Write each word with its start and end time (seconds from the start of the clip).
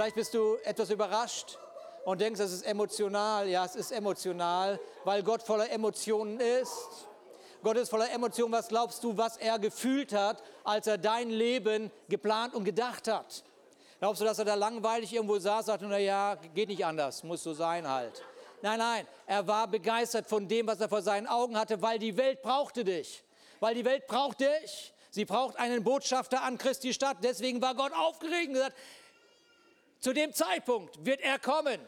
Vielleicht 0.00 0.16
bist 0.16 0.32
du 0.32 0.56
etwas 0.64 0.88
überrascht 0.88 1.58
und 2.06 2.22
denkst, 2.22 2.40
es 2.40 2.52
ist 2.52 2.62
emotional. 2.62 3.46
Ja, 3.46 3.66
es 3.66 3.76
ist 3.76 3.92
emotional, 3.92 4.80
weil 5.04 5.22
Gott 5.22 5.42
voller 5.42 5.70
Emotionen 5.70 6.40
ist. 6.40 7.06
Gott 7.62 7.76
ist 7.76 7.90
voller 7.90 8.10
Emotionen. 8.10 8.50
Was 8.50 8.68
glaubst 8.68 9.04
du, 9.04 9.14
was 9.18 9.36
er 9.36 9.58
gefühlt 9.58 10.14
hat, 10.14 10.42
als 10.64 10.86
er 10.86 10.96
dein 10.96 11.28
Leben 11.28 11.90
geplant 12.08 12.54
und 12.54 12.64
gedacht 12.64 13.08
hat? 13.08 13.44
Glaubst 13.98 14.22
du, 14.22 14.24
dass 14.24 14.38
er 14.38 14.46
da 14.46 14.54
langweilig 14.54 15.12
irgendwo 15.12 15.38
saß 15.38 15.58
und 15.58 15.66
sagte, 15.66 15.86
na 15.86 15.98
ja, 15.98 16.38
geht 16.54 16.70
nicht 16.70 16.82
anders, 16.82 17.22
muss 17.22 17.42
so 17.42 17.52
sein 17.52 17.86
halt. 17.86 18.22
Nein, 18.62 18.78
nein, 18.78 19.06
er 19.26 19.46
war 19.46 19.68
begeistert 19.68 20.26
von 20.26 20.48
dem, 20.48 20.66
was 20.66 20.80
er 20.80 20.88
vor 20.88 21.02
seinen 21.02 21.26
Augen 21.26 21.58
hatte, 21.58 21.82
weil 21.82 21.98
die 21.98 22.16
Welt 22.16 22.40
brauchte 22.40 22.84
dich. 22.84 23.22
Weil 23.58 23.74
die 23.74 23.84
Welt 23.84 24.06
braucht 24.06 24.40
dich. 24.40 24.94
Sie 25.10 25.26
braucht 25.26 25.58
einen 25.58 25.84
Botschafter 25.84 26.42
an 26.42 26.56
Christi 26.56 26.94
Stadt. 26.94 27.18
Deswegen 27.22 27.60
war 27.60 27.74
Gott 27.74 27.92
aufgeregt 27.92 28.46
und 28.46 28.54
gesagt, 28.54 28.76
zu 30.00 30.12
dem 30.12 30.32
Zeitpunkt 30.32 31.04
wird 31.04 31.20
er 31.20 31.38
kommen. 31.38 31.80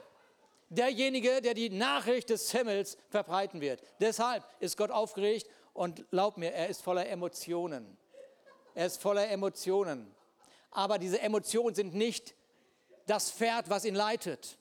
Derjenige, 0.69 1.43
der 1.43 1.55
die 1.55 1.69
Nachricht 1.69 2.30
des 2.30 2.51
Himmels 2.51 2.97
verbreiten 3.11 3.61
wird. 3.61 3.83
Deshalb 4.01 4.45
ist 4.61 4.77
Gott 4.77 4.91
aufgeregt 4.91 5.47
und 5.75 6.09
glaub 6.11 6.38
mir, 6.38 6.52
er 6.52 6.69
ist 6.69 6.83
voller 6.83 7.07
Emotionen. 7.09 7.98
Er 8.75 8.87
ist 8.87 9.01
voller 9.01 9.29
Emotionen. 9.29 10.15
Aber 10.71 10.98
diese 10.98 11.21
Emotionen 11.21 11.75
sind 11.75 11.95
nicht 11.95 12.35
das 13.07 13.30
Pferd, 13.30 13.69
was 13.69 13.85
ihn 13.85 13.95
leitet. 13.95 14.57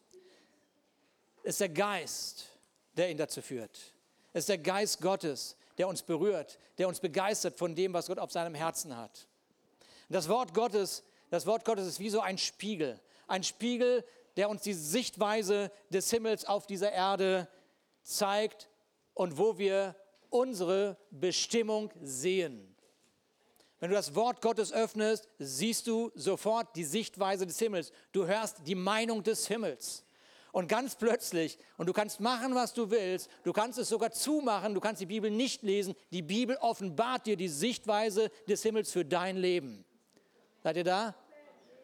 Es 1.44 1.52
ist 1.52 1.62
der 1.62 1.70
Geist, 1.70 2.50
der 2.98 3.10
ihn 3.10 3.18
dazu 3.18 3.42
führt. 3.42 3.80
Es 4.34 4.42
ist 4.42 4.50
der 4.50 4.58
Geist 4.58 5.02
Gottes, 5.02 5.56
der 5.78 5.88
uns 5.88 6.02
berührt, 6.04 6.60
der 6.78 6.88
uns 6.88 7.00
begeistert 7.00 7.58
von 7.58 7.74
dem, 7.76 7.94
was 7.94 8.08
Gott 8.08 8.20
auf 8.20 8.32
seinem 8.32 8.54
Herzen 8.54 8.96
hat. 8.96 9.28
Das 10.10 10.28
Wort 10.28 10.54
Gottes, 10.54 11.04
das 11.30 11.46
Wort 11.46 11.64
Gottes 11.64 11.88
ist 11.88 12.00
wie 12.00 12.10
so 12.10 12.20
ein 12.20 12.38
Spiegel. 12.38 13.00
Ein 13.32 13.44
Spiegel, 13.44 14.04
der 14.36 14.50
uns 14.50 14.62
die 14.62 14.74
Sichtweise 14.74 15.72
des 15.90 16.12
Himmels 16.12 16.44
auf 16.44 16.68
dieser 16.68 16.92
Erde 16.92 17.48
zeigt 18.04 18.70
und 19.14 19.38
wo 19.38 19.58
wir 19.58 19.96
unsere 20.30 20.98
Bestimmung 21.12 21.94
sehen. 22.02 22.76
Wenn 23.80 23.90
du 23.90 23.96
das 23.96 24.16
Wort 24.16 24.42
Gottes 24.42 24.74
öffnest, 24.74 25.30
siehst 25.40 25.88
du 25.88 26.12
sofort 26.14 26.76
die 26.76 26.84
Sichtweise 26.84 27.48
des 27.48 27.58
Himmels. 27.58 27.94
Du 28.12 28.28
hörst 28.28 28.68
die 28.68 28.76
Meinung 28.76 29.24
des 29.24 29.48
Himmels. 29.48 30.04
Und 30.52 30.68
ganz 30.68 30.96
plötzlich, 30.96 31.58
und 31.78 31.88
du 31.88 31.94
kannst 31.94 32.20
machen, 32.20 32.54
was 32.54 32.74
du 32.74 32.92
willst, 32.92 33.30
du 33.46 33.54
kannst 33.54 33.80
es 33.80 33.88
sogar 33.88 34.12
zumachen, 34.12 34.74
du 34.74 34.82
kannst 34.82 35.02
die 35.02 35.06
Bibel 35.06 35.32
nicht 35.32 35.64
lesen, 35.64 35.96
die 36.12 36.22
Bibel 36.22 36.58
offenbart 36.58 37.26
dir 37.28 37.38
die 37.38 37.48
Sichtweise 37.48 38.30
des 38.50 38.62
Himmels 38.62 38.92
für 38.92 39.06
dein 39.06 39.38
Leben. 39.38 39.86
Seid 40.62 40.76
ihr 40.76 40.84
da? 40.84 41.16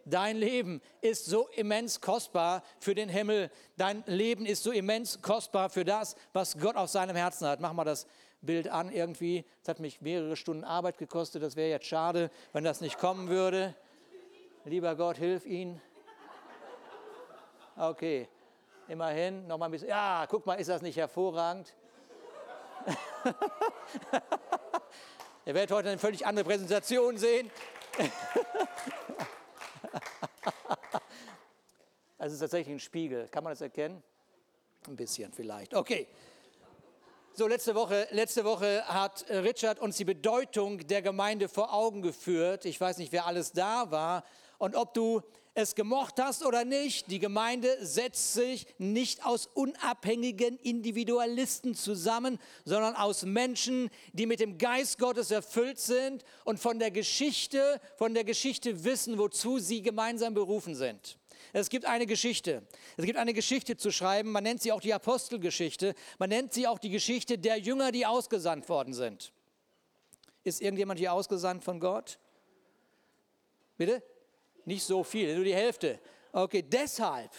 Dein 0.09 0.37
Leben 0.37 0.81
ist 1.01 1.25
so 1.25 1.49
immens 1.49 1.99
kostbar 1.99 2.63
für 2.79 2.95
den 2.95 3.09
Himmel. 3.09 3.51
Dein 3.75 4.05
Leben 4.05 4.45
ist 4.45 4.63
so 4.63 4.71
immens 4.71 5.21
kostbar 5.21 5.69
für 5.69 5.83
das, 5.83 6.15
was 6.31 6.57
Gott 6.57 6.77
auf 6.77 6.89
seinem 6.89 7.17
Herzen 7.17 7.45
hat. 7.45 7.59
Mach 7.59 7.73
mal 7.73 7.83
das 7.83 8.07
Bild 8.41 8.69
an 8.69 8.89
irgendwie. 8.89 9.43
Es 9.61 9.67
hat 9.67 9.79
mich 9.79 9.99
mehrere 9.99 10.37
Stunden 10.37 10.63
Arbeit 10.63 10.97
gekostet. 10.97 11.43
Das 11.43 11.57
wäre 11.57 11.69
jetzt 11.69 11.87
schade, 11.87 12.31
wenn 12.53 12.63
das 12.63 12.79
nicht 12.79 12.97
kommen 12.97 13.27
würde. 13.27 13.75
Lieber 14.63 14.95
Gott, 14.95 15.17
hilf 15.17 15.45
ihnen. 15.45 15.81
Okay, 17.75 18.29
immerhin. 18.87 19.45
Noch 19.45 19.57
mal 19.57 19.65
ein 19.65 19.71
bisschen. 19.71 19.89
Ja, 19.89 20.25
guck 20.29 20.45
mal, 20.45 20.55
ist 20.55 20.69
das 20.69 20.81
nicht 20.81 20.95
hervorragend? 20.95 21.73
Ihr 25.45 25.53
werdet 25.53 25.71
heute 25.71 25.89
eine 25.89 25.99
völlig 25.99 26.25
andere 26.25 26.45
Präsentation 26.45 27.17
sehen. 27.17 27.51
Es 32.19 32.33
ist 32.33 32.39
tatsächlich 32.39 32.73
ein 32.73 32.79
Spiegel. 32.79 33.27
Kann 33.27 33.43
man 33.43 33.51
das 33.51 33.61
erkennen? 33.61 34.01
Ein 34.87 34.95
bisschen 34.95 35.31
vielleicht. 35.31 35.75
Okay. 35.75 36.07
So, 37.33 37.47
letzte 37.47 37.75
Woche, 37.75 38.07
letzte 38.09 38.43
Woche 38.43 38.83
hat 38.87 39.23
Richard 39.29 39.77
uns 39.77 39.97
die 39.97 40.05
Bedeutung 40.05 40.79
der 40.87 41.03
Gemeinde 41.03 41.47
vor 41.47 41.71
Augen 41.71 42.01
geführt. 42.01 42.65
Ich 42.65 42.81
weiß 42.81 42.97
nicht, 42.97 43.11
wer 43.11 43.27
alles 43.27 43.51
da 43.51 43.91
war 43.91 44.23
und 44.57 44.75
ob 44.75 44.95
du 44.95 45.21
es 45.57 45.73
gemocht 45.73 46.21
hast 46.21 46.45
oder 46.45 46.65
nicht. 46.65 47.09
Die 47.09 47.17
Gemeinde 47.17 47.83
setzt 47.83 48.33
sich 48.33 48.67
nicht 48.77 49.25
aus 49.25 49.47
unabhängigen 49.47 50.57
Individualisten 50.59 51.73
zusammen, 51.73 52.37
sondern 52.63 52.95
aus 52.95 53.23
Menschen, 53.23 53.89
die 54.13 54.27
mit 54.27 54.39
dem 54.39 54.59
Geist 54.59 54.99
Gottes 54.99 55.31
erfüllt 55.31 55.79
sind 55.79 56.23
und 56.45 56.59
von 56.59 56.77
der 56.77 56.91
Geschichte, 56.91 57.81
von 57.95 58.13
der 58.13 58.23
Geschichte 58.23 58.83
wissen, 58.83 59.17
wozu 59.17 59.57
sie 59.57 59.81
gemeinsam 59.81 60.35
berufen 60.35 60.75
sind. 60.75 61.17
Es 61.53 61.69
gibt 61.69 61.85
eine 61.85 62.05
Geschichte. 62.05 62.61
Es 62.95 63.05
gibt 63.05 63.17
eine 63.17 63.33
Geschichte 63.33 63.77
zu 63.77 63.91
schreiben. 63.91 64.31
Man 64.31 64.43
nennt 64.43 64.61
sie 64.61 64.71
auch 64.71 64.81
die 64.81 64.93
Apostelgeschichte. 64.93 65.95
Man 66.19 66.29
nennt 66.29 66.53
sie 66.53 66.67
auch 66.67 66.77
die 66.77 66.91
Geschichte 66.91 67.39
der 67.39 67.57
Jünger, 67.57 67.91
die 67.91 68.05
ausgesandt 68.05 68.69
worden 68.69 68.93
sind. 68.93 69.33
Ist 70.43 70.61
irgendjemand 70.61 70.99
hier 70.99 71.13
ausgesandt 71.13 71.63
von 71.63 71.79
Gott? 71.79 72.19
Bitte? 73.77 74.03
Nicht 74.67 74.83
so 74.83 75.01
viel, 75.01 75.33
nur 75.33 75.45
die 75.45 75.55
Hälfte. 75.55 75.97
Okay, 76.33 76.61
deshalb 76.61 77.31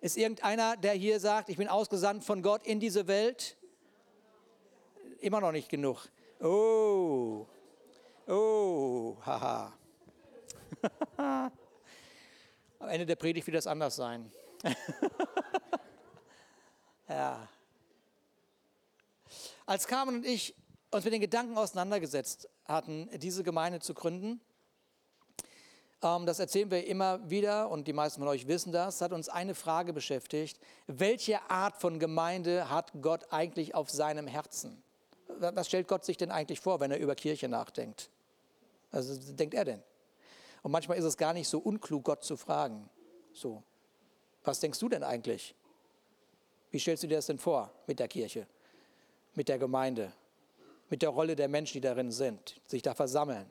ist 0.00 0.16
irgendeiner, 0.16 0.76
der 0.76 0.92
hier 0.92 1.18
sagt, 1.18 1.48
ich 1.48 1.56
bin 1.56 1.66
ausgesandt 1.66 2.22
von 2.22 2.42
Gott 2.42 2.64
in 2.64 2.78
diese 2.78 3.08
Welt? 3.08 3.56
Immer 5.18 5.40
noch 5.40 5.50
nicht 5.50 5.68
genug. 5.68 6.08
Oh, 6.38 7.44
oh, 8.28 9.16
haha. 9.26 9.72
Am 12.78 12.88
Ende 12.88 13.04
der 13.04 13.16
Predigt 13.16 13.44
wird 13.48 13.56
das 13.56 13.66
anders 13.66 13.96
sein. 13.96 14.30
ja. 17.08 17.48
Als 19.66 19.88
Carmen 19.88 20.18
und 20.18 20.24
ich 20.24 20.54
uns 20.92 21.02
mit 21.02 21.14
den 21.14 21.20
Gedanken 21.20 21.58
auseinandergesetzt 21.58 22.48
hatten, 22.64 23.10
diese 23.18 23.42
Gemeinde 23.42 23.80
zu 23.80 23.92
gründen, 23.92 24.40
das 26.02 26.40
erzählen 26.40 26.68
wir 26.68 26.84
immer 26.88 27.30
wieder 27.30 27.70
und 27.70 27.86
die 27.86 27.92
meisten 27.92 28.20
von 28.20 28.28
euch 28.28 28.48
wissen 28.48 28.72
das, 28.72 29.00
hat 29.00 29.12
uns 29.12 29.28
eine 29.28 29.54
Frage 29.54 29.92
beschäftigt. 29.92 30.58
Welche 30.88 31.40
Art 31.48 31.76
von 31.76 32.00
Gemeinde 32.00 32.68
hat 32.68 32.90
Gott 33.00 33.32
eigentlich 33.32 33.76
auf 33.76 33.88
seinem 33.88 34.26
Herzen? 34.26 34.82
Was 35.38 35.68
stellt 35.68 35.86
Gott 35.86 36.04
sich 36.04 36.16
denn 36.16 36.32
eigentlich 36.32 36.58
vor, 36.58 36.80
wenn 36.80 36.90
er 36.90 36.98
über 36.98 37.14
Kirche 37.14 37.48
nachdenkt? 37.48 38.10
Also 38.90 39.16
was 39.16 39.36
denkt 39.36 39.54
er 39.54 39.64
denn? 39.64 39.82
Und 40.64 40.72
manchmal 40.72 40.98
ist 40.98 41.04
es 41.04 41.16
gar 41.16 41.32
nicht 41.32 41.48
so 41.48 41.60
unklug, 41.60 42.02
Gott 42.02 42.24
zu 42.24 42.36
fragen. 42.36 42.90
So, 43.32 43.62
was 44.42 44.58
denkst 44.58 44.80
du 44.80 44.88
denn 44.88 45.04
eigentlich? 45.04 45.54
Wie 46.72 46.80
stellst 46.80 47.04
du 47.04 47.06
dir 47.06 47.16
das 47.16 47.26
denn 47.26 47.38
vor 47.38 47.72
mit 47.86 48.00
der 48.00 48.08
Kirche, 48.08 48.48
mit 49.34 49.48
der 49.48 49.58
Gemeinde, 49.58 50.12
mit 50.90 51.00
der 51.02 51.10
Rolle 51.10 51.36
der 51.36 51.46
Menschen, 51.46 51.74
die 51.74 51.80
darin 51.80 52.10
sind, 52.10 52.60
sich 52.66 52.82
da 52.82 52.92
versammeln? 52.92 53.48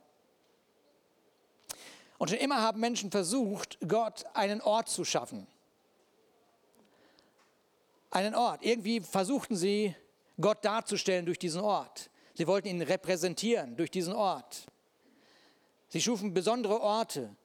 Und 2.22 2.30
schon 2.30 2.38
immer 2.38 2.62
haben 2.62 2.80
Menschen 2.80 3.10
versucht, 3.10 3.80
Gott 3.88 4.26
einen 4.36 4.62
Ort 4.62 4.90
zu 4.90 5.04
schaffen. 5.04 5.48
Einen 8.12 8.36
Ort. 8.36 8.64
Irgendwie 8.64 9.00
versuchten 9.00 9.56
sie, 9.56 9.96
Gott 10.40 10.64
darzustellen 10.64 11.26
durch 11.26 11.40
diesen 11.40 11.62
Ort. 11.62 12.12
Sie 12.36 12.46
wollten 12.46 12.68
ihn 12.68 12.84
repräsentieren 12.84 13.76
durch 13.76 13.90
diesen 13.90 14.14
Ort. 14.14 14.68
Sie 15.90 16.00
schufen 16.00 16.32
besondere 16.32 16.80
Orte, 16.80 17.36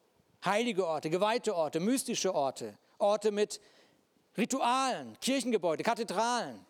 heilige 0.44 0.86
Orte, 0.86 1.08
geweihte 1.08 1.56
Orte, 1.56 1.80
mystische 1.80 2.34
Orte, 2.34 2.76
Orte 2.98 3.32
mit 3.32 3.62
Ritualen, 4.36 5.18
Kirchengebäude, 5.22 5.84
Kathedralen, 5.84 6.66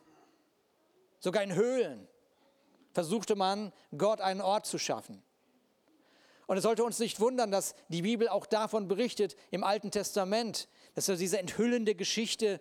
sogar 1.19 1.43
in 1.43 1.57
Höhlen 1.57 2.07
versuchte 2.93 3.35
man, 3.35 3.73
Gott 3.99 4.21
einen 4.21 4.43
Ort 4.43 4.65
zu 4.65 4.79
schaffen. 4.79 5.26
Und 6.47 6.57
es 6.57 6.63
sollte 6.63 6.85
uns 6.85 6.99
nicht 6.99 7.19
wundern, 7.21 7.51
dass 7.51 7.75
die 7.89 8.03
Bibel 8.03 8.29
auch 8.29 8.47
davon 8.47 8.87
berichtet 8.89 9.37
im 9.51 9.65
Alten 9.65 9.91
Testament, 9.91 10.69
dass 10.95 11.07
diese 11.07 11.39
enthüllende 11.39 11.95
Geschichte 11.95 12.61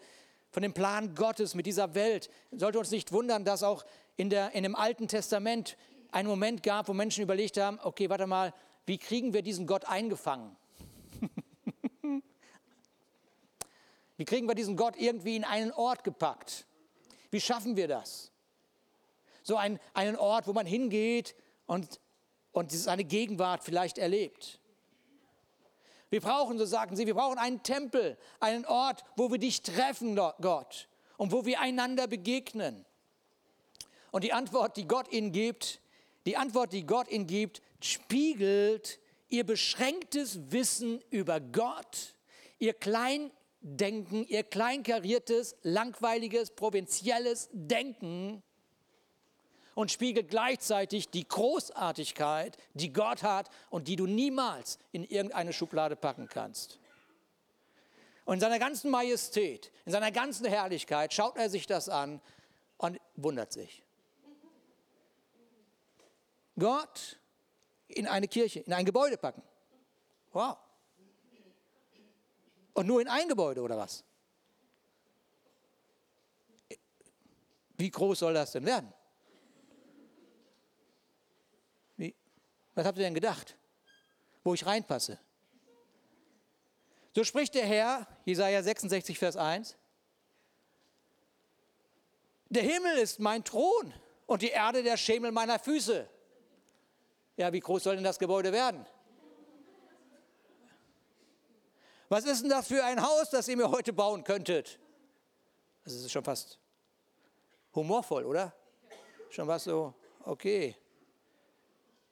von 0.51 0.63
dem 0.63 0.73
Plan 0.73 1.13
Gottes 1.15 1.53
mit 1.53 1.65
dieser 1.65 1.93
Welt, 1.95 2.29
sollte 2.51 2.79
uns 2.79 2.89
nicht 2.89 3.11
wundern, 3.11 3.45
dass 3.45 3.61
auch 3.61 3.85
in, 4.15 4.29
der, 4.29 4.53
in 4.53 4.63
dem 4.63 4.75
Alten 4.75 5.07
Testament 5.07 5.77
einen 6.11 6.27
Moment 6.27 6.63
gab, 6.63 6.87
wo 6.87 6.93
Menschen 6.93 7.23
überlegt 7.23 7.57
haben, 7.57 7.79
okay, 7.83 8.09
warte 8.09 8.25
mal, 8.25 8.53
wie 8.85 8.97
kriegen 8.97 9.33
wir 9.33 9.41
diesen 9.41 9.67
Gott 9.67 9.85
eingefangen? 9.85 10.55
Wie 14.17 14.23
kriegen 14.23 14.47
wir 14.47 14.55
diesen 14.55 14.77
Gott 14.77 14.95
irgendwie 14.95 15.35
in 15.35 15.43
einen 15.43 15.73
Ort 15.73 16.05
gepackt? 16.05 16.65
Wie 17.31 17.41
schaffen 17.41 17.75
wir 17.75 17.89
das? 17.89 18.31
So 19.43 19.57
ein, 19.57 19.77
einen 19.93 20.15
Ort, 20.15 20.47
wo 20.47 20.53
man 20.53 20.65
hingeht 20.65 21.35
und, 21.65 21.99
und 22.56 22.72
seine 22.72 23.04
Gegenwart 23.04 23.63
vielleicht 23.63 23.98
erlebt. 23.98 24.60
Wir 26.10 26.22
brauchen, 26.22 26.57
so 26.57 26.66
sagten 26.66 26.96
sie, 26.96 27.06
wir 27.06 27.13
brauchen 27.13 27.38
einen 27.38 27.63
Tempel, 27.63 28.18
einen 28.40 28.66
Ort, 28.66 29.04
wo 29.18 29.30
wir 29.30 29.38
dich 29.38 29.62
treffen, 29.62 30.16
Gott, 30.16 30.88
und 31.18 31.34
wo 31.34 31.46
wir 31.46 31.60
einander 31.60 32.07
begegnen. 32.07 32.86
Und 34.12 34.24
die 34.24 34.31
Antwort, 34.31 34.78
die 34.78 34.88
Gott 34.88 35.12
ihnen 35.12 35.34
gibt, 35.34 35.81
die 36.25 36.38
Antwort, 36.38 36.72
die 36.72 36.86
Gott 36.86 37.10
ihnen 37.10 37.28
gibt, 37.28 37.62
spiegelt 37.81 39.00
ihr 39.28 39.46
beschränktes 39.46 40.40
Wissen 40.52 41.04
über 41.10 41.42
Gott, 41.42 42.16
ihr 42.57 42.74
Kleindenken, 42.74 44.25
ihr 44.28 44.44
kleinkariertes, 44.44 45.57
langweiliges, 45.63 46.52
provinzielles 46.52 47.50
Denken 47.52 48.42
und 49.75 49.92
spiegelt 49.92 50.30
gleichzeitig 50.30 51.10
die 51.10 51.27
Großartigkeit, 51.27 52.57
die 52.74 52.92
Gott 52.92 53.22
hat 53.22 53.50
und 53.69 53.88
die 53.88 53.98
du 53.98 54.07
niemals 54.07 54.80
in 54.92 55.04
irgendeine 55.04 55.54
Schublade 55.54 55.95
packen 55.95 56.27
kannst. 56.27 56.80
Und 58.24 58.36
in 58.36 58.39
seiner 58.39 58.57
ganzen 58.57 58.89
Majestät, 58.89 59.72
in 59.86 59.92
seiner 59.92 60.12
ganzen 60.12 60.48
Herrlichkeit 60.48 61.13
schaut 61.13 61.38
er 61.38 61.50
sich 61.50 61.68
das 61.68 61.89
an 61.89 62.19
und 62.77 63.00
wundert 63.16 63.54
sich. 63.54 63.83
Gott 66.57 67.19
in 67.88 68.07
eine 68.07 68.28
Kirche, 68.28 68.62
in 68.62 68.74
ein 68.74 68.86
Gebäude 68.86 69.18
packen. 69.18 69.44
Wow. 70.31 70.57
Und 72.74 72.88
nur 72.88 73.01
in 73.01 73.07
ein 73.07 73.28
Gebäude 73.28 73.62
oder 73.62 73.78
was? 73.78 74.04
Wie 77.78 77.89
groß 77.89 78.19
soll 78.19 78.33
das 78.33 78.54
denn 78.54 78.66
werden? 78.66 78.94
Was 82.75 82.86
habt 82.86 82.98
ihr 82.98 83.06
denn 83.06 83.13
gedacht? 83.13 83.57
Wo 84.44 84.54
ich 84.54 84.66
reinpasse? 84.66 85.18
So 87.16 87.24
spricht 87.24 87.56
der 87.56 87.66
Herr, 87.66 88.06
Jesaja 88.25 88.62
66, 88.62 89.18
Vers 89.18 89.38
1. 89.38 89.77
Der 92.50 92.63
Himmel 92.63 92.98
ist 92.98 93.19
mein 93.19 93.44
Thron 93.44 93.94
und 94.27 94.42
die 94.42 94.50
Erde 94.50 94.83
der 94.83 94.98
Schemel 94.98 95.31
meiner 95.31 95.57
Füße. 95.57 96.07
Ja, 97.38 97.51
wie 97.51 97.60
groß 97.60 97.83
soll 97.83 97.95
denn 97.95 98.04
das 98.04 98.19
Gebäude 98.19 98.51
werden? 98.51 98.86
Was 102.10 102.25
ist 102.25 102.44
denn 102.44 102.50
das 102.50 102.68
für 102.68 102.83
ein 102.83 103.01
Haus, 103.01 103.30
das 103.30 103.48
ihr 103.48 103.57
mir 103.57 103.71
heute 103.71 103.92
bauen 103.92 104.24
könntet? 104.24 104.80
Das 105.83 105.94
ist 105.94 106.12
schon 106.12 106.24
fast 106.24 106.60
humorvoll, 107.74 108.25
oder? 108.25 108.54
Schon 109.30 109.48
was 109.48 109.63
so, 109.63 109.94
okay. 110.24 110.75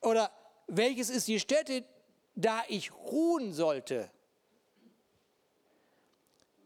Oder 0.01 0.31
welches 0.67 1.09
ist 1.09 1.27
die 1.27 1.39
Stätte, 1.39 1.83
da 2.35 2.63
ich 2.67 2.91
ruhen 2.91 3.53
sollte? 3.53 4.09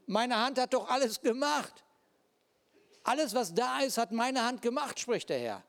Meine 0.06 0.38
Hand 0.38 0.60
hat 0.60 0.74
doch 0.74 0.90
alles 0.90 1.22
gemacht. 1.22 1.84
Alles, 3.04 3.34
was 3.34 3.54
da 3.54 3.80
ist, 3.82 3.98
hat 3.98 4.12
meine 4.12 4.44
Hand 4.44 4.62
gemacht, 4.62 5.00
spricht 5.00 5.30
der 5.30 5.40
Herr. 5.40 5.64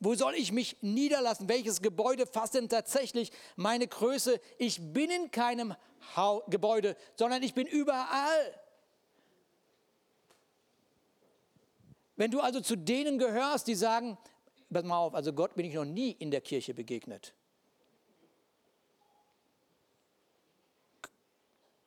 Wo 0.00 0.16
soll 0.16 0.34
ich 0.34 0.50
mich 0.50 0.76
niederlassen? 0.80 1.48
Welches 1.48 1.80
Gebäude 1.80 2.26
fasst 2.26 2.54
denn 2.54 2.68
tatsächlich 2.68 3.30
meine 3.54 3.86
Größe? 3.86 4.40
Ich 4.58 4.92
bin 4.92 5.10
in 5.10 5.30
keinem 5.30 5.76
ha 6.16 6.42
Gebäude, 6.48 6.96
sondern 7.14 7.42
ich 7.44 7.54
bin 7.54 7.68
überall. 7.68 8.60
Wenn 12.16 12.32
du 12.32 12.40
also 12.40 12.60
zu 12.60 12.76
denen 12.76 13.18
gehörst, 13.18 13.68
die 13.68 13.76
sagen, 13.76 14.18
pass 14.72 14.84
mal 14.84 14.98
auf, 14.98 15.14
also 15.14 15.32
Gott 15.32 15.54
bin 15.54 15.66
ich 15.66 15.74
noch 15.74 15.84
nie 15.84 16.12
in 16.12 16.30
der 16.30 16.40
Kirche 16.40 16.74
begegnet, 16.74 17.34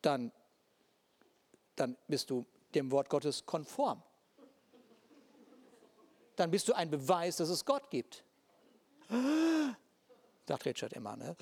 dann, 0.02 0.32
dann 1.76 1.98
bist 2.08 2.30
du 2.30 2.46
dem 2.74 2.92
Wort 2.92 3.10
Gottes 3.10 3.46
konform 3.46 4.04
dann 6.36 6.52
bist 6.52 6.68
du 6.68 6.74
ein 6.74 6.90
Beweis, 6.90 7.38
dass 7.38 7.50
es 7.50 7.64
Gott 7.66 7.90
gibt. 7.90 8.24
Sagt 10.48 10.66
Richard 10.66 10.94
immer, 10.94 11.16
ne? 11.16 11.36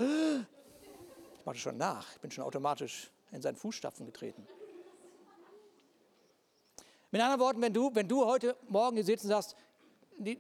Ich 1.40 1.45
mache 1.45 1.57
schon 1.57 1.78
nach, 1.78 2.12
ich 2.13 2.22
bin 2.22 2.31
schon 2.31 2.44
automatisch 2.44 3.12
in 3.31 3.42
seinen 3.42 3.56
Fußstapfen 3.56 4.06
getreten. 4.06 4.48
Mit 7.12 7.22
anderen 7.22 7.42
Worten, 7.42 7.62
wenn 7.62 7.74
du, 7.74 7.94
wenn 7.94 8.07
du 8.07 8.25
heute 8.25 8.56
Morgen 8.69 8.95
hier 8.95 9.06
sitzt 9.06 9.25
und 9.25 9.30
sagst, 9.30 9.56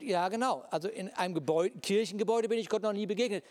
ja 0.01 0.29
genau, 0.29 0.65
also 0.69 0.87
in 0.87 1.09
einem 1.09 1.33
Gebäude, 1.33 1.77
Kirchengebäude 1.79 2.49
bin 2.49 2.59
ich 2.59 2.69
Gott 2.69 2.81
noch 2.81 2.93
nie 2.93 3.05
begegnet, 3.05 3.43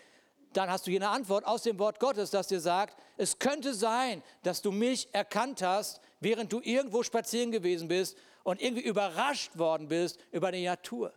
dann 0.53 0.69
hast 0.69 0.85
du 0.85 0.91
hier 0.91 0.99
eine 0.99 1.09
Antwort 1.09 1.45
aus 1.45 1.63
dem 1.63 1.79
Wort 1.79 1.99
Gottes, 1.99 2.29
das 2.29 2.47
dir 2.47 2.59
sagt, 2.59 2.97
es 3.17 3.39
könnte 3.39 3.73
sein, 3.73 4.23
dass 4.43 4.61
du 4.61 4.71
mich 4.71 5.13
erkannt 5.13 5.61
hast, 5.61 5.99
während 6.19 6.53
du 6.53 6.61
irgendwo 6.63 7.03
spazieren 7.03 7.51
gewesen 7.51 7.87
bist 7.87 8.17
und 8.43 8.61
irgendwie 8.61 8.83
überrascht 8.83 9.57
worden 9.57 9.87
bist 9.87 10.19
über 10.31 10.51
die 10.51 10.65
Natur. 10.65 11.13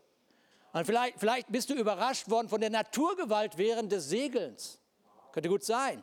Und 0.73 0.85
vielleicht, 0.85 1.19
vielleicht 1.19 1.51
bist 1.51 1.71
du 1.71 1.75
überrascht 1.75 2.31
worden 2.31 2.49
von 2.49 2.61
der 2.61 2.71
Naturgewalt 2.71 3.57
während 3.57 3.93
des 3.93 4.09
Segelns. 4.09 4.79
Könnte 5.33 5.49
gut 5.49 5.65
sein. 5.65 6.03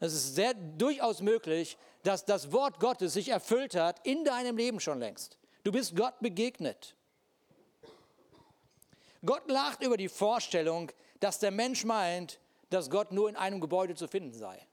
Es 0.00 0.12
ist 0.12 0.34
sehr 0.34 0.54
durchaus 0.54 1.20
möglich, 1.20 1.76
dass 2.02 2.24
das 2.24 2.52
Wort 2.52 2.80
Gottes 2.80 3.14
sich 3.14 3.28
erfüllt 3.28 3.74
hat 3.74 4.06
in 4.06 4.24
deinem 4.24 4.56
Leben 4.56 4.80
schon 4.80 4.98
längst. 4.98 5.38
Du 5.64 5.72
bist 5.72 5.96
Gott 5.96 6.14
begegnet. 6.20 6.94
Gott 9.24 9.48
lacht 9.48 9.82
über 9.82 9.96
die 9.96 10.08
Vorstellung, 10.08 10.92
dass 11.20 11.38
der 11.38 11.50
Mensch 11.50 11.84
meint, 11.84 12.38
dass 12.70 12.90
Gott 12.90 13.12
nur 13.12 13.28
in 13.28 13.36
einem 13.36 13.60
Gebäude 13.60 13.94
zu 13.94 14.06
finden 14.06 14.32
sei. 14.32 14.66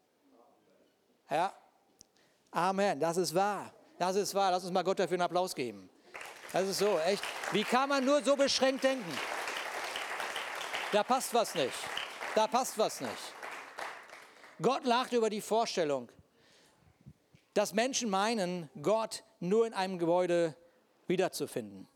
Ja? 1.30 1.54
Amen, 2.52 3.00
das 3.00 3.18
ist 3.18 3.34
wahr. 3.34 3.74
Das 3.98 4.16
ist 4.16 4.34
wahr. 4.36 4.52
Lass 4.52 4.64
uns 4.64 4.74
mal 4.74 4.84
Gott 4.84 5.00
dafür 5.00 5.16
einen 5.16 5.24
Applaus 5.24 5.56
geben. 5.56 5.90
Das 6.52 6.68
ist 6.68 6.80
so, 6.80 7.00
echt. 7.00 7.24
Wie 7.52 7.64
kann 7.64 7.90
man 7.90 8.06
nur 8.06 8.24
so 8.24 8.36
beschränkt 8.36 8.84
denken? 8.84 9.18
Da 10.92 11.04
passt 11.04 11.34
was 11.34 11.56
nicht. 11.56 11.74
Da 12.36 12.48
passt 12.48 12.78
was 12.78 13.02
nicht. 13.02 13.34
Gott 14.62 14.86
lacht 14.86 15.12
über 15.12 15.30
die 15.30 15.42
Vorstellung, 15.42 16.10
dass 17.54 17.74
Menschen 17.74 18.10
meinen, 18.10 18.70
Gott 18.82 19.24
nur 19.40 19.68
in 19.68 19.74
einem 19.74 19.98
Gebäude 19.98 20.56
wiederzufinden. 21.08 21.88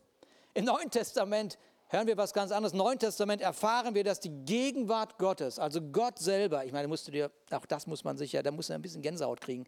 Im 0.53 0.65
Neuen 0.65 0.91
Testament 0.91 1.57
hören 1.89 2.07
wir 2.07 2.17
was 2.17 2.33
ganz 2.33 2.51
anderes. 2.51 2.73
Im 2.73 2.79
Neuen 2.79 2.99
Testament 2.99 3.41
erfahren 3.41 3.93
wir, 3.95 4.03
dass 4.03 4.19
die 4.19 4.45
Gegenwart 4.45 5.17
Gottes, 5.17 5.59
also 5.59 5.81
Gott 5.81 6.19
selber, 6.19 6.63
ich 6.63 6.71
meine, 6.71 6.87
musst 6.87 7.07
du 7.07 7.11
dir, 7.11 7.31
auch 7.51 7.65
das 7.65 7.87
muss 7.87 8.03
man 8.03 8.17
sich 8.17 8.31
ja, 8.31 8.41
da 8.41 8.51
muss 8.51 8.69
man 8.69 8.75
ein 8.75 8.81
bisschen 8.81 9.01
Gänsehaut 9.01 9.41
kriegen, 9.41 9.65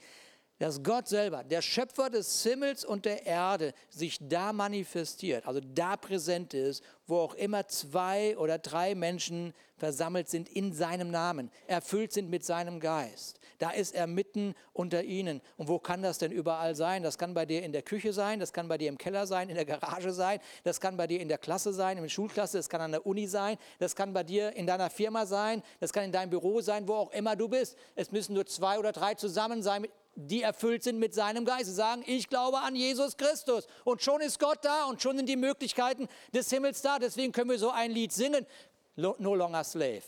dass 0.60 0.84
Gott 0.84 1.08
selber, 1.08 1.44
der 1.44 1.64
Schöpfer 1.64 2.12
des 2.12 2.44
Himmels 2.44 2.86
und 2.86 3.06
der 3.06 3.26
Erde, 3.26 3.74
sich 3.90 4.20
da 4.22 4.54
manifestiert, 4.54 5.48
also 5.48 5.60
da 5.60 5.98
präsent 5.98 6.54
ist, 6.54 6.84
wo 7.08 7.18
auch 7.18 7.34
immer 7.34 7.68
zwei 7.68 8.38
oder 8.38 8.60
drei 8.60 8.94
Menschen 8.94 9.56
versammelt 9.78 10.30
sind 10.30 10.48
in 10.48 10.72
seinem 10.72 11.10
Namen, 11.10 11.50
erfüllt 11.66 12.13
sind 12.13 12.30
mit 12.30 12.46
seinem 12.46 12.80
Geist. 12.80 13.40
Da 13.62 13.70
ist 13.70 13.94
er 13.94 14.08
mitten 14.08 14.56
unter 14.74 15.03
ihnen. 15.03 15.39
Und 15.56 15.68
wo 15.68 15.77
kann 15.77 16.01
das 16.01 16.18
denn 16.18 16.32
überall 16.32 16.74
sein? 16.74 17.03
Das 17.03 17.20
kann 17.20 17.36
bei 17.36 17.46
dir 17.46 17.62
in 17.62 17.72
der 17.72 17.84
Küche 17.84 18.12
sein, 18.12 18.39
das 18.39 18.53
kann 18.53 18.68
bei 18.68 18.80
dir 18.80 18.89
im 18.89 18.98
Keller 18.98 19.27
sein, 19.27 19.50
in 19.50 19.56
der 19.56 19.65
Garage 19.65 20.13
sein, 20.13 20.39
das 20.63 20.82
kann 20.82 20.98
bei 20.98 21.06
dir 21.06 21.20
in 21.22 21.27
der 21.27 21.38
Klasse 21.38 21.72
sein, 21.72 21.98
in 21.98 22.01
der 22.01 22.10
Schulklasse, 22.10 22.58
das 22.58 22.70
kann 22.70 22.82
an 22.82 22.91
der 22.91 23.06
Uni 23.06 23.27
sein, 23.27 23.58
das 23.77 23.96
kann 23.96 24.13
bei 24.13 24.24
dir 24.24 24.56
in 24.56 24.65
deiner 24.65 24.89
Firma 24.89 25.27
sein, 25.27 25.62
das 25.80 25.94
kann 25.94 26.06
in 26.06 26.12
deinem 26.12 26.32
Büro 26.32 26.62
sein, 26.62 26.88
wo 26.88 26.96
auch 26.96 27.12
immer 27.12 27.36
du 27.36 27.50
bist. 27.50 27.77
Es 27.94 28.12
müssen 28.12 28.34
nur 28.34 28.48
zwei 28.48 28.80
oder 28.80 28.94
drei 28.94 29.13
zusammen 29.13 29.62
sein 29.62 29.86
die 30.15 30.41
erfüllt 30.41 30.84
sind 30.84 31.00
mit 31.00 31.13
seinem 31.13 31.46
Geist. 31.46 31.68
Sie 31.68 31.74
sagen, 31.74 32.03
ich 32.06 32.27
glaube 32.27 32.60
an 32.60 32.75
Jesus 32.75 33.15
Christus. 33.15 33.65
Und 33.86 34.01
schon 34.01 34.20
ist 34.20 34.39
Gott 34.39 34.60
da 34.62 34.84
und 34.86 35.01
schon 35.01 35.15
sind 35.15 35.30
die 35.30 35.38
Möglichkeiten 35.38 36.10
des 36.34 36.50
Himmels 36.50 36.82
da. 36.82 37.00
Deswegen 37.00 37.32
können 37.32 37.50
wir 37.50 37.58
so 37.58 37.70
ein 37.70 37.91
Lied 37.91 38.12
singen, 38.12 38.46
No 38.98 39.15
Longer 39.36 39.63
Slave. 39.63 40.03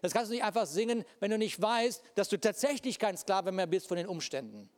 Das 0.00 0.12
kannst 0.12 0.30
du 0.30 0.34
nicht 0.34 0.44
einfach 0.44 0.66
singen, 0.66 1.04
wenn 1.20 1.30
du 1.30 1.38
nicht 1.38 1.60
weißt, 1.60 2.02
dass 2.14 2.28
du 2.28 2.38
tatsächlich 2.38 2.98
kein 2.98 3.16
Sklave 3.16 3.52
mehr 3.52 3.66
bist 3.66 3.88
von 3.88 3.96
den 3.96 4.06
Umständen. 4.06 4.70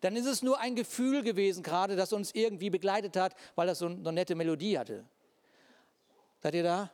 Dann 0.00 0.16
ist 0.16 0.26
es 0.26 0.42
nur 0.42 0.58
ein 0.58 0.74
Gefühl 0.74 1.22
gewesen 1.22 1.62
gerade, 1.62 1.94
das 1.94 2.12
uns 2.12 2.34
irgendwie 2.34 2.70
begleitet 2.70 3.16
hat, 3.16 3.34
weil 3.54 3.66
das 3.68 3.78
so 3.78 3.86
eine 3.86 4.12
nette 4.12 4.34
Melodie 4.34 4.78
hatte. 4.78 5.04
Seid 6.40 6.54
ihr 6.54 6.64
da? 6.64 6.90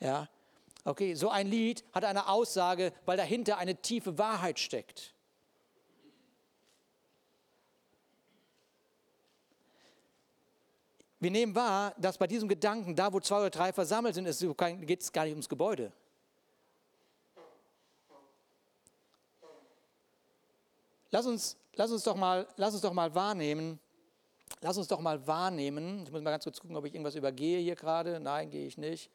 Ja. 0.00 0.28
Okay, 0.84 1.14
so 1.14 1.28
ein 1.28 1.46
Lied 1.46 1.84
hat 1.92 2.04
eine 2.04 2.28
Aussage, 2.28 2.92
weil 3.04 3.16
dahinter 3.16 3.58
eine 3.58 3.76
tiefe 3.76 4.18
Wahrheit 4.18 4.58
steckt. 4.58 5.14
Wir 11.20 11.30
nehmen 11.30 11.54
wahr, 11.54 11.94
dass 11.98 12.16
bei 12.16 12.26
diesem 12.26 12.48
Gedanken, 12.48 12.96
da 12.96 13.12
wo 13.12 13.20
zwei 13.20 13.40
oder 13.40 13.50
drei 13.50 13.72
versammelt 13.74 14.14
sind, 14.14 14.24
geht 14.86 15.02
es 15.02 15.12
gar 15.12 15.24
nicht 15.24 15.32
ums 15.32 15.50
Gebäude. 15.50 15.92
Lass 21.10 21.26
uns, 21.26 21.56
lass, 21.74 21.90
uns 21.90 22.04
doch 22.04 22.16
mal, 22.16 22.46
lass 22.56 22.72
uns 22.74 22.82
doch 22.82 22.92
mal 22.92 23.14
wahrnehmen, 23.14 23.80
lass 24.60 24.76
uns 24.76 24.88
doch 24.88 25.00
mal 25.00 25.26
wahrnehmen, 25.26 26.04
ich 26.04 26.10
muss 26.10 26.22
mal 26.22 26.30
ganz 26.30 26.44
kurz 26.44 26.60
gucken, 26.60 26.76
ob 26.76 26.84
ich 26.84 26.94
irgendwas 26.94 27.14
übergehe 27.14 27.58
hier 27.60 27.76
gerade. 27.76 28.20
Nein, 28.20 28.50
gehe 28.50 28.66
ich 28.66 28.78
nicht. 28.78 29.10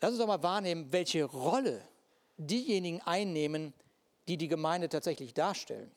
Lass 0.00 0.10
uns 0.10 0.20
doch 0.20 0.26
mal 0.26 0.42
wahrnehmen, 0.42 0.92
welche 0.92 1.24
Rolle 1.24 1.82
diejenigen 2.36 3.00
einnehmen, 3.02 3.74
die 4.28 4.36
die 4.36 4.48
Gemeinde 4.48 4.88
tatsächlich 4.88 5.34
darstellen. 5.34 5.90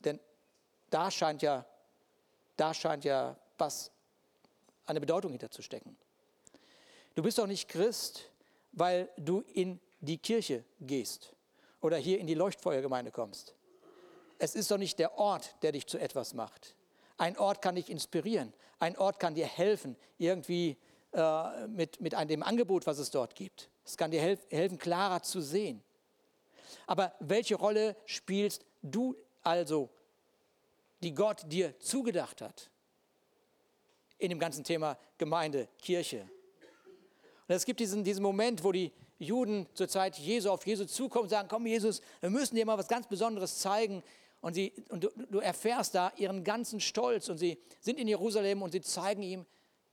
Denn 0.00 0.20
da 0.90 1.10
scheint 1.10 1.42
ja 1.42 1.66
da 2.56 2.72
scheint 2.72 3.04
ja 3.04 3.36
was, 3.58 3.90
eine 4.86 5.00
Bedeutung 5.00 5.30
hinterzustecken. 5.32 5.96
Du 7.14 7.22
bist 7.22 7.38
doch 7.38 7.46
nicht 7.46 7.68
Christ, 7.68 8.30
weil 8.72 9.08
du 9.16 9.40
in 9.40 9.80
die 10.00 10.18
Kirche 10.18 10.64
gehst 10.80 11.32
oder 11.86 11.96
hier 11.98 12.18
in 12.18 12.26
die 12.26 12.34
Leuchtfeuergemeinde 12.34 13.12
kommst. 13.12 13.54
Es 14.38 14.56
ist 14.56 14.70
doch 14.70 14.76
nicht 14.76 14.98
der 14.98 15.16
Ort, 15.18 15.54
der 15.62 15.70
dich 15.70 15.86
zu 15.86 15.98
etwas 15.98 16.34
macht. 16.34 16.74
Ein 17.16 17.38
Ort 17.38 17.62
kann 17.62 17.76
dich 17.76 17.88
inspirieren. 17.88 18.52
Ein 18.80 18.98
Ort 18.98 19.20
kann 19.20 19.36
dir 19.36 19.46
helfen, 19.46 19.96
irgendwie 20.18 20.76
äh, 21.12 21.66
mit, 21.68 22.00
mit 22.00 22.14
einem, 22.14 22.28
dem 22.28 22.42
Angebot, 22.42 22.86
was 22.88 22.98
es 22.98 23.10
dort 23.10 23.36
gibt. 23.36 23.70
Es 23.84 23.96
kann 23.96 24.10
dir 24.10 24.20
helf, 24.20 24.40
helfen, 24.50 24.78
klarer 24.78 25.22
zu 25.22 25.40
sehen. 25.40 25.80
Aber 26.88 27.14
welche 27.20 27.54
Rolle 27.54 27.96
spielst 28.04 28.66
du 28.82 29.16
also, 29.42 29.88
die 31.04 31.14
Gott 31.14 31.44
dir 31.46 31.78
zugedacht 31.78 32.42
hat? 32.42 32.68
In 34.18 34.30
dem 34.30 34.40
ganzen 34.40 34.64
Thema 34.64 34.98
Gemeinde, 35.18 35.68
Kirche. 35.78 36.28
Und 37.46 37.54
es 37.54 37.64
gibt 37.64 37.78
diesen, 37.78 38.02
diesen 38.02 38.24
Moment, 38.24 38.64
wo 38.64 38.72
die 38.72 38.92
Juden 39.18 39.66
zur 39.74 39.88
Zeit 39.88 40.18
Jesu 40.18 40.50
auf 40.50 40.66
Jesu 40.66 40.84
zukommen 40.84 41.24
und 41.24 41.30
sagen, 41.30 41.48
komm 41.48 41.66
Jesus, 41.66 42.02
wir 42.20 42.30
müssen 42.30 42.54
dir 42.54 42.66
mal 42.66 42.78
was 42.78 42.88
ganz 42.88 43.06
Besonderes 43.06 43.58
zeigen. 43.58 44.02
Und, 44.40 44.54
sie, 44.54 44.72
und 44.90 45.04
du, 45.04 45.10
du 45.30 45.38
erfährst 45.40 45.94
da 45.94 46.12
ihren 46.16 46.44
ganzen 46.44 46.80
Stolz 46.80 47.28
und 47.28 47.38
sie 47.38 47.58
sind 47.80 47.98
in 47.98 48.08
Jerusalem 48.08 48.62
und 48.62 48.72
sie 48.72 48.82
zeigen 48.82 49.22
ihm 49.22 49.46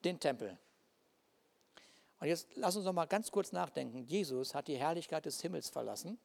den 0.03 0.19
Tempel. 0.19 0.57
Und 2.19 2.27
jetzt 2.27 2.47
lass 2.55 2.75
uns 2.75 2.85
noch 2.85 2.93
mal 2.93 3.05
ganz 3.05 3.31
kurz 3.31 3.51
nachdenken. 3.51 4.05
Jesus 4.05 4.53
hat 4.53 4.67
die 4.67 4.77
Herrlichkeit 4.77 5.25
des 5.25 5.41
Himmels 5.41 5.69
verlassen. 5.69 6.17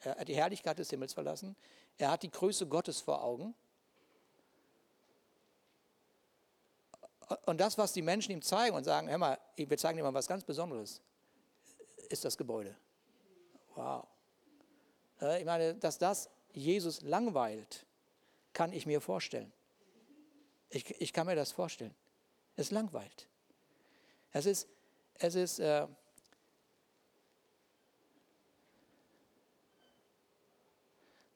Er 0.00 0.16
hat 0.16 0.28
die 0.28 0.34
Herrlichkeit 0.34 0.78
des 0.78 0.90
Himmels 0.90 1.12
verlassen. 1.12 1.56
Er 1.96 2.10
hat 2.10 2.22
die 2.22 2.30
Größe 2.30 2.66
Gottes 2.66 3.00
vor 3.00 3.22
Augen. 3.22 3.54
Und 7.46 7.60
das, 7.60 7.78
was 7.78 7.92
die 7.92 8.02
Menschen 8.02 8.32
ihm 8.32 8.42
zeigen 8.42 8.76
und 8.76 8.84
sagen, 8.84 9.08
hör 9.08 9.18
mal, 9.18 9.38
wir 9.56 9.78
zeigen 9.78 9.96
dir 9.96 10.02
mal 10.02 10.14
was 10.14 10.26
ganz 10.26 10.44
Besonderes, 10.44 11.00
ist 12.10 12.24
das 12.24 12.36
Gebäude. 12.36 12.76
Wow. 13.74 14.06
Ich 15.38 15.44
meine, 15.44 15.74
dass 15.74 15.98
das 15.98 16.28
Jesus 16.52 17.02
langweilt, 17.02 17.86
kann 18.52 18.72
ich 18.72 18.86
mir 18.86 19.00
vorstellen. 19.00 19.52
Ich, 20.70 21.00
ich 21.00 21.12
kann 21.12 21.26
mir 21.26 21.36
das 21.36 21.52
vorstellen. 21.52 21.94
Es 22.56 22.70
langweilt. 22.70 23.28
Es 24.32 24.46
ist, 24.46 24.68
es 25.14 25.34
ist 25.34 25.58
äh, 25.58 25.86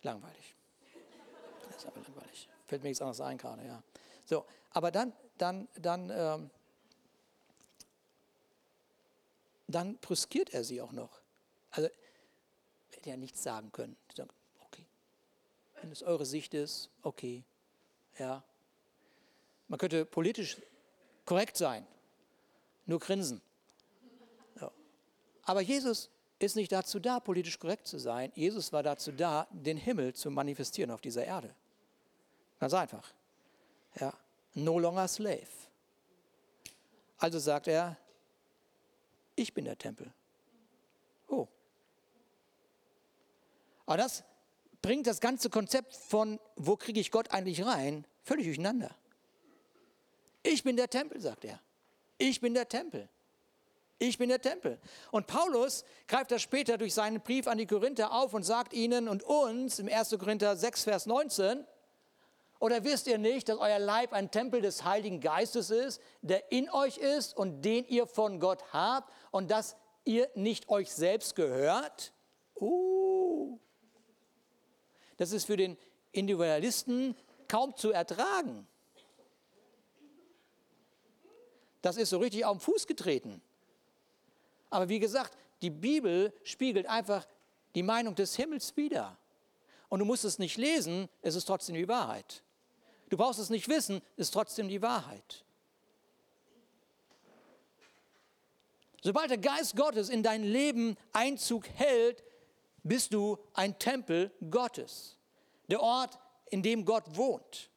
langweilig. 0.03 0.55
Das 1.69 1.77
ist 1.77 1.87
aber 1.87 2.01
langweilig. 2.01 2.49
Fällt 2.67 2.83
mir 2.83 2.89
nichts 2.89 3.03
anderes 3.03 3.21
ein 3.21 3.39
gerade, 3.39 3.65
ja. 3.65 3.83
So, 4.25 4.45
aber 4.71 4.91
dann, 4.91 5.13
dann, 5.39 5.69
dann, 5.77 6.11
ähm, 6.11 6.51
dann 9.69 9.99
brüskiert 9.99 10.51
er 10.51 10.65
sie 10.65 10.81
auch 10.81 10.93
noch. 10.93 11.21
Also, 11.71 11.89
hätte 12.91 13.11
ja 13.11 13.17
nichts 13.17 13.43
sagen 13.43 13.71
können. 13.71 13.97
Okay, 14.67 14.85
wenn 15.81 15.93
es 15.93 16.03
eure 16.03 16.27
Sicht 16.27 16.55
ist, 16.55 16.91
okay, 17.03 17.45
ja. 18.19 18.43
Man 19.69 19.79
könnte 19.79 20.05
politisch 20.07 20.57
korrekt 21.27 21.57
sein, 21.57 21.87
nur 22.87 22.99
grinsen. 22.99 23.43
Ja. 24.61 24.73
Aber 25.43 25.61
Jesus 25.61 26.09
ist 26.39 26.57
nicht 26.57 26.73
dazu 26.73 26.99
da, 26.99 27.21
politisch 27.21 27.59
korrekt 27.59 27.87
zu 27.87 27.99
sein. 27.99 28.33
Jesus 28.35 28.73
war 28.73 28.83
dazu 28.83 29.13
da, 29.13 29.47
den 29.51 29.77
Himmel 29.77 30.15
zu 30.15 30.31
manifestieren 30.31 30.91
auf 30.91 31.03
dieser 31.03 31.25
Erde. 31.25 31.55
Ganz 32.59 32.73
einfach. 32.73 33.13
Ja. 34.01 34.15
No 34.55 34.79
longer 34.79 35.07
slave. 35.07 35.47
Also 37.19 37.39
sagt 37.39 37.69
er, 37.69 37.97
ich 39.39 39.55
bin 39.55 39.65
der 39.65 39.79
Tempel. 39.79 40.13
Oh. 41.29 41.47
Aber 43.87 43.97
das 43.97 44.25
bringt 44.83 45.07
das 45.07 45.21
ganze 45.21 45.49
Konzept 45.49 45.95
von, 45.95 46.41
wo 46.57 46.77
kriege 46.77 47.01
ich 47.01 47.11
Gott 47.11 47.31
eigentlich 47.31 47.65
rein, 47.65 48.05
völlig 48.23 48.47
durcheinander. 48.47 48.95
Ich 50.43 50.63
bin 50.63 50.77
der 50.77 50.91
Tempel, 50.91 51.21
sagt 51.21 51.45
er. 51.45 51.61
Ich 52.19 52.41
bin 52.41 52.55
der 52.55 52.69
Tempel. 52.69 53.09
Ich 54.01 54.19
bin 54.19 54.29
der 54.29 54.41
Tempel. 54.41 54.79
Und 55.11 55.27
Paulus 55.27 55.85
greift 56.07 56.31
das 56.31 56.43
später 56.43 56.79
durch 56.79 56.95
seinen 56.95 57.21
Brief 57.21 57.47
an 57.49 57.59
die 57.59 57.67
Korinther 57.67 58.13
auf 58.13 58.35
und 58.35 58.45
sagt 58.45 58.73
ihnen 58.73 59.09
und 59.09 59.23
uns 59.25 59.79
im 59.79 59.89
1. 59.89 60.11
Korinther 60.19 60.57
6, 60.57 60.85
Vers 60.85 61.07
19, 61.07 61.65
oder 62.61 62.83
wisst 62.83 63.07
ihr 63.07 63.19
nicht, 63.19 63.49
dass 63.49 63.59
euer 63.59 63.79
Leib 63.79 64.13
ein 64.13 64.31
Tempel 64.31 64.61
des 64.61 64.85
Heiligen 64.85 65.21
Geistes 65.21 65.71
ist, 65.71 66.01
der 66.23 66.51
in 66.51 66.69
euch 66.71 66.99
ist 66.99 67.37
und 67.37 67.63
den 67.63 67.87
ihr 67.87 68.07
von 68.07 68.41
Gott 68.41 68.73
habt 68.73 69.13
und 69.31 69.51
dass 69.51 69.77
ihr 70.05 70.29
nicht 70.35 70.69
euch 70.69 70.93
selbst 70.93 71.37
gehört? 71.37 72.13
Uh. 72.57 73.59
Das 75.19 75.31
ist 75.33 75.45
für 75.45 75.57
den 75.57 75.77
Individualisten 76.11 77.15
kaum 77.47 77.77
zu 77.77 77.93
ertragen. 77.93 78.67
Das 81.81 81.97
ist 81.97 82.11
so 82.11 82.19
richtig 82.19 82.45
auf 82.45 82.57
den 82.57 82.61
Fuß 82.61 82.89
getreten. 82.89 83.41
Aber 84.69 84.89
wie 84.89 84.99
gesagt, 84.99 85.37
die 85.63 85.71
Bibel 85.71 86.33
spiegelt 86.43 86.87
einfach 86.87 87.27
die 87.77 87.85
Meinung 87.85 88.17
des 88.17 88.35
Himmels 88.35 88.77
wider. 88.77 89.17
Und 89.89 90.01
du 90.01 90.05
musst 90.05 90.25
es 90.25 90.41
nicht 90.41 90.57
lesen, 90.57 91.09
es 91.23 91.37
ist 91.37 91.45
trotzdem 91.45 91.77
die 91.77 91.89
Wahrheit. 91.89 92.43
Du 93.09 93.17
brauchst 93.17 93.39
es 93.39 93.51
nicht 93.51 93.69
wissen, 93.69 94.03
ist 94.17 94.33
trotzdem 94.33 94.69
die 94.69 94.83
Wahrheit. 94.83 95.45
Sobald 99.03 99.31
der 99.31 99.39
Geist 99.39 99.77
Gottes 99.77 100.09
in 100.09 100.23
dein 100.23 100.43
Leben 100.43 100.97
Einzug 101.13 101.69
hält, 101.69 102.23
bist 102.83 103.15
du 103.15 103.39
ein 103.55 103.79
Tempel 103.79 104.33
Gottes. 104.51 105.17
Der 105.69 105.81
Ort, 105.81 106.19
in 106.51 106.63
dem 106.63 106.85
Gott 106.85 107.05
wohnt. 107.17 107.71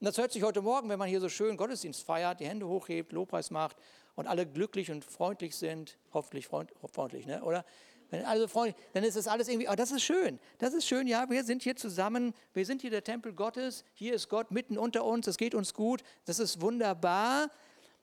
Und 0.00 0.04
das 0.04 0.18
hört 0.18 0.32
sich 0.32 0.42
heute 0.42 0.60
Morgen, 0.60 0.88
wenn 0.88 0.98
man 0.98 1.08
hier 1.08 1.20
so 1.20 1.28
schön 1.28 1.56
Gottesdienst 1.56 2.04
feiert, 2.04 2.40
die 2.40 2.46
Hände 2.46 2.68
hochhebt, 2.68 3.12
Lobpreis 3.12 3.50
macht 3.50 3.76
und 4.14 4.26
alle 4.26 4.46
glücklich 4.46 4.90
und 4.90 5.04
freundlich 5.04 5.56
sind, 5.56 5.96
hoffentlich 6.12 6.46
freund, 6.46 6.72
freundlich, 6.92 7.26
ne? 7.26 7.42
oder? 7.42 7.64
Wenn 8.10 8.24
alle 8.24 8.46
freundlich, 8.48 8.76
dann 8.92 9.02
ist 9.02 9.16
das 9.16 9.26
alles 9.26 9.48
irgendwie, 9.48 9.68
oh, 9.68 9.74
das 9.74 9.90
ist 9.90 10.02
schön, 10.02 10.38
das 10.58 10.74
ist 10.74 10.86
schön, 10.86 11.08
ja, 11.08 11.28
wir 11.28 11.42
sind 11.42 11.62
hier 11.62 11.74
zusammen, 11.74 12.34
wir 12.54 12.64
sind 12.64 12.80
hier 12.80 12.90
der 12.90 13.02
Tempel 13.02 13.32
Gottes, 13.32 13.84
hier 13.94 14.14
ist 14.14 14.28
Gott 14.28 14.50
mitten 14.52 14.78
unter 14.78 15.04
uns, 15.04 15.26
es 15.26 15.36
geht 15.36 15.54
uns 15.54 15.74
gut, 15.74 16.02
das 16.24 16.38
ist 16.38 16.60
wunderbar, 16.60 17.50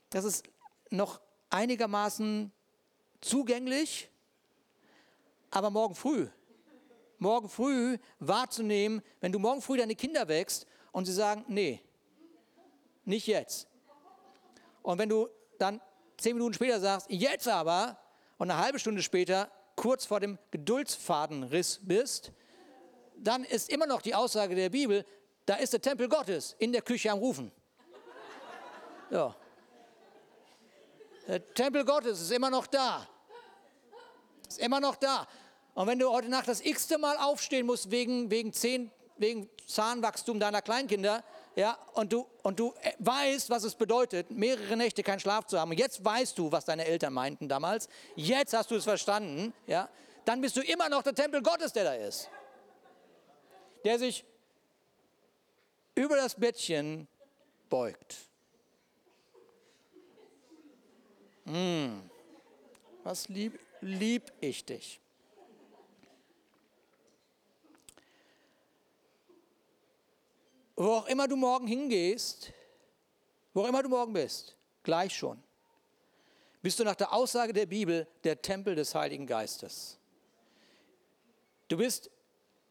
das 0.10 0.26
ist 0.26 0.44
noch 0.90 1.22
einigermaßen 1.50 2.52
zugänglich, 3.22 4.10
aber 5.52 5.70
morgen 5.70 5.96
früh, 5.96 6.28
morgen 7.18 7.48
früh 7.48 7.98
wahrzunehmen, 8.20 9.02
wenn 9.22 9.32
du 9.32 9.40
morgen 9.40 9.62
früh 9.62 9.78
deine 9.78 9.96
Kinder 9.96 10.28
wächst 10.28 10.66
und 10.92 11.06
sie 11.06 11.14
sagen, 11.14 11.46
nee, 11.48 11.82
nicht 13.06 13.28
jetzt. 13.28 13.68
Und 14.82 14.98
wenn 14.98 15.08
du 15.08 15.30
dann 15.58 15.80
zehn 16.18 16.36
Minuten 16.36 16.54
später 16.54 16.82
sagst, 16.82 17.08
jetzt 17.10 17.48
aber, 17.48 17.98
und 18.38 18.52
eine 18.52 18.62
halbe 18.62 18.80
Stunde 18.80 19.02
später 19.02 19.50
kurz 19.84 20.06
vor 20.06 20.22
dem 20.22 20.40
Geduldsfadenriss 20.50 21.82
bist, 21.82 22.32
dann 23.18 23.44
ist 23.44 23.70
immer 23.70 23.86
noch 23.86 24.02
die 24.02 24.16
Aussage 24.16 24.56
der 24.56 24.70
Bibel, 24.70 25.06
da 25.46 25.56
ist 25.56 25.74
der 25.74 25.82
Tempel 25.82 26.08
Gottes 26.08 26.56
in 26.58 26.72
der 26.72 26.82
Küche 26.82 27.12
am 27.12 27.20
Rufen. 27.20 27.52
Ja. 29.10 29.36
Der 31.28 31.54
Tempel 31.54 31.84
Gottes 31.84 32.22
ist 32.22 32.32
immer 32.32 32.50
noch 32.50 32.66
da. 32.68 33.06
Ist 34.48 34.60
immer 34.60 34.80
noch 34.80 34.96
da. 34.96 35.28
Und 35.74 35.88
wenn 35.88 36.00
du 36.00 36.10
heute 36.10 36.30
Nacht 36.30 36.48
das 36.48 36.62
x-te 36.62 36.98
Mal 36.98 37.18
aufstehen 37.18 37.66
musst 37.66 37.92
wegen, 37.92 38.32
wegen, 38.32 38.54
Zehn, 38.54 38.90
wegen 39.18 39.50
Zahnwachstum 39.68 40.40
deiner 40.40 40.62
Kleinkinder, 40.62 41.26
ja, 41.56 41.78
und 41.94 42.12
du, 42.12 42.26
und 42.42 42.60
du 42.60 42.74
äh, 42.82 42.94
weißt, 43.00 43.50
was 43.50 43.64
es 43.64 43.76
bedeutet, 43.76 44.32
mehrere 44.32 44.76
Nächte 44.76 45.04
keinen 45.04 45.20
Schlaf 45.20 45.46
zu 45.46 45.60
haben. 45.60 45.72
Und 45.72 45.78
jetzt 45.78 46.04
weißt 46.04 46.38
du, 46.38 46.52
was 46.52 46.66
deine 46.66 46.86
Eltern 46.86 47.14
meinten 47.14 47.48
damals. 47.48 47.88
Jetzt 48.16 48.54
hast 48.54 48.72
du 48.72 48.76
es 48.76 48.84
verstanden, 48.84 49.54
ja. 49.68 49.88
Dann 50.26 50.42
bist 50.42 50.56
du 50.58 50.62
immer 50.62 50.90
noch 50.90 51.04
der 51.04 51.14
Tempel 51.14 51.42
Gottes, 51.44 51.74
der 51.74 51.84
da 51.84 51.94
ist. 51.94 52.30
Der 53.84 54.00
sich 54.00 54.26
über 55.96 56.16
das 56.16 56.34
Bettchen 56.36 57.08
beugt. 57.70 58.16
Mm, 61.46 62.00
was 63.04 63.28
lieb, 63.28 63.60
lieb 63.82 64.32
ich 64.40 64.66
dich. 64.66 65.03
Wo 70.76 70.94
auch 70.94 71.08
immer 71.08 71.28
du 71.28 71.36
morgen 71.36 71.68
hingehst, 71.68 72.52
wo 73.54 73.62
auch 73.62 73.68
immer 73.68 73.84
du 73.84 73.90
morgen 73.90 74.14
bist, 74.14 74.56
gleich 74.82 75.16
schon, 75.16 75.42
bist 76.62 76.80
du 76.80 76.84
nach 76.84 76.96
der 76.96 77.14
Aussage 77.14 77.54
der 77.54 77.66
Bibel 77.66 78.08
der 78.24 78.42
Tempel 78.42 78.74
des 78.74 78.96
Heiligen 78.96 79.28
Geistes. 79.28 80.00
Du 81.68 81.78
bist 81.78 82.10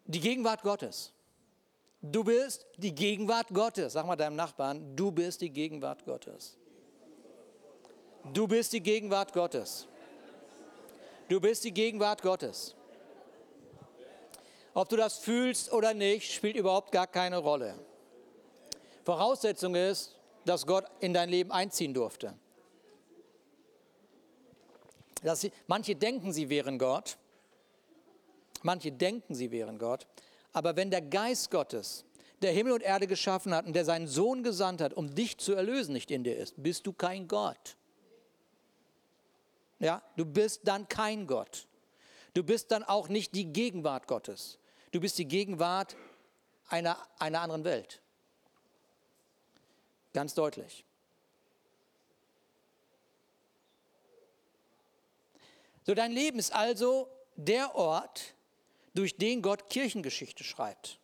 die 0.07 0.21
Gegenwart 0.21 0.63
Gottes. 0.63 1.13
Du 2.01 2.25
bist 2.25 2.67
die 2.79 2.95
Gegenwart 2.95 3.49
Gottes. 3.53 3.93
Sag 3.93 4.07
mal 4.07 4.17
deinem 4.17 4.35
Nachbarn, 4.35 4.97
du 4.97 5.13
bist 5.13 5.41
die 5.41 5.51
Gegenwart 5.51 6.05
Gottes. 6.05 6.57
Du 8.33 8.49
bist 8.49 8.73
die 8.73 8.81
Gegenwart 8.81 9.33
Gottes. 9.33 9.87
Du 11.29 11.41
bist 11.41 11.65
die 11.65 11.73
Gegenwart 11.73 12.23
Gottes. 12.23 12.75
Ob 14.75 14.89
du 14.89 14.97
das 14.97 15.19
fühlst 15.19 15.73
oder 15.73 15.93
nicht, 15.95 16.33
spielt 16.33 16.57
überhaupt 16.57 16.93
gar 16.93 17.07
keine 17.07 17.39
Rolle. 17.39 17.75
Voraussetzung 19.05 19.75
ist, 19.75 20.17
dass 20.45 20.67
Gott 20.67 20.85
in 21.01 21.13
dein 21.13 21.29
Leben 21.29 21.53
einziehen 21.53 21.95
durfte. 21.95 22.35
Sie, 25.35 25.53
manche 25.67 25.95
denken, 25.95 26.33
sie 26.33 26.49
wären 26.49 26.79
Gott. 26.79 27.17
Manche 28.63 28.93
denken, 28.93 29.35
sie 29.35 29.51
wären 29.51 29.79
Gott. 29.79 30.07
Aber 30.53 30.77
wenn 30.77 30.91
der 30.91 31.03
Geist 31.03 31.51
Gottes, 31.51 32.05
der 32.43 32.53
Himmel 32.53 32.73
und 32.73 32.83
Erde 32.83 33.07
geschaffen 33.07 33.55
hat 33.55 33.67
und 33.67 33.75
der 33.75 33.85
seinen 33.85 34.09
Sohn 34.09 34.43
gesandt 34.43 34.81
hat, 34.81 34.95
um 34.95 35.15
dich 35.15 35.39
zu 35.39 35.55
erlösen, 35.55 35.93
nicht 35.93 36.11
in 36.11 36.25
dir 36.25 36.37
ist, 36.37 36.61
bist 36.61 36.87
du 36.87 36.93
kein 36.93 37.29
Gott. 37.29 37.77
Ja, 39.79 40.03
du 40.17 40.25
bist 40.25 40.63
dann 40.65 40.89
kein 40.89 41.27
Gott. 41.27 41.67
Du 42.35 42.43
bist 42.43 42.71
dann 42.71 42.83
auch 42.83 43.09
nicht 43.09 43.35
die 43.35 43.47
Gegenwart 43.53 44.07
Gottes. 44.07 44.59
Du 44.91 45.01
bist 45.01 45.19
die 45.19 45.27
Gegenwart 45.27 45.97
einer, 46.69 46.97
einer 47.19 47.41
anderen 47.41 47.65
Welt. 47.65 48.02
Ganz 50.13 50.35
deutlich. 50.35 50.85
So, 55.85 55.95
dein 55.95 56.13
Leben 56.13 56.39
ist 56.39 56.53
also 56.53 57.09
der 57.37 57.75
Ort, 57.75 58.35
durch 58.95 59.17
den 59.17 59.43
Gott 59.43 59.71
Kirchengeschichte 59.71 60.45
schreibt. 60.45 60.99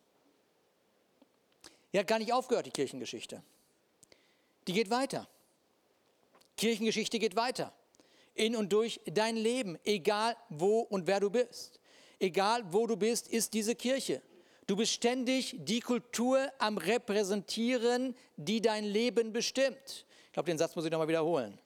Die 1.91 1.99
hat 1.99 2.07
gar 2.07 2.19
nicht 2.19 2.31
aufgehört, 2.31 2.67
die 2.67 2.71
Kirchengeschichte. 2.71 3.41
Die 4.67 4.73
geht 4.73 4.89
weiter. 4.91 5.27
Kirchengeschichte 6.55 7.17
geht 7.17 7.35
weiter. 7.35 7.73
In 8.35 8.55
und 8.55 8.71
durch 8.71 9.01
dein 9.05 9.35
Leben, 9.35 9.77
egal 9.85 10.37
wo 10.49 10.81
und 10.81 11.07
wer 11.07 11.19
du 11.19 11.29
bist. 11.29 11.79
Egal 12.19 12.63
wo 12.71 12.85
du 12.85 12.95
bist, 12.95 13.27
ist 13.27 13.53
diese 13.53 13.75
Kirche. 13.75 14.21
Du 14.69 14.75
bist 14.75 14.93
ständig 14.93 15.55
die 15.57 15.79
Kultur 15.79 16.47
am 16.59 16.77
Repräsentieren, 16.77 18.15
die 18.37 18.61
dein 18.61 18.85
Leben 18.85 19.33
bestimmt. 19.33 20.05
Ich 20.27 20.31
glaube, 20.33 20.45
den 20.45 20.59
Satz 20.59 20.75
muss 20.75 20.85
ich 20.85 20.91
nochmal 20.91 21.07
wiederholen. 21.07 21.57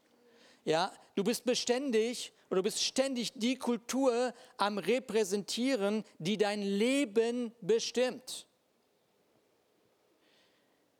Ja, 0.64 0.90
du 1.14 1.22
bist 1.26 1.44
beständig 1.44 2.32
oder 2.50 2.60
du 2.60 2.64
bist 2.64 2.82
ständig 2.82 3.34
die 3.36 3.58
Kultur 3.58 4.34
am 4.56 4.78
Repräsentieren, 4.78 6.06
die 6.18 6.38
dein 6.38 6.62
Leben 6.62 7.54
bestimmt. 7.60 8.48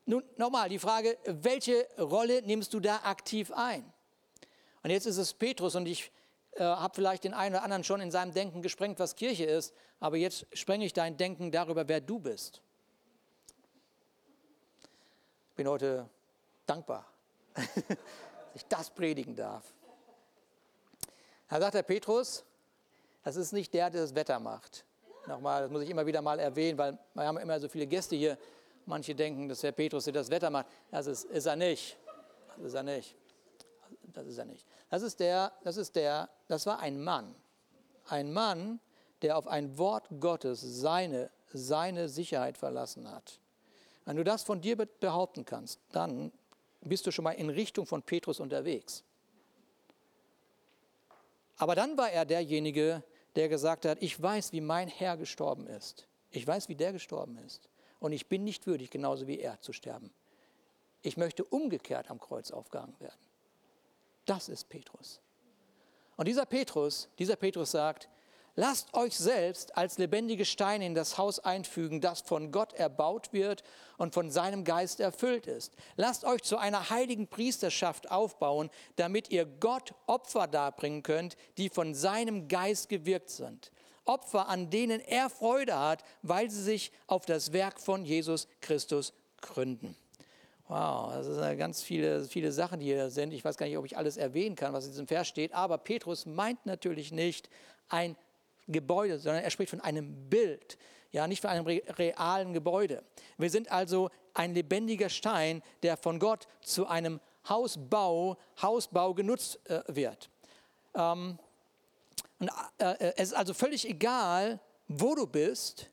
Nun 0.04 0.24
nochmal 0.36 0.68
die 0.68 0.78
Frage, 0.78 1.16
welche 1.24 1.88
Rolle 1.98 2.42
nimmst 2.42 2.74
du 2.74 2.80
da 2.80 2.96
aktiv 2.96 3.50
ein? 3.50 3.90
Und 4.82 4.90
jetzt 4.90 5.06
ist 5.06 5.16
es 5.16 5.32
Petrus 5.32 5.74
und 5.74 5.86
ich 5.86 6.12
äh, 6.56 6.62
habe 6.62 6.94
vielleicht 6.94 7.24
den 7.24 7.34
einen 7.34 7.54
oder 7.54 7.64
anderen 7.64 7.84
schon 7.84 8.00
in 8.00 8.10
seinem 8.10 8.32
Denken 8.32 8.62
gesprengt, 8.62 8.98
was 8.98 9.16
Kirche 9.16 9.44
ist, 9.44 9.74
aber 10.00 10.16
jetzt 10.16 10.46
sprenge 10.52 10.84
ich 10.84 10.92
dein 10.92 11.16
Denken 11.16 11.50
darüber, 11.50 11.88
wer 11.88 12.00
du 12.00 12.18
bist. 12.18 12.62
Ich 15.50 15.56
bin 15.56 15.68
heute 15.68 16.08
dankbar, 16.66 17.06
dass 17.54 17.64
ich 18.54 18.64
das 18.66 18.90
predigen 18.90 19.34
darf. 19.36 19.72
Da 21.48 21.60
sagt 21.60 21.74
der 21.74 21.82
Petrus, 21.82 22.44
das 23.22 23.36
ist 23.36 23.52
nicht 23.52 23.72
der, 23.72 23.90
der 23.90 24.02
das 24.02 24.14
Wetter 24.14 24.38
macht. 24.38 24.84
Nochmal, 25.26 25.62
das 25.62 25.70
muss 25.70 25.82
ich 25.82 25.90
immer 25.90 26.04
wieder 26.04 26.20
mal 26.20 26.38
erwähnen, 26.38 26.76
weil 26.76 26.98
wir 27.14 27.24
haben 27.24 27.38
immer 27.38 27.58
so 27.58 27.68
viele 27.68 27.86
Gäste 27.86 28.16
hier. 28.16 28.36
Manche 28.86 29.14
denken, 29.14 29.48
dass 29.48 29.60
der 29.60 29.72
Petrus, 29.72 30.04
der 30.04 30.12
das 30.12 30.30
Wetter 30.30 30.50
macht. 30.50 30.66
Das 30.90 31.06
ist, 31.06 31.24
ist 31.24 31.46
er 31.46 31.56
nicht. 31.56 31.96
Das 32.56 32.66
ist 32.66 32.74
er 32.74 32.82
nicht. 32.82 33.16
Das 34.12 34.26
ist 34.26 34.38
er 34.38 34.44
nicht. 34.44 34.66
Das 34.94 35.02
ist 35.02 35.18
der, 35.18 35.50
das 35.64 35.76
ist 35.76 35.96
der, 35.96 36.30
das 36.46 36.66
war 36.66 36.78
ein 36.78 37.02
Mann. 37.02 37.34
Ein 38.06 38.32
Mann, 38.32 38.78
der 39.22 39.36
auf 39.36 39.48
ein 39.48 39.76
Wort 39.76 40.06
Gottes 40.20 40.60
seine, 40.60 41.32
seine 41.52 42.08
Sicherheit 42.08 42.56
verlassen 42.56 43.10
hat. 43.10 43.40
Wenn 44.04 44.16
du 44.16 44.22
das 44.22 44.44
von 44.44 44.60
dir 44.60 44.76
behaupten 44.76 45.44
kannst, 45.44 45.80
dann 45.90 46.30
bist 46.80 47.08
du 47.08 47.10
schon 47.10 47.24
mal 47.24 47.32
in 47.32 47.50
Richtung 47.50 47.86
von 47.86 48.04
Petrus 48.04 48.38
unterwegs. 48.38 49.02
Aber 51.56 51.74
dann 51.74 51.98
war 51.98 52.12
er 52.12 52.24
derjenige, 52.24 53.02
der 53.34 53.48
gesagt 53.48 53.86
hat, 53.86 54.00
ich 54.00 54.22
weiß, 54.22 54.52
wie 54.52 54.60
mein 54.60 54.86
Herr 54.86 55.16
gestorben 55.16 55.66
ist. 55.66 56.06
Ich 56.30 56.46
weiß, 56.46 56.68
wie 56.68 56.76
der 56.76 56.92
gestorben 56.92 57.36
ist. 57.38 57.68
Und 57.98 58.12
ich 58.12 58.28
bin 58.28 58.44
nicht 58.44 58.68
würdig, 58.68 58.92
genauso 58.92 59.26
wie 59.26 59.40
er 59.40 59.60
zu 59.60 59.72
sterben. 59.72 60.12
Ich 61.02 61.16
möchte 61.16 61.42
umgekehrt 61.42 62.12
am 62.12 62.20
Kreuz 62.20 62.52
aufgehangen 62.52 62.94
werden. 63.00 63.33
Das 64.26 64.48
ist 64.48 64.68
Petrus. 64.68 65.20
Und 66.16 66.28
dieser 66.28 66.46
Petrus, 66.46 67.08
dieser 67.18 67.36
Petrus 67.36 67.72
sagt, 67.72 68.08
Lasst 68.56 68.94
euch 68.94 69.16
selbst 69.16 69.76
als 69.76 69.98
lebendige 69.98 70.44
Steine 70.44 70.86
in 70.86 70.94
das 70.94 71.18
Haus 71.18 71.40
einfügen, 71.40 72.00
das 72.00 72.20
von 72.20 72.52
Gott 72.52 72.72
erbaut 72.74 73.32
wird 73.32 73.64
und 73.98 74.14
von 74.14 74.30
seinem 74.30 74.62
Geist 74.62 75.00
erfüllt 75.00 75.48
ist. 75.48 75.74
Lasst 75.96 76.24
euch 76.24 76.42
zu 76.42 76.56
einer 76.56 76.88
heiligen 76.88 77.26
Priesterschaft 77.26 78.12
aufbauen, 78.12 78.70
damit 78.94 79.30
ihr 79.30 79.44
Gott 79.44 79.92
Opfer 80.06 80.46
darbringen 80.46 81.02
könnt, 81.02 81.36
die 81.56 81.68
von 81.68 81.94
seinem 81.94 82.46
Geist 82.46 82.88
gewirkt 82.88 83.30
sind. 83.30 83.72
Opfer, 84.04 84.48
an 84.48 84.70
denen 84.70 85.00
er 85.00 85.30
Freude 85.30 85.76
hat, 85.76 86.04
weil 86.22 86.48
sie 86.48 86.62
sich 86.62 86.92
auf 87.08 87.26
das 87.26 87.52
Werk 87.52 87.80
von 87.80 88.04
Jesus 88.04 88.46
Christus 88.60 89.14
gründen. 89.40 89.96
Wow, 90.66 91.12
das 91.12 91.26
sind 91.26 91.58
ganz 91.58 91.82
viele, 91.82 92.24
viele 92.24 92.50
Sachen, 92.50 92.80
die 92.80 92.86
hier 92.86 93.10
sind. 93.10 93.32
Ich 93.32 93.44
weiß 93.44 93.58
gar 93.58 93.66
nicht, 93.66 93.76
ob 93.76 93.84
ich 93.84 93.98
alles 93.98 94.16
erwähnen 94.16 94.56
kann, 94.56 94.72
was 94.72 94.86
in 94.86 94.92
diesem 94.92 95.06
Vers 95.06 95.28
steht, 95.28 95.52
aber 95.52 95.76
Petrus 95.76 96.24
meint 96.24 96.64
natürlich 96.64 97.12
nicht 97.12 97.50
ein 97.88 98.16
Gebäude, 98.66 99.18
sondern 99.18 99.44
er 99.44 99.50
spricht 99.50 99.70
von 99.70 99.82
einem 99.82 100.30
Bild, 100.30 100.78
ja, 101.12 101.26
nicht 101.26 101.42
von 101.42 101.50
einem 101.50 101.66
realen 101.66 102.54
Gebäude. 102.54 103.04
Wir 103.36 103.50
sind 103.50 103.70
also 103.70 104.10
ein 104.32 104.54
lebendiger 104.54 105.10
Stein, 105.10 105.62
der 105.82 105.98
von 105.98 106.18
Gott 106.18 106.48
zu 106.62 106.86
einem 106.86 107.20
Hausbau, 107.48 108.38
Hausbau 108.60 109.12
genutzt 109.12 109.60
äh, 109.68 109.82
wird. 109.88 110.30
Ähm, 110.94 111.38
und, 112.38 112.50
äh, 112.78 112.92
äh, 112.92 113.12
es 113.16 113.28
ist 113.28 113.34
also 113.34 113.54
völlig 113.54 113.88
egal, 113.88 114.60
wo 114.88 115.14
du 115.14 115.26
bist. 115.26 115.90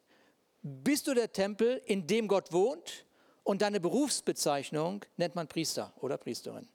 Bist 0.61 1.07
du 1.07 1.13
der 1.13 1.31
Tempel, 1.31 1.81
in 1.85 2.07
dem 2.07 2.27
Gott 2.27 2.51
wohnt? 2.51 3.05
Und 3.43 3.61
deine 3.61 3.79
Berufsbezeichnung 3.79 5.03
nennt 5.17 5.35
man 5.35 5.47
Priester 5.47 5.93
oder 5.99 6.17
Priesterin. 6.17 6.67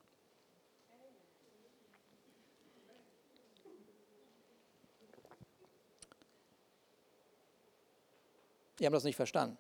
Ihr 8.79 8.87
habt 8.87 8.97
das 8.97 9.05
nicht 9.05 9.17
verstanden. 9.17 9.57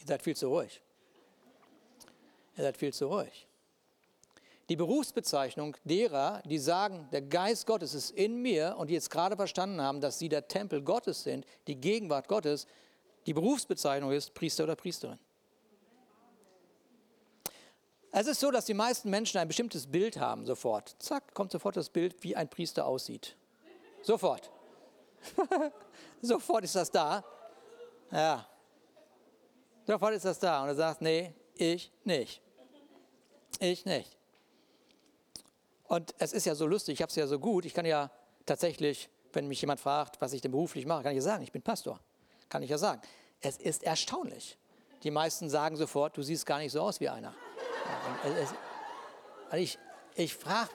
Ihr 0.00 0.06
seid 0.06 0.22
viel 0.22 0.36
zu 0.36 0.48
ruhig. 0.48 0.80
Ihr 2.56 2.64
seid 2.64 2.76
viel 2.76 2.92
zu 2.92 3.06
ruhig. 3.06 3.46
Die 4.68 4.76
Berufsbezeichnung 4.76 5.76
derer, 5.84 6.42
die 6.44 6.58
sagen, 6.58 7.08
der 7.10 7.22
Geist 7.22 7.66
Gottes 7.66 7.94
ist 7.94 8.10
in 8.10 8.42
mir 8.42 8.74
und 8.78 8.88
die 8.88 8.94
jetzt 8.94 9.10
gerade 9.10 9.36
verstanden 9.36 9.80
haben, 9.80 10.00
dass 10.00 10.18
sie 10.18 10.28
der 10.28 10.46
Tempel 10.46 10.82
Gottes 10.82 11.22
sind, 11.22 11.46
die 11.66 11.76
Gegenwart 11.76 12.28
Gottes, 12.28 12.66
die 13.26 13.32
Berufsbezeichnung 13.32 14.12
ist 14.12 14.34
Priester 14.34 14.64
oder 14.64 14.76
Priesterin. 14.76 15.18
Es 18.20 18.26
ist 18.26 18.40
so, 18.40 18.50
dass 18.50 18.64
die 18.64 18.74
meisten 18.74 19.10
Menschen 19.10 19.38
ein 19.38 19.46
bestimmtes 19.46 19.86
Bild 19.86 20.18
haben, 20.18 20.44
sofort. 20.44 20.96
Zack, 20.98 21.34
kommt 21.34 21.52
sofort 21.52 21.76
das 21.76 21.88
Bild, 21.88 22.20
wie 22.24 22.34
ein 22.34 22.48
Priester 22.48 22.84
aussieht. 22.84 23.36
Sofort. 24.02 24.50
sofort 26.20 26.64
ist 26.64 26.74
das 26.74 26.90
da. 26.90 27.24
Ja. 28.10 28.44
Sofort 29.86 30.14
ist 30.14 30.24
das 30.24 30.36
da 30.40 30.62
und 30.62 30.68
er 30.68 30.74
sagt, 30.74 31.00
nee, 31.00 31.32
ich 31.54 31.92
nicht. 32.02 32.42
Ich 33.60 33.84
nicht. 33.84 34.16
Und 35.84 36.12
es 36.18 36.32
ist 36.32 36.44
ja 36.44 36.56
so 36.56 36.66
lustig, 36.66 36.94
ich 36.94 37.02
habe 37.02 37.10
es 37.10 37.14
ja 37.14 37.28
so 37.28 37.38
gut, 37.38 37.66
ich 37.66 37.72
kann 37.72 37.86
ja 37.86 38.10
tatsächlich, 38.46 39.10
wenn 39.32 39.46
mich 39.46 39.60
jemand 39.60 39.78
fragt, 39.78 40.20
was 40.20 40.32
ich 40.32 40.40
denn 40.40 40.50
beruflich 40.50 40.86
mache, 40.86 41.04
kann 41.04 41.12
ich 41.12 41.18
ja 41.18 41.22
sagen, 41.22 41.44
ich 41.44 41.52
bin 41.52 41.62
Pastor. 41.62 42.00
Kann 42.48 42.64
ich 42.64 42.70
ja 42.70 42.78
sagen. 42.78 43.00
Es 43.40 43.58
ist 43.58 43.84
erstaunlich. 43.84 44.58
Die 45.04 45.12
meisten 45.12 45.48
sagen 45.48 45.76
sofort, 45.76 46.16
du 46.16 46.22
siehst 46.22 46.46
gar 46.46 46.58
nicht 46.58 46.72
so 46.72 46.80
aus 46.80 46.98
wie 46.98 47.08
einer. 47.08 47.32
Also 48.22 48.54
ich 49.56 49.78
ich 50.18 50.34
frage, 50.34 50.70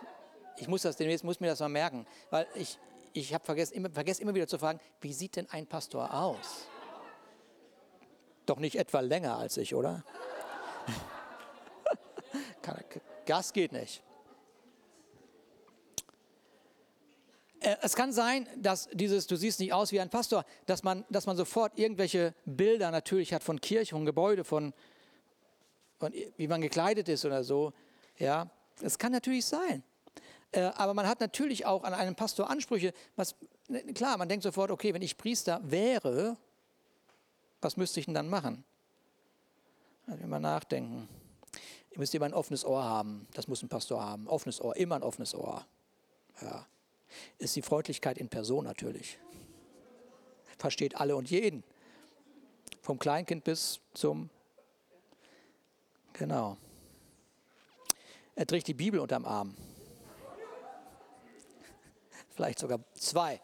ich 0.57 0.67
muss 0.67 0.83
das 0.83 0.95
demnächst, 0.95 1.23
muss 1.23 1.39
mir 1.39 1.47
das 1.47 1.59
mal 1.59 1.67
merken, 1.67 2.07
weil 2.29 2.47
ich, 2.55 2.79
ich 3.11 3.33
habe 3.33 3.43
vergessen 3.43 3.73
immer, 3.73 3.89
vergesse 3.89 4.21
immer 4.21 4.33
wieder 4.33 4.47
zu 4.47 4.57
fragen, 4.57 4.79
wie 5.01 5.11
sieht 5.11 5.35
denn 5.35 5.49
ein 5.49 5.67
Pastor 5.67 6.13
aus? 6.13 6.67
Doch 8.45 8.59
nicht 8.59 8.75
etwa 8.75 9.01
länger 9.01 9.37
als 9.37 9.57
ich, 9.57 9.75
oder? 9.75 10.03
Gas 13.25 13.51
geht 13.53 13.73
nicht. 13.73 14.01
Äh, 17.59 17.75
es 17.81 17.95
kann 17.95 18.13
sein, 18.13 18.47
dass 18.57 18.87
dieses, 18.93 19.27
du 19.27 19.35
siehst 19.35 19.59
nicht 19.59 19.73
aus 19.73 19.91
wie 19.91 19.99
ein 19.99 20.09
Pastor, 20.09 20.45
dass 20.65 20.83
man, 20.83 21.03
dass 21.09 21.25
man 21.25 21.35
sofort 21.35 21.77
irgendwelche 21.77 22.33
Bilder 22.45 22.91
natürlich 22.91 23.33
hat 23.33 23.43
von 23.43 23.59
Kirche, 23.59 23.95
von 23.95 24.05
Gebäude, 24.05 24.43
von, 24.43 24.73
von 26.03 26.13
wie 26.37 26.47
man 26.47 26.61
gekleidet 26.61 27.07
ist 27.07 27.23
oder 27.23 27.43
so. 27.43 27.71
Ja, 28.17 28.49
das 28.81 28.97
kann 28.97 29.13
natürlich 29.13 29.45
sein. 29.45 29.83
Äh, 30.51 30.63
aber 30.75 30.93
man 30.93 31.07
hat 31.07 31.21
natürlich 31.21 31.65
auch 31.65 31.83
an 31.83 31.93
einen 31.93 32.15
Pastor 32.15 32.49
Ansprüche. 32.49 32.93
Was, 33.15 33.35
klar, 33.95 34.17
man 34.17 34.27
denkt 34.27 34.43
sofort, 34.43 34.69
okay, 34.69 34.93
wenn 34.93 35.01
ich 35.01 35.17
Priester 35.17 35.61
wäre, 35.63 36.37
Was 37.61 37.77
müsste 37.77 38.01
ich 38.01 38.07
denn 38.07 38.13
dann 38.13 38.27
machen? 38.27 38.65
Also 40.05 40.27
mal 40.27 40.39
nachdenken. 40.39 41.07
Ihr 41.91 41.99
müsst 41.99 42.13
immer 42.13 42.25
ein 42.25 42.33
offenes 42.33 42.65
Ohr 42.65 42.83
haben. 42.83 43.25
Das 43.33 43.47
muss 43.47 43.63
ein 43.63 43.69
Pastor 43.69 44.03
haben. 44.03 44.27
Offenes 44.27 44.59
Ohr, 44.59 44.75
immer 44.75 44.95
ein 44.95 45.03
offenes 45.03 45.33
Ohr. 45.33 45.65
Ja. 46.41 46.67
Ist 47.37 47.55
die 47.55 47.61
Freundlichkeit 47.61 48.17
in 48.17 48.27
Person 48.27 48.65
natürlich. 48.65 49.17
Versteht 50.57 50.97
alle 50.97 51.15
und 51.15 51.29
jeden. 51.29 51.63
Vom 52.81 52.99
Kleinkind 52.99 53.45
bis 53.45 53.79
zum. 53.93 54.29
Genau. 56.13 56.57
Er 58.35 58.47
trägt 58.47 58.67
die 58.67 58.73
Bibel 58.73 58.99
unterm 58.99 59.25
Arm. 59.25 59.55
Vielleicht 62.35 62.59
sogar 62.59 62.79
zwei. 62.95 63.39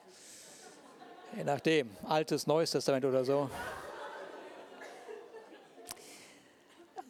Je 1.36 1.44
nachdem. 1.44 1.90
Altes, 2.04 2.48
Neues 2.48 2.72
Testament 2.72 3.06
oder 3.06 3.24
so. 3.24 3.50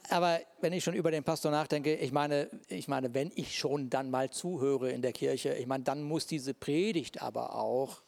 Aber 0.10 0.40
wenn 0.60 0.74
ich 0.74 0.84
schon 0.84 0.96
über 0.96 1.12
den 1.12 1.24
Pastor 1.24 1.52
nachdenke, 1.52 1.96
ich 1.96 2.12
meine, 2.12 2.50
ich 2.68 2.88
meine, 2.88 3.14
wenn 3.14 3.32
ich 3.36 3.58
schon 3.58 3.90
dann 3.90 4.10
mal 4.10 4.32
zuhöre 4.32 4.92
in 4.92 5.02
der 5.02 5.14
Kirche, 5.14 5.54
ich 5.54 5.68
meine, 5.68 5.84
dann 5.84 6.02
muss 6.02 6.26
diese 6.26 6.54
Predigt 6.54 7.22
aber 7.22 7.56
auch 7.56 8.02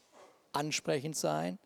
ansprechend 0.52 1.16
sein, 1.16 1.60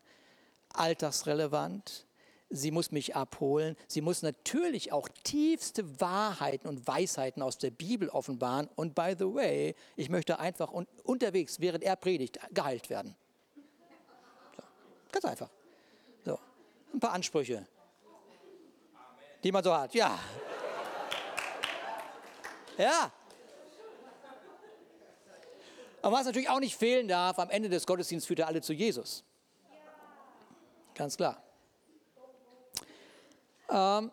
alltagsrelevant. 0.74 2.06
Sie 2.48 2.70
muss 2.70 2.92
mich 2.92 3.16
abholen. 3.16 3.76
Sie 3.88 4.00
muss 4.00 4.22
natürlich 4.22 4.92
auch 4.92 5.08
tiefste 5.24 6.00
Wahrheiten 6.00 6.68
und 6.68 6.86
Weisheiten 6.86 7.42
aus 7.42 7.58
der 7.58 7.70
Bibel 7.70 8.08
offenbaren. 8.08 8.68
Und 8.76 8.94
by 8.94 9.14
the 9.18 9.24
way, 9.24 9.74
ich 9.96 10.08
möchte 10.08 10.38
einfach 10.38 10.72
un 10.72 10.86
unterwegs, 11.02 11.60
während 11.60 11.82
er 11.82 11.96
predigt, 11.96 12.38
geheilt 12.52 12.88
werden. 12.88 13.16
So. 14.56 14.62
Ganz 15.12 15.24
einfach. 15.24 15.50
So. 16.24 16.38
Ein 16.94 17.00
paar 17.00 17.12
Ansprüche 17.12 17.66
die 19.46 19.52
man 19.52 19.62
so 19.62 19.72
hat. 19.72 19.94
Ja. 19.94 20.18
Ja. 22.76 23.12
Aber 26.02 26.16
was 26.16 26.26
natürlich 26.26 26.48
auch 26.48 26.58
nicht 26.58 26.76
fehlen 26.76 27.06
darf, 27.06 27.38
am 27.38 27.50
Ende 27.50 27.68
des 27.68 27.86
Gottesdienstes 27.86 28.26
führt 28.26 28.40
er 28.40 28.48
alle 28.48 28.60
zu 28.60 28.72
Jesus. 28.72 29.22
Ganz 30.94 31.16
klar. 31.16 31.40
Ähm, 33.68 34.12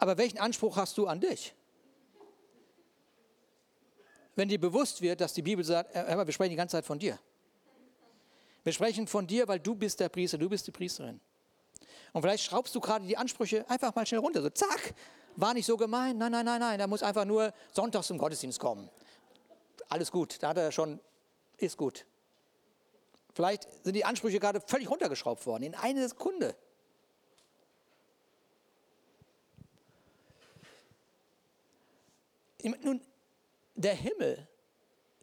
aber 0.00 0.16
welchen 0.16 0.38
Anspruch 0.38 0.76
hast 0.76 0.96
du 0.98 1.06
an 1.06 1.20
dich? 1.20 1.54
Wenn 4.36 4.48
dir 4.48 4.60
bewusst 4.60 5.02
wird, 5.02 5.20
dass 5.20 5.34
die 5.34 5.42
Bibel 5.42 5.64
sagt, 5.64 5.94
hör 5.94 6.16
mal, 6.16 6.26
wir 6.26 6.32
sprechen 6.32 6.50
die 6.50 6.56
ganze 6.56 6.76
Zeit 6.76 6.84
von 6.84 6.98
dir. 6.98 7.18
Wir 8.62 8.72
sprechen 8.72 9.06
von 9.06 9.26
dir, 9.26 9.48
weil 9.48 9.58
du 9.58 9.74
bist 9.74 9.98
der 9.98 10.08
Priester, 10.08 10.38
du 10.38 10.48
bist 10.48 10.66
die 10.66 10.70
Priesterin. 10.70 11.20
Und 12.12 12.22
vielleicht 12.22 12.44
schraubst 12.44 12.74
du 12.74 12.80
gerade 12.80 13.06
die 13.06 13.16
Ansprüche 13.16 13.68
einfach 13.68 13.94
mal 13.94 14.06
schnell 14.06 14.20
runter. 14.20 14.42
So, 14.42 14.50
zack, 14.50 14.94
war 15.36 15.54
nicht 15.54 15.66
so 15.66 15.76
gemein. 15.76 16.18
Nein, 16.18 16.32
nein, 16.32 16.44
nein, 16.44 16.60
nein. 16.60 16.80
Er 16.80 16.86
muss 16.86 17.02
einfach 17.02 17.24
nur 17.24 17.52
sonntags 17.72 18.06
zum 18.06 18.18
Gottesdienst 18.18 18.60
kommen. 18.60 18.88
Alles 19.88 20.10
gut, 20.10 20.42
da 20.42 20.48
hat 20.48 20.56
er 20.56 20.70
schon, 20.70 21.00
ist 21.56 21.76
gut. 21.76 22.06
Vielleicht 23.34 23.68
sind 23.84 23.94
die 23.94 24.04
Ansprüche 24.04 24.40
gerade 24.40 24.60
völlig 24.60 24.90
runtergeschraubt 24.90 25.46
worden, 25.46 25.62
in 25.64 25.74
einer 25.74 26.08
Sekunde. 26.08 26.54
Nun, 32.62 33.00
der 33.74 33.94
Himmel 33.94 34.48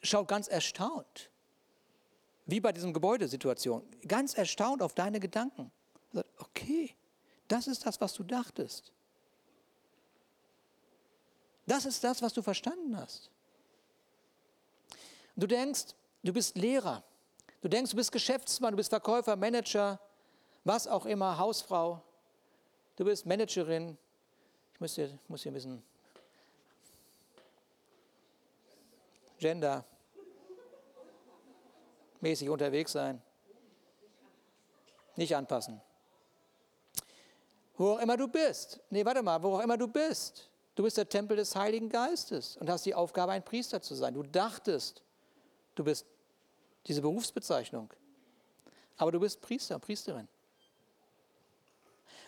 schaut 0.01 0.27
ganz 0.27 0.47
erstaunt, 0.47 1.29
wie 2.45 2.59
bei 2.59 2.71
diesem 2.71 2.93
Gebäudesituation, 2.93 3.83
ganz 4.07 4.35
erstaunt 4.35 4.81
auf 4.81 4.93
deine 4.93 5.19
Gedanken 5.19 5.71
sagt, 6.15 6.29
okay, 6.39 6.95
das 7.47 7.67
ist 7.67 7.85
das, 7.85 8.01
was 8.01 8.13
du 8.13 8.23
dachtest. 8.23 8.91
Das 11.67 11.85
ist 11.85 12.03
das, 12.03 12.21
was 12.21 12.33
du 12.33 12.41
verstanden 12.41 12.97
hast. 12.97 13.29
Du 15.35 15.47
denkst, 15.47 15.93
du 16.23 16.33
bist 16.33 16.55
Lehrer. 16.55 17.03
Du 17.61 17.67
denkst, 17.67 17.91
du 17.91 17.97
bist 17.97 18.11
Geschäftsmann, 18.11 18.71
du 18.71 18.77
bist 18.77 18.89
Verkäufer, 18.89 19.35
Manager, 19.35 19.99
was 20.63 20.87
auch 20.87 21.05
immer, 21.05 21.37
Hausfrau. 21.37 22.01
Du 22.95 23.03
bist 23.03 23.25
Managerin. 23.25 23.97
Ich 24.73 24.79
muss 24.79 24.95
hier, 24.95 25.19
muss 25.27 25.43
hier 25.43 25.51
ein 25.51 25.55
bisschen 25.55 25.83
Gender 29.37 29.85
mäßig 32.25 32.49
unterwegs 32.49 32.91
sein. 32.91 33.21
Nicht 35.15 35.35
anpassen. 35.35 35.79
Wo 37.77 37.91
auch 37.93 37.99
immer 37.99 38.17
du 38.17 38.27
bist. 38.27 38.79
Nee, 38.89 39.05
warte 39.05 39.21
mal, 39.21 39.41
wo 39.43 39.55
auch 39.55 39.59
immer 39.59 39.77
du 39.77 39.87
bist. 39.87 40.49
Du 40.75 40.83
bist 40.83 40.97
der 40.97 41.07
Tempel 41.07 41.37
des 41.37 41.55
Heiligen 41.55 41.89
Geistes 41.89 42.57
und 42.57 42.69
hast 42.69 42.85
die 42.85 42.95
Aufgabe, 42.95 43.31
ein 43.31 43.43
Priester 43.43 43.81
zu 43.81 43.95
sein. 43.95 44.13
Du 44.13 44.23
dachtest, 44.23 45.03
du 45.75 45.83
bist 45.83 46.05
diese 46.87 47.01
Berufsbezeichnung. 47.01 47.93
Aber 48.97 49.11
du 49.11 49.19
bist 49.19 49.41
Priester, 49.41 49.77
Priesterin. 49.79 50.27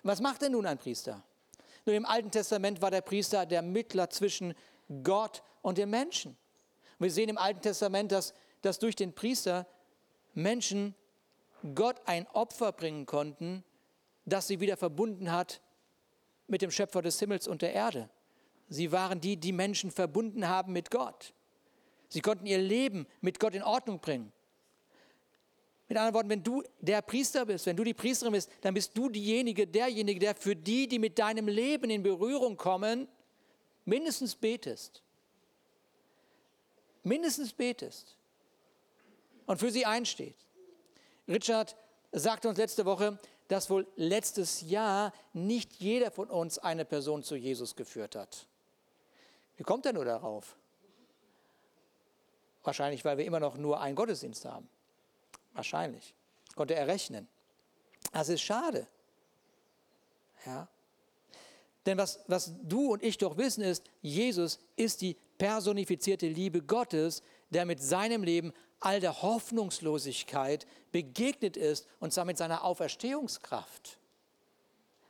Was 0.04 0.22
macht 0.22 0.41
denn 0.41 0.52
nun 0.52 0.65
ein 0.65 0.78
Priester? 0.78 1.24
Nun, 1.86 1.96
im 1.96 2.06
Alten 2.06 2.32
Testament 2.32 2.82
war 2.82 2.91
der 2.91 3.02
Priester 3.02 3.46
der 3.46 3.62
Mittler 3.62 4.10
zwischen 4.10 4.54
Gott 5.04 5.41
und 5.62 5.78
dem 5.78 5.89
Menschen. 5.89 6.38
Wir 6.99 7.12
sehen 7.12 7.29
im 7.29 7.38
Alten 7.38 7.62
Testament, 7.62 8.12
dass, 8.12 8.33
dass 8.62 8.79
durch 8.79 8.95
den 8.95 9.13
Priester 9.13 9.67
Menschen 10.33 10.95
Gott 11.75 12.01
ein 12.05 12.27
Opfer 12.27 12.71
bringen 12.71 13.05
konnten, 13.05 13.63
das 14.25 14.47
sie 14.47 14.60
wieder 14.60 14.77
verbunden 14.77 15.31
hat 15.31 15.62
mit 16.47 16.62
dem 16.62 16.71
Schöpfer 16.71 17.01
des 17.01 17.19
Himmels 17.19 17.47
und 17.47 17.62
der 17.62 17.73
Erde. 17.73 18.10
Sie 18.69 18.91
waren 18.91 19.21
die, 19.21 19.38
die 19.38 19.51
Menschen 19.51 19.91
verbunden 19.91 20.47
haben 20.47 20.73
mit 20.73 20.91
Gott. 20.91 21.33
Sie 22.10 22.21
konnten 22.21 22.45
ihr 22.45 22.57
Leben 22.57 23.07
mit 23.21 23.39
Gott 23.39 23.53
in 23.53 23.63
Ordnung 23.63 23.99
bringen. 23.99 24.31
Mit 25.88 25.97
anderen 25.97 26.15
Worten, 26.15 26.29
wenn 26.29 26.43
du 26.43 26.63
der 26.81 27.01
Priester 27.01 27.45
bist, 27.45 27.65
wenn 27.65 27.77
du 27.77 27.83
die 27.83 27.93
Priesterin 27.93 28.33
bist, 28.33 28.49
dann 28.62 28.73
bist 28.73 28.97
du 28.97 29.10
diejenige, 29.10 29.65
derjenige, 29.65 30.19
der 30.19 30.36
für 30.36 30.55
die, 30.55 30.88
die 30.88 30.99
mit 30.99 31.17
deinem 31.17 31.47
Leben 31.47 31.89
in 31.89 32.03
Berührung 32.03 32.57
kommen, 32.57 33.07
mindestens 33.86 34.36
betest. 34.36 35.01
Mindestens 37.08 37.54
betest. 37.54 38.17
Und 39.46 39.60
für 39.60 39.72
sie 39.72 39.86
einsteht. 39.86 40.36
Richard 41.28 41.76
sagte 42.12 42.50
uns 42.50 42.58
letzte 42.58 42.86
Woche, 42.86 43.17
dass 43.48 43.70
wohl 43.70 43.88
letztes 43.96 44.62
Jahr 44.62 45.13
nicht 45.32 45.74
jeder 45.76 46.12
von 46.12 46.30
uns 46.30 46.58
eine 46.58 46.84
Person 46.84 47.24
zu 47.24 47.36
Jesus 47.36 47.76
geführt 47.76 48.15
hat. 48.15 48.46
Wie 49.56 49.63
kommt 49.63 49.86
er 49.86 49.93
nur 49.93 50.06
darauf? 50.06 50.58
Wahrscheinlich, 52.63 53.06
weil 53.06 53.17
wir 53.17 53.26
immer 53.26 53.39
noch 53.39 53.56
nur 53.56 53.80
einen 53.80 53.96
Gottesdienst 53.96 54.43
haben. 54.43 54.70
Wahrscheinlich. 55.54 56.13
Konnte 56.56 56.76
er 56.76 56.88
rechnen. 56.88 57.30
Das 58.12 58.28
ist 58.28 58.41
schade. 58.41 58.88
Ja. 60.46 60.67
Denn 61.88 61.97
was, 61.97 62.19
was 62.28 62.54
du 62.63 62.91
und 62.91 63.02
ich 63.02 63.17
doch 63.17 63.38
wissen 63.38 63.63
ist, 63.63 63.86
Jesus 64.02 64.60
ist 64.76 65.02
die 65.02 65.15
personifizierte 65.38 66.28
Liebe 66.28 66.62
Gottes, 66.62 67.23
der 67.50 67.65
mit 67.65 67.82
seinem 67.82 68.23
Leben 68.23 68.52
all 68.82 69.00
der 69.00 69.21
Hoffnungslosigkeit 69.21 70.67
begegnet 70.91 71.56
ist 71.56 71.88
und 72.02 72.12
zwar 72.12 72.26
mit 72.26 72.38
seiner 72.38 72.65
Auferstehungskraft. 72.65 74.00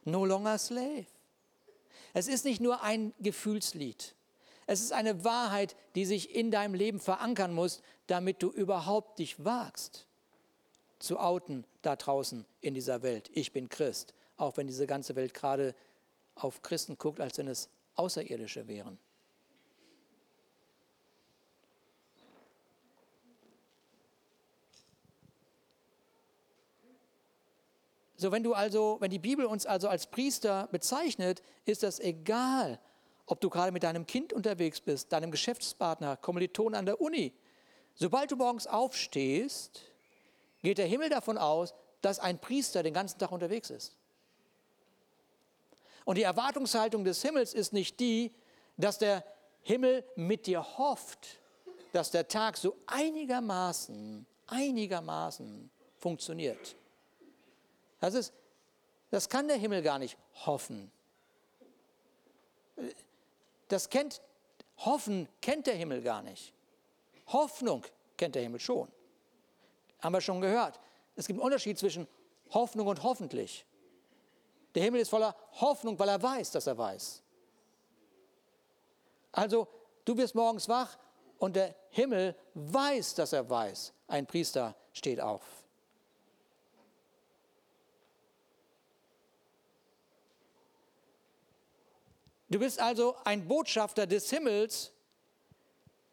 No 0.06 0.24
longer 0.24 0.60
slave. 0.60 1.08
Es 2.13 2.28
ist 2.28 2.46
nicht 2.46 2.62
nur 2.62 2.84
ein 2.84 3.12
Gefühlslied. 3.20 4.13
Es 4.68 4.82
ist 4.82 4.94
eine 4.94 5.24
Wahrheit, 5.24 5.76
die 5.96 6.06
sich 6.06 6.36
in 6.36 6.52
deinem 6.52 6.76
Leben 6.76 7.00
verankern 7.00 7.54
muss, 7.54 7.82
damit 8.06 8.44
du 8.44 8.52
überhaupt 8.52 9.18
dich 9.18 9.44
wagst, 9.44 10.06
zu 11.00 11.20
outen 11.20 11.66
da 11.82 11.96
draußen 11.96 12.46
in 12.62 12.76
dieser 12.76 13.02
Welt. 13.02 13.32
Ich 13.34 13.52
bin 13.52 13.68
Christ, 13.68 14.13
auch 14.36 14.58
wenn 14.58 14.68
diese 14.68 14.86
ganze 14.86 15.16
Welt 15.16 15.34
gerade 15.34 15.74
auf 16.39 16.62
Christen 16.62 16.97
guckt, 16.97 17.19
als 17.19 17.38
wenn 17.38 17.47
es 17.47 17.69
Außerirdische 17.95 18.67
wären. 18.67 18.97
So, 28.19 28.32
wenn 28.32 28.41
du 28.41 28.54
also, 28.56 28.97
wenn 29.00 29.12
die 29.12 29.19
Bibel 29.19 29.45
uns 29.45 29.67
also 29.67 29.88
als 29.89 30.08
Priester 30.08 30.67
bezeichnet, 30.71 31.43
ist 31.65 31.84
das 31.84 32.00
egal, 32.00 32.80
ob 33.28 33.41
du 33.41 33.50
gerade 33.50 33.71
mit 33.71 33.84
deinem 33.84 34.08
Kind 34.08 34.34
unterwegs 34.34 34.82
bist, 34.82 35.13
deinem 35.13 35.30
Geschäftspartner, 35.30 36.17
Kommiliton 36.17 36.73
an 36.73 36.88
der 36.88 37.00
Uni. 37.00 37.34
Sobald 37.93 38.32
du 38.32 38.36
morgens 38.36 38.65
aufstehst, 38.65 39.84
geht 40.63 40.80
der 40.80 40.88
Himmel 40.88 41.10
davon 41.10 41.38
aus, 41.38 41.76
dass 42.02 42.19
ein 42.19 42.39
Priester 42.39 42.82
den 42.82 42.93
ganzen 42.93 43.19
Tag 43.19 43.32
unterwegs 43.32 43.69
ist. 43.69 43.95
Und 46.08 46.15
die 46.15 46.24
Erwartungshaltung 46.24 47.04
des 47.04 47.22
Himmels 47.22 47.54
ist 47.54 47.74
nicht 47.74 48.00
die, 48.00 48.34
dass 48.78 48.98
der 48.98 49.26
Himmel 49.62 50.06
mit 50.15 50.48
dir 50.48 50.63
hofft, 50.78 51.41
dass 51.91 52.12
der 52.12 52.30
Tag 52.30 52.56
so 52.56 52.78
einigermaßen, 52.86 54.26
einigermaßen 54.48 55.70
funktioniert. 55.98 56.78
Das 58.00 58.13
ist, 58.13 58.34
Das 59.10 59.28
kann 59.28 59.50
der 59.50 59.58
Himmel 59.58 59.82
gar 59.82 60.00
nicht 60.00 60.17
hoffen. 60.46 60.89
Das 63.67 63.89
kennt, 63.89 64.22
Hoffen 64.78 65.28
kennt 65.41 65.67
der 65.67 65.76
Himmel 65.76 66.02
gar 66.02 66.22
nicht. 66.22 66.54
Hoffnung 67.28 67.84
kennt 68.15 68.36
der 68.36 68.43
Himmel 68.43 68.62
schon. 68.62 68.88
Haben 70.00 70.13
wir 70.13 70.22
schon 70.22 70.39
gehört. 70.39 70.80
Es 71.17 71.28
gibt 71.28 71.38
einen 71.38 71.46
Unterschied 71.46 71.78
zwischen 71.78 72.08
Hoffnung 72.52 72.88
und 72.88 73.04
hoffentlich. 73.04 73.65
Der 74.78 74.84
Himmel 74.84 75.02
ist 75.02 75.10
voller 75.10 75.36
Hoffnung, 75.54 75.98
weil 75.98 76.08
er 76.08 76.22
weiß, 76.22 76.52
dass 76.52 76.68
er 76.68 76.78
weiß. 76.78 77.24
Also, 79.32 79.68
du 80.06 80.16
wirst 80.16 80.36
morgens 80.36 80.70
wach 80.70 81.00
und 81.40 81.56
der 81.56 81.74
Himmel 81.90 82.36
weiß, 82.54 83.16
dass 83.16 83.34
er 83.34 83.50
weiß. 83.50 83.92
Ein 84.06 84.28
Priester 84.28 84.76
steht 84.94 85.20
auf. 85.20 85.42
Du 92.48 92.60
bist 92.60 92.80
also 92.80 93.16
ein 93.24 93.48
Botschafter 93.48 94.06
des 94.06 94.30
Himmels, 94.30 94.92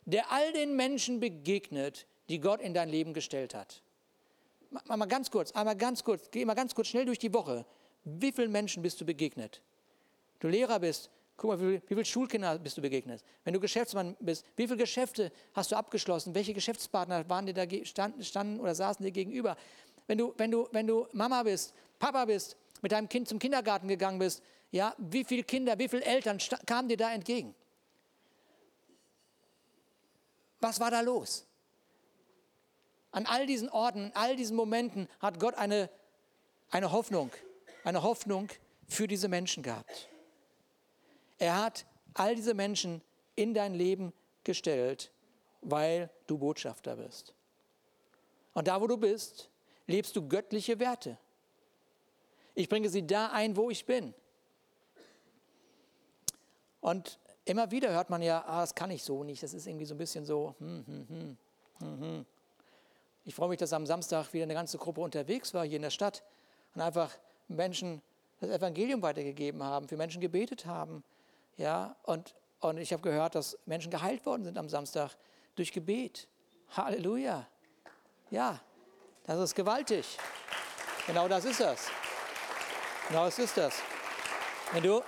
der 0.07 0.33
all 0.33 0.55
den 0.55 0.75
Menschen 0.75 1.21
begegnet, 1.21 2.07
die 2.31 2.41
Gott 2.41 2.63
in 2.63 2.73
dein 2.73 2.89
Leben 2.89 3.13
gestellt 3.13 3.55
hat. 3.55 3.83
Mal, 4.87 5.05
ganz 5.05 5.31
kurz, 5.31 5.53
einmal 5.53 5.77
ganz 5.77 6.03
kurz, 6.03 6.31
geh 6.31 6.47
mal 6.47 6.55
ganz 6.55 6.75
kurz 6.75 6.89
schnell 6.89 7.05
durch 7.05 7.19
die 7.19 7.35
Woche. 7.35 7.67
Wie 8.05 8.33
vielen 8.33 8.53
Menschen 8.53 8.83
bist 8.83 9.01
du 9.01 9.05
begegnet? 9.05 9.63
Du 10.39 10.49
Lehrer 10.49 10.79
bist, 10.79 11.11
guck 11.37 11.51
mal, 11.51 11.61
wie, 11.61 11.81
viele 11.87 12.05
Schulkinder 12.05 12.59
bist 12.59 12.77
du 12.77 12.83
begegnet? 12.83 13.25
Wenn 13.45 13.55
du 13.55 13.61
Geschäftsmann 13.61 14.17
bist, 14.21 14.45
wie 14.57 14.67
viele 14.67 14.79
Geschäfte 14.79 15.33
hast 15.55 15.73
du 15.73 15.77
abgeschlossen? 15.77 16.35
Welche 16.35 16.53
Geschäftspartner 16.53 17.29
waren 17.29 17.47
dir 17.47 17.55
da 17.55 17.65
standen, 17.85 18.23
standen 18.23 18.61
oder 18.61 18.75
saßen 18.75 19.05
dir 19.05 19.11
gegenüber? 19.11 19.57
Wenn 20.07 20.19
du, 20.19 20.35
wenn, 20.37 20.51
du, 20.51 20.69
wenn 20.73 20.87
du 20.87 21.09
Mama 21.13 21.43
bist, 21.43 21.73
Papa 21.99 22.27
bist, 22.27 22.57
mit 22.83 22.93
deinem 22.93 23.09
Kind 23.09 23.29
zum 23.29 23.39
Kindergarten 23.39 23.89
gegangen 23.89 24.19
bist, 24.19 24.43
ja, 24.71 24.95
wie 24.99 25.25
viele 25.25 25.45
Kinder, 25.45 25.79
wie 25.79 25.89
viele 25.89 26.05
Eltern 26.05 26.39
kamen 26.67 26.89
dir 26.89 26.99
da 26.99 27.13
entgegen? 27.13 27.55
Was 30.61 30.81
war 30.81 30.91
da 30.91 31.01
los? 31.01 31.47
An 33.13 33.27
all 33.27 33.47
diesen 33.47 33.71
Orten, 33.71 34.07
an 34.07 34.13
all 34.15 34.37
diesen 34.37 34.57
Momenten 34.57 35.09
hat 35.21 35.39
Gott 35.39 35.55
eine, 35.55 35.89
eine 36.71 36.91
Hoffnung, 36.91 37.31
eine 37.85 38.03
Hoffnung 38.03 38.49
für 38.89 39.07
diese 39.07 39.29
Menschen 39.29 39.63
gehabt. 39.63 40.09
Er 41.39 41.63
hat 41.63 41.87
all 42.15 42.35
diese 42.35 42.55
Menschen 42.55 43.03
in 43.37 43.55
dein 43.55 43.75
Leben 43.75 44.13
gestellt, 44.43 45.13
weil 45.61 46.11
du 46.27 46.39
Botschafter 46.39 46.97
bist. 46.97 47.35
Und 48.53 48.69
da, 48.69 48.81
wo 48.81 48.87
du 48.87 48.97
bist, 48.97 49.51
lebst 49.87 50.17
du 50.17 50.27
göttliche 50.27 50.79
Werte. 50.79 51.19
Ich 52.55 52.69
bringe 52.69 52.89
sie 52.89 53.07
da 53.07 53.29
ein, 53.29 53.57
wo 53.57 53.71
ich 53.71 53.85
bin. 53.85 54.15
Und 56.81 57.19
immer 57.45 57.71
wieder 57.71 57.91
hört 57.91 58.11
man 58.11 58.23
ja, 58.23 58.45
ah, 58.47 58.61
das 58.61 58.75
kann 58.75 58.91
ich 58.91 59.03
so 59.03 59.25
nicht, 59.25 59.43
das 59.43 59.55
ist 59.55 59.67
irgendwie 59.67 59.87
so 59.87 59.95
ein 59.95 59.99
bisschen 59.99 60.25
so. 60.25 60.55
Hm, 60.59 60.85
hm, 60.87 61.09
hm, 61.09 61.37
hm, 61.81 62.01
hm. 62.01 62.27
ich 63.25 63.35
freue 63.35 63.49
mich, 63.49 63.59
dass 63.59 63.73
am 63.73 63.87
Samstag 63.87 64.33
wieder 64.33 64.45
eine 64.45 64.55
ganze 64.55 64.79
Gruppe 64.79 65.01
unterwegs 65.01 65.53
war 65.55 65.65
hier 65.65 65.77
in 65.77 65.83
der 65.83 65.91
Stadt 65.91 66.23
und 66.75 66.83
einfach 66.83 67.11
Menschen 67.49 68.03
das 68.41 68.51
Evangelium 68.51 69.03
weitergegeben 69.03 69.63
haben, 69.63 69.89
für 69.89 69.97
Menschen 69.97 70.21
gebetet 70.21 70.67
haben. 70.67 71.03
Ja, 71.57 71.97
und, 72.03 72.35
und 72.61 72.79
ich 72.79 72.93
habe 72.93 73.03
gehört, 73.03 73.35
dass 73.35 73.59
Menschen 73.67 73.91
geheilt 73.91 74.27
worden 74.27 74.45
sind 74.45 74.59
am 74.59 74.69
Samstag 74.69 75.17
durch 75.55 75.73
Gebet. 75.73 76.29
Halleluja. 76.71 77.47
Ja, 78.31 78.61
das 79.27 79.41
ist 79.41 79.55
gewaltig. 79.55 80.19
Genau 81.07 81.29
das 81.29 81.45
ist 81.45 81.61
das. 81.61 81.89
Genau 83.09 83.27
das 83.27 83.39
ist 83.39 83.57
das. 83.57 83.75
Wenn 84.73 84.83
du, 84.83 85.03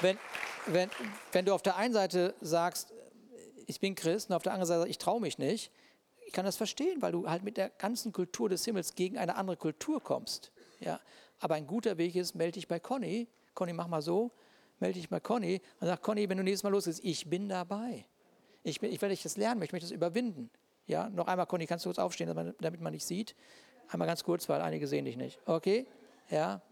wenn, 0.00 0.18
wenn, 0.66 0.90
wenn 1.32 1.44
du 1.44 1.52
auf 1.52 1.62
der 1.62 1.76
einen 1.76 1.92
Seite 1.92 2.34
sagst, 2.40 2.92
ich 3.66 3.80
bin 3.80 3.94
Christ, 3.94 4.30
und 4.30 4.36
auf 4.36 4.42
der 4.42 4.52
anderen 4.52 4.68
Seite, 4.68 4.88
ich 4.88 4.98
traue 4.98 5.20
mich 5.20 5.38
nicht, 5.38 5.70
ich 6.26 6.32
kann 6.32 6.44
das 6.44 6.56
verstehen, 6.56 7.02
weil 7.02 7.12
du 7.12 7.28
halt 7.28 7.42
mit 7.42 7.56
der 7.56 7.70
ganzen 7.70 8.12
Kultur 8.12 8.48
des 8.48 8.64
Himmels 8.64 8.94
gegen 8.94 9.18
eine 9.18 9.34
andere 9.36 9.56
Kultur 9.56 10.00
kommst. 10.00 10.52
Ja? 10.78 11.00
Aber 11.40 11.54
ein 11.56 11.66
guter 11.66 11.98
Weg 11.98 12.14
ist, 12.14 12.34
melde 12.34 12.52
dich 12.52 12.68
bei 12.68 12.78
Conny. 12.78 13.26
Conny, 13.54 13.72
mach 13.72 13.88
mal 13.88 14.02
so. 14.02 14.30
Melde 14.78 14.98
dich 14.98 15.08
bei 15.08 15.20
Conny 15.20 15.60
und 15.80 15.86
sag, 15.86 16.00
Conny, 16.02 16.28
wenn 16.28 16.38
du 16.38 16.44
nächstes 16.44 16.62
Mal 16.62 16.70
losgehst, 16.70 17.04
ich 17.04 17.28
bin 17.28 17.48
dabei. 17.48 18.06
Ich, 18.62 18.80
bin, 18.80 18.90
ich 18.90 19.00
werde 19.00 19.14
das 19.14 19.36
lernen, 19.36 19.60
ich 19.62 19.72
möchte 19.72 19.86
das 19.86 19.92
überwinden. 19.92 20.50
Ja? 20.86 21.08
Noch 21.10 21.26
einmal, 21.26 21.46
Conny, 21.46 21.66
kannst 21.66 21.84
du 21.84 21.88
kurz 21.88 21.98
aufstehen, 21.98 22.34
damit 22.60 22.80
man, 22.80 22.92
dich 22.92 23.04
sieht? 23.04 23.34
Einmal 23.88 24.08
ganz 24.08 24.24
kurz, 24.24 24.48
weil 24.48 24.60
einige 24.60 24.86
sehen 24.86 25.04
dich 25.04 25.16
nicht. 25.16 25.38
Okay? 25.46 25.86
Ja? 26.30 26.62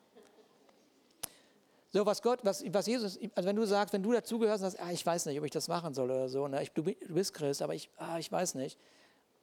So, 1.90 2.04
was 2.04 2.20
Gott, 2.20 2.40
was, 2.44 2.64
was 2.72 2.87
Jesus, 2.87 3.18
also 3.35 3.48
wenn 3.48 3.57
du 3.57 3.66
sagst, 3.66 3.92
wenn 3.94 4.02
du 4.02 4.12
dazugehörst 4.12 4.62
und 4.62 4.70
sagst, 4.70 4.87
ah, 4.87 4.92
ich 4.92 5.04
weiß 5.04 5.26
nicht, 5.26 5.38
ob 5.38 5.44
ich 5.44 5.50
das 5.50 5.68
machen 5.68 5.94
soll 5.94 6.11
oder 6.11 6.28
so, 6.28 6.46
ne? 6.46 6.62
ich, 6.62 6.70
du, 6.72 6.83
du 6.83 7.14
bist 7.14 7.33
Christ, 7.33 7.62
aber 7.62 7.74
ich, 7.74 7.90
ah, 7.96 8.18
ich 8.18 8.31
weiß 8.31 8.54
nicht. 8.54 8.78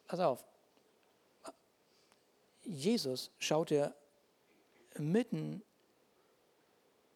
Pass 0.08 0.20
auf. 0.20 0.46
Jesus 2.64 3.32
schaut 3.40 3.70
dir 3.70 3.96
mitten 4.98 5.62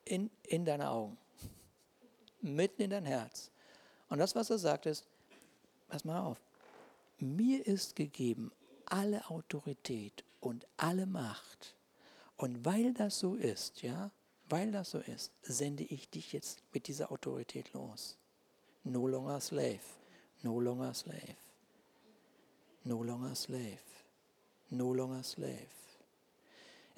in, 0.06 0.30
in 0.44 0.66
deine 0.66 0.90
Augen, 0.90 1.18
mitten 2.42 2.82
in 2.82 2.90
dein 2.90 3.06
Herz. 3.06 3.52
Und 4.10 4.20
das, 4.20 4.36
was 4.36 4.50
er 4.50 4.58
sagt, 4.58 4.86
ist, 4.86 5.06
pass 5.88 6.04
mal 6.04 6.22
auf, 6.22 6.40
mir 7.20 7.66
ist 7.66 7.96
gegeben 7.96 8.52
alle 8.86 9.30
Autorität 9.30 10.24
und 10.40 10.66
alle 10.78 11.06
Macht. 11.06 11.76
Und 12.38 12.66
weil 12.66 12.94
das 12.94 13.20
so 13.20 13.36
ist, 13.36 13.82
ja, 13.82 14.12
weil 14.50 14.72
das 14.72 14.92
so 14.92 15.00
ist, 15.00 15.32
sende 15.44 15.84
ich 15.84 16.10
dich 16.10 16.34
jetzt 16.34 16.64
mit 16.74 16.88
dieser 16.88 17.12
Autorität 17.12 17.72
los. 17.74 18.18
No 18.84 19.08
longer 19.08 19.40
slave, 19.42 19.80
no 20.42 20.60
longer 20.60 20.94
slave, 20.94 21.36
no 22.84 23.04
longer 23.04 23.36
slave, 23.36 23.78
no 24.70 24.94
longer 24.94 25.24
slave. 25.24 25.68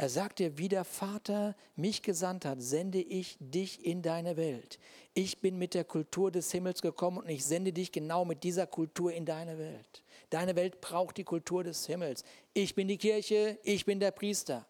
Er 0.02 0.10
sagt 0.10 0.40
dir, 0.40 0.58
wie 0.58 0.68
der 0.68 0.84
Vater 0.84 1.56
mich 1.76 2.02
gesandt 2.02 2.44
hat, 2.44 2.60
sende 2.60 3.00
ich 3.00 3.38
dich 3.40 3.86
in 3.86 4.02
deine 4.02 4.36
Welt. 4.36 4.80
Ich 5.14 5.42
bin 5.42 5.60
mit 5.60 5.76
der 5.76 5.84
Kultur 5.84 6.32
des 6.32 6.52
Himmels 6.52 6.82
gekommen 6.82 7.20
und 7.20 7.30
ich 7.30 7.46
sende 7.46 7.72
dich 7.72 7.92
genau 7.92 8.26
mit 8.26 8.44
dieser 8.44 8.66
Kultur 8.66 9.14
in 9.14 9.28
deine 9.28 9.60
Welt. 9.60 10.02
Deine 10.32 10.56
Welt 10.56 10.82
braucht 10.82 11.18
die 11.18 11.24
Kultur 11.24 11.64
des 11.64 11.86
Himmels. 11.86 12.24
Ich 12.56 12.74
bin 12.74 12.88
die 12.88 12.98
Kirche, 12.98 13.60
ich 13.62 13.86
bin 13.86 14.00
der 14.00 14.10
Priester. 14.10 14.66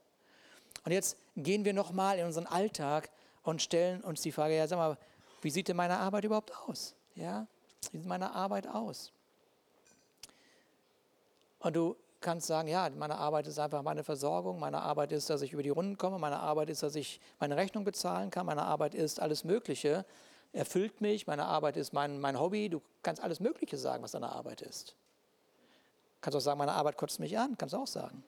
Und 0.84 0.91
jetzt 0.91 1.15
gehen 1.38 1.63
wir 1.63 1.72
nochmal 1.72 2.20
in 2.20 2.26
unseren 2.26 2.48
Alltag 2.48 3.10
und 3.44 3.62
stellen 3.62 4.02
uns 4.02 4.20
die 4.20 4.34
Frage, 4.34 4.58
ja, 4.58 4.67
sag 4.67 4.76
mal, 4.76 4.98
wie 5.41 5.50
sieht 5.50 5.70
denn 5.70 5.78
meine 5.78 5.98
Arbeit 5.98 6.26
überhaupt 6.26 6.54
aus? 6.67 6.94
Ja, 7.15 7.48
wie 7.91 8.00
sieht 8.00 8.06
meine 8.06 8.34
Arbeit 8.34 8.67
aus? 8.67 9.13
Und 11.60 11.74
du 11.78 11.96
kannst 12.21 12.47
sagen, 12.47 12.67
ja, 12.67 12.89
meine 12.91 13.17
Arbeit 13.17 13.47
ist 13.47 13.60
einfach 13.60 13.81
meine 13.81 14.03
Versorgung, 14.03 14.60
meine 14.60 14.81
Arbeit 14.81 15.12
ist, 15.12 15.29
dass 15.29 15.41
ich 15.41 15.53
über 15.53 15.63
die 15.63 15.69
Runden 15.69 15.97
komme, 15.97 16.19
meine 16.19 16.39
Arbeit 16.39 16.69
ist, 16.69 16.84
dass 16.84 16.95
ich 16.95 17.19
meine 17.39 17.57
Rechnung 17.57 17.84
bezahlen 17.84 18.29
kann, 18.29 18.45
meine 18.45 18.63
Arbeit 18.63 18.95
ist 18.95 19.19
alles 19.19 19.43
Mögliche, 19.43 20.05
erfüllt 20.53 21.01
mich, 21.01 21.27
meine 21.27 21.45
Arbeit 21.45 21.77
ist 21.77 21.93
mein, 21.93 22.19
mein 22.19 22.39
Hobby, 22.39 22.69
du 22.69 22.81
kannst 23.03 23.21
alles 23.21 23.39
Mögliche 23.39 23.77
sagen, 23.77 24.03
was 24.03 24.12
deine 24.12 24.29
Arbeit 24.29 24.62
ist. 24.62 24.95
Kannst 26.21 26.38
auch 26.38 26.41
sagen, 26.41 26.60
meine 26.60 26.73
Arbeit 26.73 26.97
kotzt 26.97 27.19
mich 27.19 27.38
an, 27.38 27.57
kannst 27.57 27.73
auch 27.73 27.88
sagen. 27.88 28.23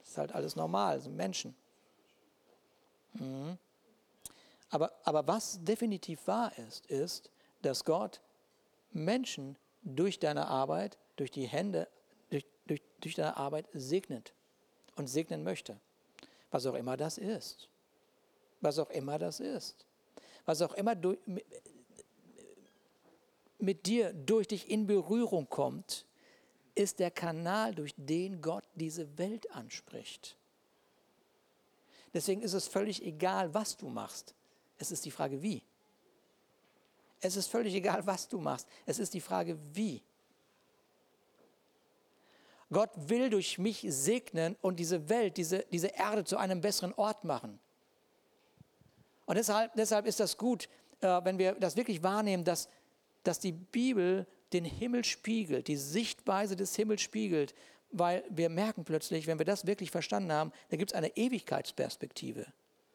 Das 0.00 0.10
ist 0.10 0.18
halt 0.18 0.34
alles 0.34 0.56
normal, 0.56 1.00
sind 1.00 1.16
Menschen. 1.16 1.54
Mhm. 3.14 3.56
Aber, 4.70 4.92
aber 5.04 5.26
was 5.26 5.58
definitiv 5.62 6.26
wahr 6.26 6.56
ist, 6.58 6.86
ist, 6.86 7.30
dass 7.62 7.84
Gott 7.84 8.20
Menschen 8.92 9.56
durch 9.82 10.18
deine 10.18 10.46
Arbeit, 10.46 10.98
durch 11.16 11.30
die 11.30 11.46
Hände, 11.46 11.88
durch, 12.70 12.80
durch, 12.80 12.82
durch 13.00 13.14
deine 13.14 13.36
Arbeit 13.36 13.66
segnet 13.72 14.32
und 14.96 15.08
segnen 15.08 15.42
möchte. 15.42 15.78
Was 16.50 16.66
auch 16.66 16.74
immer 16.74 16.96
das 16.96 17.18
ist. 17.18 17.68
Was 18.60 18.78
auch 18.78 18.90
immer 18.90 19.18
das 19.18 19.40
ist. 19.40 19.86
Was 20.44 20.62
auch 20.62 20.74
immer 20.74 20.94
du, 20.94 21.16
mit, 21.26 21.44
mit 23.58 23.86
dir 23.86 24.12
durch 24.12 24.48
dich 24.48 24.70
in 24.70 24.86
Berührung 24.86 25.48
kommt, 25.48 26.06
ist 26.74 26.98
der 26.98 27.10
Kanal, 27.10 27.74
durch 27.74 27.94
den 27.96 28.40
Gott 28.40 28.64
diese 28.74 29.18
Welt 29.18 29.50
anspricht. 29.50 30.36
Deswegen 32.12 32.42
ist 32.42 32.54
es 32.54 32.66
völlig 32.66 33.04
egal, 33.04 33.52
was 33.54 33.76
du 33.76 33.88
machst. 33.88 34.34
Es 34.78 34.90
ist 34.90 35.04
die 35.04 35.10
Frage, 35.10 35.42
wie. 35.42 35.62
Es 37.20 37.36
ist 37.36 37.48
völlig 37.48 37.74
egal, 37.74 38.06
was 38.06 38.28
du 38.28 38.40
machst. 38.40 38.66
Es 38.86 38.98
ist 38.98 39.14
die 39.14 39.20
Frage, 39.20 39.58
wie. 39.74 40.02
Gott 42.72 42.90
will 42.96 43.30
durch 43.30 43.58
mich 43.58 43.84
segnen 43.88 44.56
und 44.62 44.78
diese 44.78 45.08
Welt, 45.08 45.36
diese, 45.36 45.64
diese 45.72 45.88
Erde 45.88 46.24
zu 46.24 46.36
einem 46.36 46.60
besseren 46.60 46.94
Ort 46.94 47.24
machen. 47.24 47.58
Und 49.26 49.36
deshalb, 49.36 49.74
deshalb 49.74 50.06
ist 50.06 50.20
das 50.20 50.36
gut, 50.36 50.68
äh, 51.00 51.20
wenn 51.24 51.38
wir 51.38 51.52
das 51.54 51.76
wirklich 51.76 52.02
wahrnehmen, 52.02 52.44
dass, 52.44 52.68
dass 53.22 53.38
die 53.38 53.52
Bibel 53.52 54.26
den 54.52 54.64
Himmel 54.64 55.04
spiegelt, 55.04 55.68
die 55.68 55.76
Sichtweise 55.76 56.56
des 56.56 56.74
Himmels 56.76 57.02
spiegelt, 57.02 57.54
weil 57.92 58.24
wir 58.30 58.48
merken 58.48 58.84
plötzlich, 58.84 59.26
wenn 59.26 59.38
wir 59.38 59.46
das 59.46 59.66
wirklich 59.66 59.90
verstanden 59.90 60.32
haben, 60.32 60.52
da 60.68 60.76
gibt 60.76 60.92
es 60.92 60.96
eine 60.96 61.16
Ewigkeitsperspektive. 61.16 62.46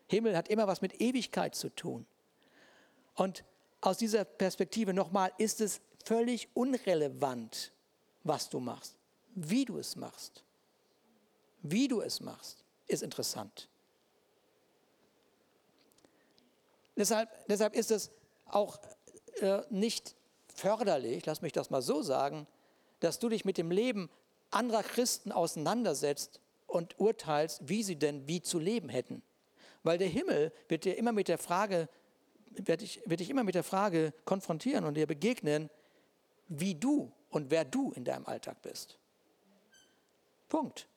Himmel 0.07 0.38
hat 0.38 0.47
immer 0.47 0.67
was 0.67 0.81
mit 0.81 1.01
Ewigkeit 1.01 1.55
zu 1.55 1.69
tun. 1.69 2.05
Und 3.15 3.43
aus 3.81 3.97
dieser 3.97 4.25
Perspektive 4.25 4.93
nochmal 4.93 5.31
ist 5.38 5.61
es 5.61 5.81
völlig 6.03 6.49
unrelevant, 6.53 7.71
was 8.23 8.49
du 8.49 8.59
machst, 8.59 8.95
wie 9.36 9.65
du 9.65 9.78
es 9.78 9.95
machst. 9.95 10.43
Wie 11.62 11.88
du 11.88 12.02
es 12.02 12.21
machst, 12.21 12.63
ist 12.88 13.04
interessant. 13.04 13.69
Deshalb, 16.95 17.30
deshalb 17.48 17.76
ist 17.76 17.91
es 17.91 18.12
auch 18.45 18.80
äh, 19.41 19.62
nicht 19.69 20.15
förderlich, 20.48 21.26
lass 21.26 21.41
mich 21.41 21.52
das 21.52 21.69
mal 21.69 21.82
so 21.82 22.02
sagen, 22.02 22.48
dass 23.02 23.19
du 23.19 23.28
dich 23.28 23.43
mit 23.43 23.58
dem 23.58 23.71
Leben 23.71 24.10
anderer 24.52 24.84
Christen 24.84 25.32
auseinandersetzt 25.32 26.39
und 26.67 26.98
urteilst, 27.00 27.67
wie 27.67 27.84
sie 27.84 27.98
denn 27.98 28.28
wie 28.28 28.41
zu 28.41 28.60
leben 28.60 28.88
hätten. 28.88 29.21
Weil 29.84 29.98
der 29.98 30.08
Himmel 30.08 30.54
wird 30.69 30.86
dir 30.86 30.98
immer 30.98 31.12
mit 31.12 31.28
der 31.28 31.38
Frage, 31.38 31.89
wird 32.52 32.82
dich, 32.82 33.02
wird 33.06 33.19
dich 33.19 33.30
immer 33.30 33.43
mit 33.43 33.56
der 33.56 33.63
Frage 33.63 34.13
konfrontieren 34.24 34.86
und 34.86 34.95
dir 34.95 35.08
begegnen, 35.08 35.69
wie 36.48 36.76
du 36.76 37.12
und 37.30 37.52
wer 37.52 37.65
du 37.65 37.91
in 37.91 38.06
deinem 38.06 38.26
Alltag 38.26 38.62
bist. 38.62 38.98
Punkt. 40.55 40.87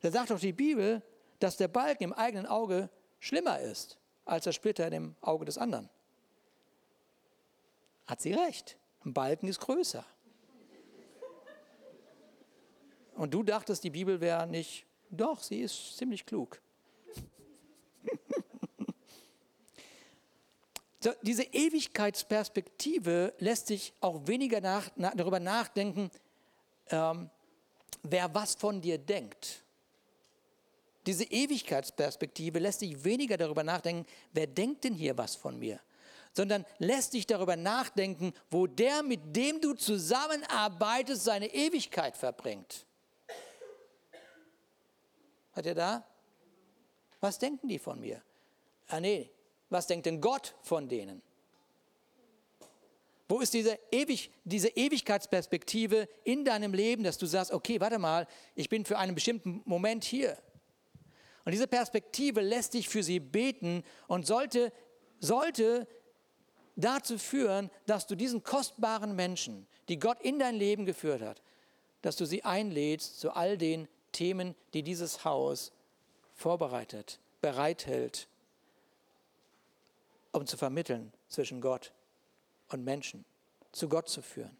Da 0.00 0.10
sagt 0.10 0.28
doch 0.28 0.38
die 0.38 0.52
Bibel, 0.52 1.02
dass 1.38 1.56
der 1.56 1.68
Balken 1.68 2.04
im 2.04 2.12
eigenen 2.12 2.44
Auge 2.44 2.90
schlimmer 3.20 3.58
ist 3.60 3.98
als 4.26 4.44
der 4.44 4.52
Splitter 4.52 4.90
dem 4.90 5.14
Auge 5.22 5.46
des 5.46 5.56
anderen. 5.56 5.88
Hat 8.06 8.20
sie 8.20 8.34
recht. 8.34 8.76
Ein 9.06 9.14
Balken 9.14 9.48
ist 9.48 9.60
größer. 9.60 10.04
Und 13.14 13.32
du 13.32 13.42
dachtest, 13.42 13.82
die 13.82 13.88
Bibel 13.88 14.20
wäre 14.20 14.46
nicht. 14.46 14.84
Doch, 15.08 15.42
sie 15.42 15.60
ist 15.60 15.96
ziemlich 15.96 16.26
klug. 16.26 16.60
so, 21.00 21.14
diese 21.22 21.44
Ewigkeitsperspektive 21.44 23.32
lässt 23.38 23.68
sich 23.68 23.94
auch 24.00 24.26
weniger 24.26 24.60
nach, 24.60 24.90
na, 24.96 25.14
darüber 25.14 25.40
nachdenken, 25.40 26.10
ähm, 26.90 27.30
wer 28.02 28.34
was 28.34 28.54
von 28.54 28.80
dir 28.80 28.98
denkt. 28.98 29.62
Diese 31.06 31.24
Ewigkeitsperspektive 31.24 32.58
lässt 32.58 32.80
sich 32.80 33.04
weniger 33.04 33.36
darüber 33.36 33.62
nachdenken, 33.62 34.06
wer 34.32 34.46
denkt 34.46 34.84
denn 34.84 34.94
hier 34.94 35.16
was 35.16 35.36
von 35.36 35.58
mir, 35.58 35.80
sondern 36.32 36.66
lässt 36.78 37.12
sich 37.12 37.26
darüber 37.26 37.56
nachdenken, 37.56 38.32
wo 38.50 38.66
der, 38.66 39.02
mit 39.02 39.34
dem 39.36 39.60
du 39.60 39.74
zusammenarbeitest, 39.74 41.22
seine 41.22 41.52
Ewigkeit 41.54 42.16
verbringt. 42.16 42.84
Hat 45.52 45.64
ihr 45.64 45.74
da? 45.74 46.04
Was 47.20 47.38
denken 47.38 47.68
die 47.68 47.78
von 47.78 48.00
mir? 48.00 48.20
Ah 48.88 49.00
nee, 49.00 49.30
was 49.70 49.86
denkt 49.86 50.06
denn 50.06 50.20
Gott 50.20 50.54
von 50.62 50.88
denen? 50.88 51.22
Wo 53.28 53.40
ist 53.40 53.54
diese, 53.54 53.78
Ewig, 53.90 54.30
diese 54.44 54.68
Ewigkeitsperspektive 54.68 56.08
in 56.22 56.44
deinem 56.44 56.72
Leben, 56.72 57.02
dass 57.02 57.18
du 57.18 57.26
sagst, 57.26 57.52
okay, 57.52 57.80
warte 57.80 57.98
mal, 57.98 58.26
ich 58.54 58.68
bin 58.68 58.84
für 58.84 58.98
einen 58.98 59.14
bestimmten 59.14 59.62
Moment 59.64 60.04
hier. 60.04 60.38
Und 61.44 61.52
diese 61.52 61.66
Perspektive 61.66 62.40
lässt 62.40 62.74
dich 62.74 62.88
für 62.88 63.02
sie 63.02 63.18
beten 63.18 63.82
und 64.06 64.26
sollte, 64.26 64.72
sollte 65.18 65.88
dazu 66.76 67.18
führen, 67.18 67.70
dass 67.86 68.06
du 68.06 68.14
diesen 68.14 68.42
kostbaren 68.42 69.16
Menschen, 69.16 69.66
die 69.88 69.98
Gott 69.98 70.20
in 70.20 70.38
dein 70.38 70.54
Leben 70.54 70.86
geführt 70.86 71.22
hat, 71.22 71.42
dass 72.02 72.16
du 72.16 72.26
sie 72.26 72.44
einlädst 72.44 73.18
zu 73.18 73.32
all 73.32 73.58
den 73.58 73.88
Themen, 74.12 74.54
die 74.72 74.82
dieses 74.82 75.24
Haus 75.24 75.72
vorbereitet, 76.34 77.18
bereithält, 77.40 78.28
um 80.32 80.46
zu 80.46 80.56
vermitteln 80.56 81.12
zwischen 81.28 81.60
Gott 81.60 81.92
und 82.68 82.84
Menschen, 82.84 83.24
zu 83.72 83.88
Gott 83.88 84.08
zu 84.08 84.22
führen. 84.22 84.56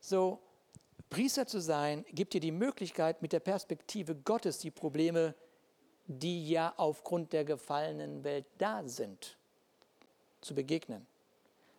So, 0.00 0.40
Priester 1.10 1.46
zu 1.46 1.60
sein, 1.60 2.04
gibt 2.12 2.34
dir 2.34 2.40
die 2.40 2.52
Möglichkeit, 2.52 3.22
mit 3.22 3.32
der 3.32 3.40
Perspektive 3.40 4.14
Gottes 4.14 4.58
die 4.58 4.70
Probleme, 4.70 5.34
die 6.06 6.48
ja 6.48 6.72
aufgrund 6.76 7.32
der 7.32 7.44
gefallenen 7.44 8.24
Welt 8.24 8.46
da 8.58 8.86
sind, 8.86 9.36
zu 10.40 10.54
begegnen. 10.54 11.06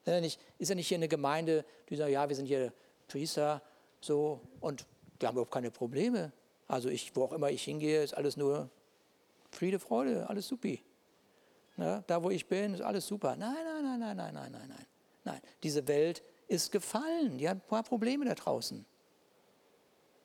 Ist 0.06 0.14
ja 0.14 0.22
nicht, 0.22 0.40
ist 0.58 0.70
ja 0.70 0.76
nicht 0.76 0.88
hier 0.88 0.98
eine 0.98 1.08
Gemeinde, 1.08 1.66
die 1.90 1.96
sagt, 1.96 2.12
ja, 2.12 2.28
wir 2.30 2.36
sind 2.36 2.46
hier 2.46 2.74
Priester, 3.08 3.62
so, 4.02 4.42
und 4.62 4.86
wir 5.20 5.28
haben 5.28 5.36
überhaupt 5.36 5.52
keine 5.52 5.72
Probleme. 5.72 6.32
Also 6.68 6.90
ich, 6.90 7.16
wo 7.16 7.24
auch 7.24 7.34
immer 7.34 7.50
ich 7.50 7.64
hingehe, 7.64 8.04
ist 8.04 8.14
alles 8.14 8.38
nur 8.38 8.70
Friede, 9.52 9.80
Freude, 9.80 10.30
alles 10.30 10.48
supi. 10.48 10.84
Ja, 11.80 12.04
da, 12.06 12.22
wo 12.22 12.30
ich 12.30 12.46
bin, 12.46 12.74
ist 12.74 12.82
alles 12.82 13.08
super. 13.08 13.36
Nein, 13.36 13.56
nein, 13.63 13.84
nein, 13.84 14.00
nein, 14.00 14.18
nein, 14.18 14.34
nein, 14.34 14.52
nein, 14.52 14.68
nein. 14.68 14.86
Nein, 15.24 15.42
diese 15.63 15.88
Welt 15.88 16.22
ist 16.48 16.72
gefallen. 16.72 17.38
Die 17.38 17.48
hat 17.48 17.58
ein 17.58 17.68
paar 17.68 17.84
Probleme 17.84 18.26
da 18.26 18.36
draußen. 18.36 18.86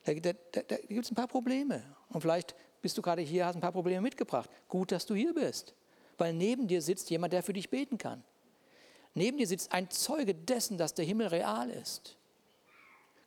Da, 0.05 0.15
da, 0.15 0.33
da, 0.53 0.63
da 0.63 0.77
gibt 0.77 1.05
es 1.05 1.13
ein 1.13 1.15
paar 1.15 1.29
Probleme. 1.29 1.83
Und 2.09 2.21
vielleicht 2.21 2.55
bist 2.83 2.99
du 2.99 3.03
gerade 3.03 3.23
hier, 3.23 3.47
hast 3.47 3.55
ein 3.55 3.61
paar 3.61 3.73
Probleme 3.73 4.01
mitgebracht. 4.01 4.51
Gut, 4.69 4.91
dass 4.91 5.07
du 5.07 5.15
hier 5.15 5.33
bist. 5.33 5.75
Weil 6.19 6.33
neben 6.33 6.67
dir 6.67 6.83
sitzt 6.83 7.09
jemand, 7.11 7.33
der 7.33 7.43
für 7.43 7.53
dich 7.53 7.71
beten 7.71 7.99
kann. 7.99 8.25
Neben 9.15 9.39
dir 9.39 9.47
sitzt 9.47 9.73
ein 9.73 9.91
Zeuge 9.91 10.35
dessen, 10.35 10.77
dass 10.77 10.95
der 10.95 11.05
Himmel 11.05 11.29
real 11.29 11.71
ist. 11.71 12.17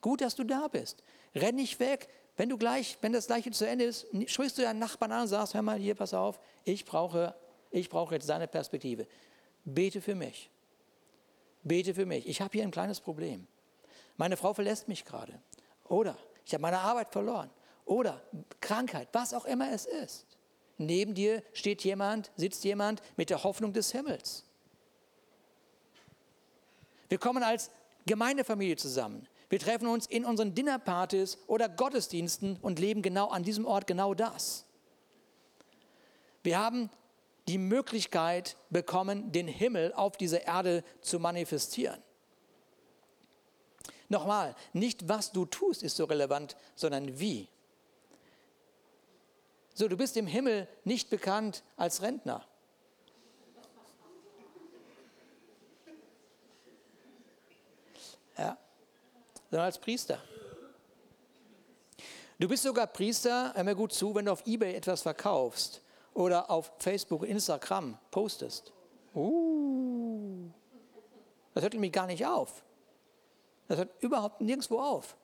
Gut, 0.02 0.22
dass 0.22 0.36
du 0.36 0.44
da 0.44 0.68
bist. 0.68 1.02
Renn 1.34 1.56
nicht 1.56 1.80
weg. 1.80 2.10
Wenn 2.36 2.50
du 2.50 2.58
gleich, 2.58 2.98
wenn 3.02 3.13
das 3.13 3.28
Gleiche 3.28 3.52
zu 3.52 3.68
Ende 3.68 3.86
ist, 3.86 4.06
sprichst 4.28 4.58
du 4.58 4.62
deinen 4.62 4.80
Nachbarn 4.80 5.12
an 5.12 5.22
und 5.22 5.28
sagst, 5.28 5.54
hör 5.54 5.62
mal 5.62 5.80
hier, 5.80 5.96
pass 5.96 6.13
auf, 6.13 6.40
ich 6.66 6.86
brauche, 6.86 7.34
ich 7.80 7.90
brauche 7.90 8.16
jetzt 8.16 8.30
deine 8.30 8.48
Perspektive. 8.48 9.08
Bete 9.66 10.02
für 10.02 10.16
mich. 10.16 10.50
Bete 11.63 11.94
für 11.94 12.06
mich. 12.06 12.28
Ich 12.28 12.42
habe 12.42 12.52
hier 12.54 12.63
ein 12.63 12.72
kleines 12.72 13.00
Problem. 13.00 13.48
Meine 14.16 14.38
Frau 14.38 14.54
verlässt 14.54 14.88
mich 14.88 15.06
gerade. 15.06 15.40
Oder 15.86 16.18
ich 16.46 16.54
habe 16.54 16.62
meine 16.62 16.80
Arbeit 16.80 17.12
verloren 17.12 17.50
oder 17.86 18.22
Krankheit, 18.62 19.10
was 19.13 19.34
auch 19.34 19.46
immer 19.46 19.72
es 19.72 19.86
ist. 19.86 20.26
Neben 20.78 21.16
dir 21.16 21.42
steht 21.54 21.84
jemand, 21.84 22.32
sitzt 22.36 22.63
jemand 22.63 23.02
mit 23.16 23.30
der 23.30 23.44
Hoffnung 23.44 23.74
des 23.74 23.92
Himmels. 23.92 24.44
Wir 27.10 27.18
kommen 27.18 27.42
als 27.42 27.72
Gemeindefamilie 28.06 28.76
zusammen. 28.76 29.28
Wir 29.50 29.60
treffen 29.60 29.88
uns 29.88 30.08
in 30.08 30.26
unseren 30.26 30.54
Dinnerpartys 30.54 31.38
oder 31.48 31.70
Gottesdiensten 31.70 32.58
und 32.62 32.80
leben 32.80 33.02
genau 33.02 33.30
an 33.30 33.44
diesem 33.44 33.66
Ort 33.66 33.88
genau 33.88 34.13
das. 34.13 34.66
Wir 36.44 36.60
haben 36.60 36.90
die 37.48 37.58
Möglichkeit 37.58 38.58
bekommen, 38.70 39.32
den 39.32 39.48
Himmel 39.48 39.94
auf 39.94 40.18
dieser 40.18 40.46
Erde 40.46 40.84
zu 41.02 41.20
manifestieren. 41.20 42.02
Nochmal, 44.10 44.56
nicht 44.74 45.08
was 45.08 45.32
du 45.32 45.46
tust 45.46 45.84
ist 45.84 45.98
so 45.98 46.06
relevant, 46.06 46.56
sondern 46.76 47.20
wie. 47.20 47.50
So, 49.74 49.88
du 49.88 49.98
bist 49.98 50.18
im 50.18 50.28
Himmel 50.28 50.68
nicht 50.84 51.10
bekannt 51.10 51.64
als 51.76 52.02
Rentner. 52.02 52.46
Ja, 58.38 58.58
sondern 59.50 59.65
als 59.65 59.80
Priester. 59.80 60.21
Du 62.40 62.48
bist 62.48 62.63
sogar 62.63 62.88
Priester, 62.88 63.54
hör 63.56 63.63
mir 63.63 63.76
gut 63.76 63.94
zu, 63.94 64.13
wenn 64.13 64.26
du 64.26 64.32
auf 64.32 64.46
Ebay 64.46 64.76
etwas 64.76 65.02
verkaufst 65.02 65.82
oder 66.18 66.50
auf 66.50 66.72
Facebook, 66.80 67.24
Instagram 67.28 67.96
postest. 68.10 68.74
Uh, 69.13 70.50
das 71.54 71.62
hört 71.62 71.74
nämlich 71.74 71.92
gar 71.92 72.08
nicht 72.08 72.26
auf. 72.26 72.63
Das 73.68 73.78
hört 73.78 74.02
überhaupt 74.02 74.42
nirgendwo 74.42 74.80
auf. 74.80 75.15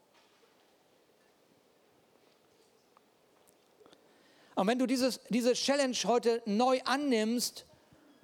Und 4.53 4.67
wenn 4.67 4.77
du 4.77 4.85
dieses, 4.85 5.19
diese 5.29 5.53
Challenge 5.53 5.97
heute 6.03 6.43
neu 6.45 6.79
annimmst 6.85 7.65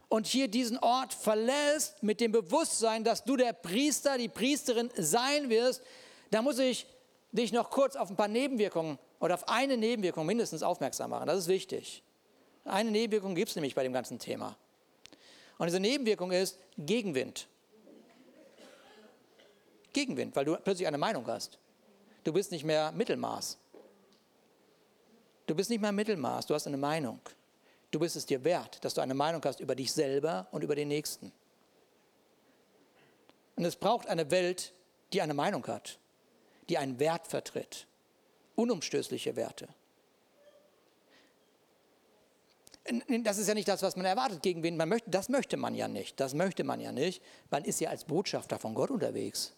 und 0.07 0.28
hier 0.28 0.47
diesen 0.47 0.78
Ort 0.78 1.15
verlässt 1.15 2.03
mit 2.03 2.22
dem 2.22 2.32
Bewusstsein, 2.32 3.03
dass 3.03 3.24
du 3.24 3.36
der 3.36 3.53
Priester, 3.53 4.20
die 4.20 4.30
Priesterin 4.30 4.91
sein 4.95 5.49
wirst, 5.49 5.82
dann 6.30 6.43
muss 6.43 6.59
ich 6.59 6.86
dich 7.32 7.51
noch 7.51 7.72
kurz 7.72 7.95
auf 7.95 8.11
ein 8.11 8.15
paar 8.15 8.28
Nebenwirkungen 8.28 8.99
oder 9.20 9.34
auf 9.34 9.49
eine 9.49 9.76
Nebenwirkung 9.76 10.28
mindestens 10.28 10.61
aufmerksam 10.61 11.09
machen. 11.09 11.26
Das 11.26 11.39
ist 11.39 11.47
wichtig. 11.47 12.03
Eine 12.70 12.91
Nebenwirkung 12.91 13.36
gibt 13.36 13.49
es 13.49 13.55
nämlich 13.55 13.76
bei 13.76 13.84
dem 13.84 13.93
ganzen 13.93 14.20
Thema. 14.20 14.55
Und 15.57 15.67
diese 15.67 15.80
Nebenwirkung 15.80 16.32
ist 16.32 16.57
Gegenwind. 16.78 17.47
Gegenwind, 19.91 20.36
weil 20.36 20.45
du 20.45 20.55
plötzlich 20.55 20.88
eine 20.88 20.97
Meinung 20.97 21.26
hast. 21.28 21.57
Du 22.24 22.32
bist 22.32 22.51
nicht 22.51 22.63
mehr 22.63 22.91
Mittelmaß. 22.91 23.57
Du 25.47 25.55
bist 25.55 25.70
nicht 25.72 25.82
mehr 25.82 25.91
Mittelmaß, 25.91 26.45
du 26.45 26.53
hast 26.53 26.67
eine 26.67 26.78
Meinung. 26.78 27.20
Du 27.89 27.99
bist 27.99 28.15
es 28.15 28.28
dir 28.28 28.43
wert, 28.43 28.86
dass 28.86 28.93
du 28.93 29.01
eine 29.01 29.15
Meinung 29.15 29.41
hast 29.43 29.59
über 29.59 29.76
dich 29.76 29.91
selber 29.91 30.47
und 30.51 30.63
über 30.63 30.76
den 30.76 30.89
Nächsten. 30.89 31.32
Und 33.55 33.65
es 33.65 33.76
braucht 33.76 34.07
eine 34.07 34.30
Welt, 34.30 34.74
die 35.11 35.24
eine 35.24 35.34
Meinung 35.34 35.65
hat, 35.65 35.97
die 36.70 36.78
einen 36.78 36.99
Wert 36.99 37.26
vertritt, 37.26 37.88
unumstößliche 38.55 39.36
Werte. 39.36 39.67
Das 43.23 43.37
ist 43.37 43.47
ja 43.47 43.53
nicht 43.53 43.67
das, 43.67 43.81
was 43.81 43.95
man 43.95 44.05
erwartet, 44.05 44.41
gegen 44.41 44.63
wen 44.63 44.77
man 44.77 44.89
möchte. 44.89 45.09
Das 45.09 45.29
möchte 45.29 45.57
man 45.57 45.75
ja 45.75 45.87
nicht. 45.87 46.19
Das 46.19 46.33
möchte 46.33 46.63
man 46.63 46.79
ja 46.79 46.91
nicht. 46.91 47.21
Man 47.49 47.63
ist 47.63 47.79
ja 47.79 47.89
als 47.89 48.03
Botschafter 48.03 48.57
von 48.57 48.73
Gott 48.73 48.89
unterwegs. 48.89 49.53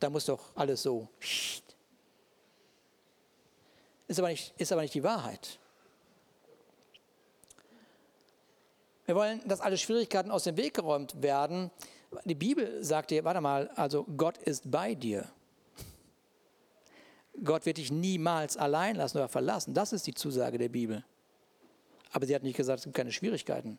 Da 0.00 0.10
muss 0.10 0.26
doch 0.26 0.56
alles 0.56 0.82
so. 0.82 1.08
Ist 4.08 4.18
aber 4.18 4.28
nicht, 4.28 4.54
ist 4.58 4.72
aber 4.72 4.82
nicht 4.82 4.94
die 4.94 5.02
Wahrheit. 5.02 5.58
Wir 9.06 9.14
wollen, 9.14 9.40
dass 9.46 9.60
alle 9.60 9.78
Schwierigkeiten 9.78 10.30
aus 10.30 10.44
dem 10.44 10.56
Weg 10.56 10.74
geräumt 10.74 11.22
werden. 11.22 11.70
Die 12.24 12.34
Bibel 12.34 12.82
sagt 12.84 13.10
dir, 13.10 13.24
warte 13.24 13.40
mal, 13.40 13.68
also 13.70 14.04
Gott 14.04 14.38
ist 14.38 14.70
bei 14.70 14.94
dir. 14.94 15.30
Gott 17.44 17.66
wird 17.66 17.76
dich 17.78 17.90
niemals 17.90 18.56
allein 18.56 18.96
lassen 18.96 19.18
oder 19.18 19.28
verlassen. 19.28 19.72
Das 19.74 19.92
ist 19.92 20.06
die 20.06 20.14
Zusage 20.14 20.58
der 20.58 20.68
Bibel. 20.68 21.04
Aber 22.10 22.26
sie 22.26 22.34
hat 22.34 22.42
nicht 22.42 22.56
gesagt, 22.56 22.80
es 22.80 22.84
gibt 22.84 22.96
keine 22.96 23.12
Schwierigkeiten. 23.12 23.78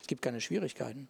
Es 0.00 0.06
gibt 0.06 0.22
keine 0.22 0.40
Schwierigkeiten. 0.40 1.08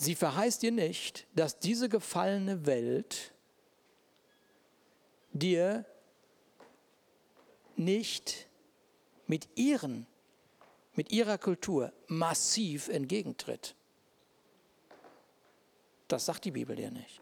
Sie 0.00 0.14
verheißt 0.14 0.62
dir 0.62 0.72
nicht, 0.72 1.26
dass 1.34 1.58
diese 1.58 1.90
gefallene 1.90 2.64
Welt 2.64 3.34
dir 5.32 5.84
nicht 7.76 8.48
mit, 9.26 9.46
ihren, 9.56 10.06
mit 10.94 11.12
ihrer 11.12 11.36
Kultur 11.36 11.92
massiv 12.06 12.88
entgegentritt. 12.88 13.74
Das 16.08 16.24
sagt 16.24 16.46
die 16.46 16.50
Bibel 16.50 16.74
dir 16.76 16.90
nicht. 16.90 17.20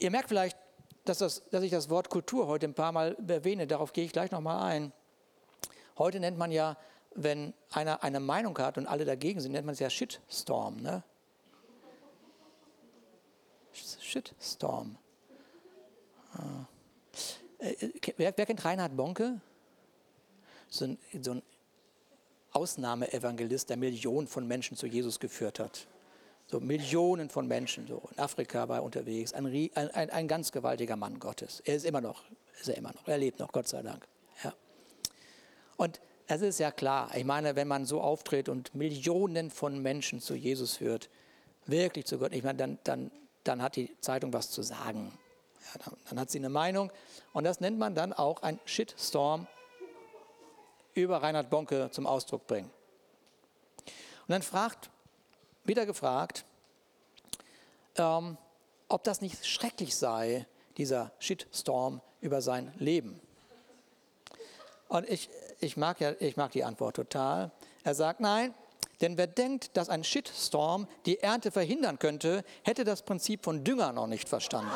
Ihr 0.00 0.10
merkt 0.10 0.28
vielleicht, 0.28 0.56
dass, 1.04 1.18
das, 1.18 1.48
dass 1.50 1.62
ich 1.62 1.70
das 1.70 1.88
Wort 1.88 2.10
Kultur 2.10 2.46
heute 2.46 2.66
ein 2.66 2.74
paar 2.74 2.92
Mal 2.92 3.16
erwähne. 3.26 3.66
Darauf 3.66 3.92
gehe 3.92 4.04
ich 4.04 4.12
gleich 4.12 4.30
nochmal 4.30 4.62
ein. 4.70 4.92
Heute 5.98 6.20
nennt 6.20 6.36
man 6.36 6.52
ja, 6.52 6.76
wenn 7.14 7.54
einer 7.70 8.02
eine 8.02 8.20
Meinung 8.20 8.56
hat 8.58 8.76
und 8.76 8.86
alle 8.86 9.04
dagegen 9.04 9.40
sind, 9.40 9.52
nennt 9.52 9.66
man 9.66 9.72
es 9.72 9.78
ja 9.78 9.88
Shitstorm. 9.88 10.76
Ne? 10.76 11.02
Shitstorm. 13.72 14.98
Ah. 16.34 16.66
Äh, 17.58 17.90
wer, 18.16 18.36
wer, 18.36 18.46
kennt 18.46 18.64
Reinhard 18.64 18.96
Bonke? 18.96 19.40
So 20.68 20.84
ein, 20.84 20.98
so 21.22 21.32
ein 21.32 21.42
Ausnahmeevangelist, 22.52 23.70
der 23.70 23.76
Millionen 23.76 24.26
von 24.26 24.46
Menschen 24.46 24.76
zu 24.76 24.86
Jesus 24.86 25.20
geführt 25.20 25.58
hat. 25.58 25.86
So 26.48 26.60
Millionen 26.60 27.28
von 27.28 27.48
Menschen, 27.48 27.88
so 27.88 28.02
in 28.12 28.18
Afrika 28.20 28.68
war 28.68 28.78
er 28.78 28.84
unterwegs, 28.84 29.32
ein, 29.32 29.46
ein, 29.74 30.10
ein, 30.10 30.28
ganz 30.28 30.52
gewaltiger 30.52 30.94
Mann 30.94 31.18
Gottes. 31.18 31.60
Er 31.64 31.74
ist 31.74 31.84
immer 31.84 32.00
noch, 32.00 32.22
ist 32.60 32.68
er 32.68 32.76
immer 32.76 32.92
noch, 32.92 33.06
er 33.08 33.18
lebt 33.18 33.40
noch, 33.40 33.50
Gott 33.50 33.66
sei 33.66 33.82
Dank. 33.82 34.06
Ja. 34.44 34.52
Und 35.76 36.00
es 36.28 36.42
ist 36.42 36.60
ja 36.60 36.70
klar, 36.70 37.10
ich 37.16 37.24
meine, 37.24 37.56
wenn 37.56 37.66
man 37.66 37.84
so 37.84 38.00
auftritt 38.00 38.48
und 38.48 38.74
Millionen 38.74 39.50
von 39.50 39.80
Menschen 39.82 40.20
zu 40.20 40.34
Jesus 40.34 40.76
führt, 40.76 41.10
wirklich 41.66 42.06
zu 42.06 42.18
Gott, 42.18 42.32
ich 42.32 42.44
meine, 42.44 42.58
dann, 42.58 42.78
dann, 42.84 43.10
dann 43.42 43.60
hat 43.60 43.74
die 43.74 43.90
Zeitung 44.00 44.32
was 44.32 44.50
zu 44.50 44.62
sagen. 44.62 45.12
Ja, 45.64 45.80
dann, 45.84 45.96
dann 46.08 46.20
hat 46.20 46.30
sie 46.30 46.38
eine 46.38 46.48
Meinung 46.48 46.92
und 47.32 47.42
das 47.42 47.58
nennt 47.58 47.78
man 47.78 47.96
dann 47.96 48.12
auch 48.12 48.42
ein 48.42 48.60
Shitstorm 48.66 49.48
über 50.94 51.22
Reinhard 51.22 51.50
Bonke 51.50 51.90
zum 51.90 52.06
Ausdruck 52.06 52.46
bringen. 52.46 52.70
Und 54.28 54.32
dann 54.32 54.42
fragt 54.42 54.90
wieder 55.66 55.86
gefragt, 55.86 56.44
ähm, 57.96 58.36
ob 58.88 59.04
das 59.04 59.20
nicht 59.20 59.46
schrecklich 59.46 59.96
sei, 59.96 60.46
dieser 60.76 61.12
Shitstorm 61.18 62.00
über 62.20 62.42
sein 62.42 62.72
Leben. 62.78 63.20
Und 64.88 65.08
ich, 65.08 65.28
ich, 65.60 65.76
mag 65.76 66.00
ja, 66.00 66.12
ich 66.20 66.36
mag 66.36 66.52
die 66.52 66.64
Antwort 66.64 66.96
total. 66.96 67.50
Er 67.82 67.94
sagt, 67.94 68.20
nein, 68.20 68.54
denn 69.00 69.18
wer 69.18 69.26
denkt, 69.26 69.76
dass 69.76 69.88
ein 69.88 70.04
Shitstorm 70.04 70.86
die 71.04 71.20
Ernte 71.20 71.50
verhindern 71.50 71.98
könnte, 71.98 72.44
hätte 72.62 72.84
das 72.84 73.02
Prinzip 73.02 73.44
von 73.44 73.64
Dünger 73.64 73.92
noch 73.92 74.06
nicht 74.06 74.28
verstanden. 74.28 74.70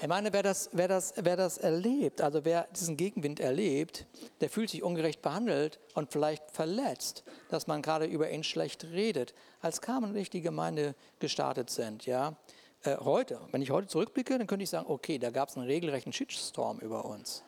Ich 0.00 0.06
meine, 0.06 0.32
wer 0.32 0.44
das, 0.44 0.70
wer, 0.72 0.86
das, 0.86 1.14
wer 1.16 1.36
das 1.36 1.58
erlebt, 1.58 2.20
also 2.20 2.44
wer 2.44 2.68
diesen 2.74 2.96
Gegenwind 2.96 3.40
erlebt, 3.40 4.06
der 4.40 4.48
fühlt 4.48 4.70
sich 4.70 4.84
ungerecht 4.84 5.22
behandelt 5.22 5.80
und 5.94 6.12
vielleicht 6.12 6.52
verletzt, 6.52 7.24
dass 7.48 7.66
man 7.66 7.82
gerade 7.82 8.04
über 8.06 8.30
ihn 8.30 8.44
schlecht 8.44 8.84
redet. 8.84 9.34
Als 9.60 9.80
Carmen 9.80 10.10
und 10.10 10.16
ich 10.16 10.30
die 10.30 10.40
Gemeinde 10.40 10.94
gestartet 11.18 11.68
sind, 11.70 12.06
ja, 12.06 12.36
äh, 12.84 12.96
heute, 12.98 13.40
wenn 13.50 13.60
ich 13.60 13.72
heute 13.72 13.88
zurückblicke, 13.88 14.38
dann 14.38 14.46
könnte 14.46 14.62
ich 14.62 14.70
sagen, 14.70 14.86
okay, 14.88 15.18
da 15.18 15.30
gab 15.30 15.48
es 15.48 15.56
einen 15.56 15.66
regelrechten 15.66 16.12
Shitstorm 16.12 16.78
über 16.78 17.04
uns. 17.04 17.42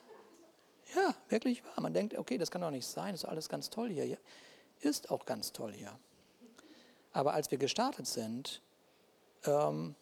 Ja, 0.95 1.14
wirklich 1.28 1.64
wahr. 1.64 1.80
Man 1.80 1.95
denkt, 1.95 2.16
okay, 2.16 2.38
das 2.38 2.51
kann 2.51 2.61
doch 2.62 2.70
nicht 2.70 2.86
sein, 2.86 3.14
ist 3.14 3.24
alles 3.24 3.49
ganz 3.49 3.70
toll 3.70 3.91
hier. 3.91 4.07
Ja, 4.07 4.16
ist 4.80 5.11
auch 5.11 5.26
ganz 5.26 5.53
toll 5.53 5.72
hier. 5.72 5.97
Aber 7.12 7.34
als 7.34 7.51
wir 7.51 7.59
gestartet 7.59 8.07
sind, 8.07 8.62
ähm, 9.45 9.95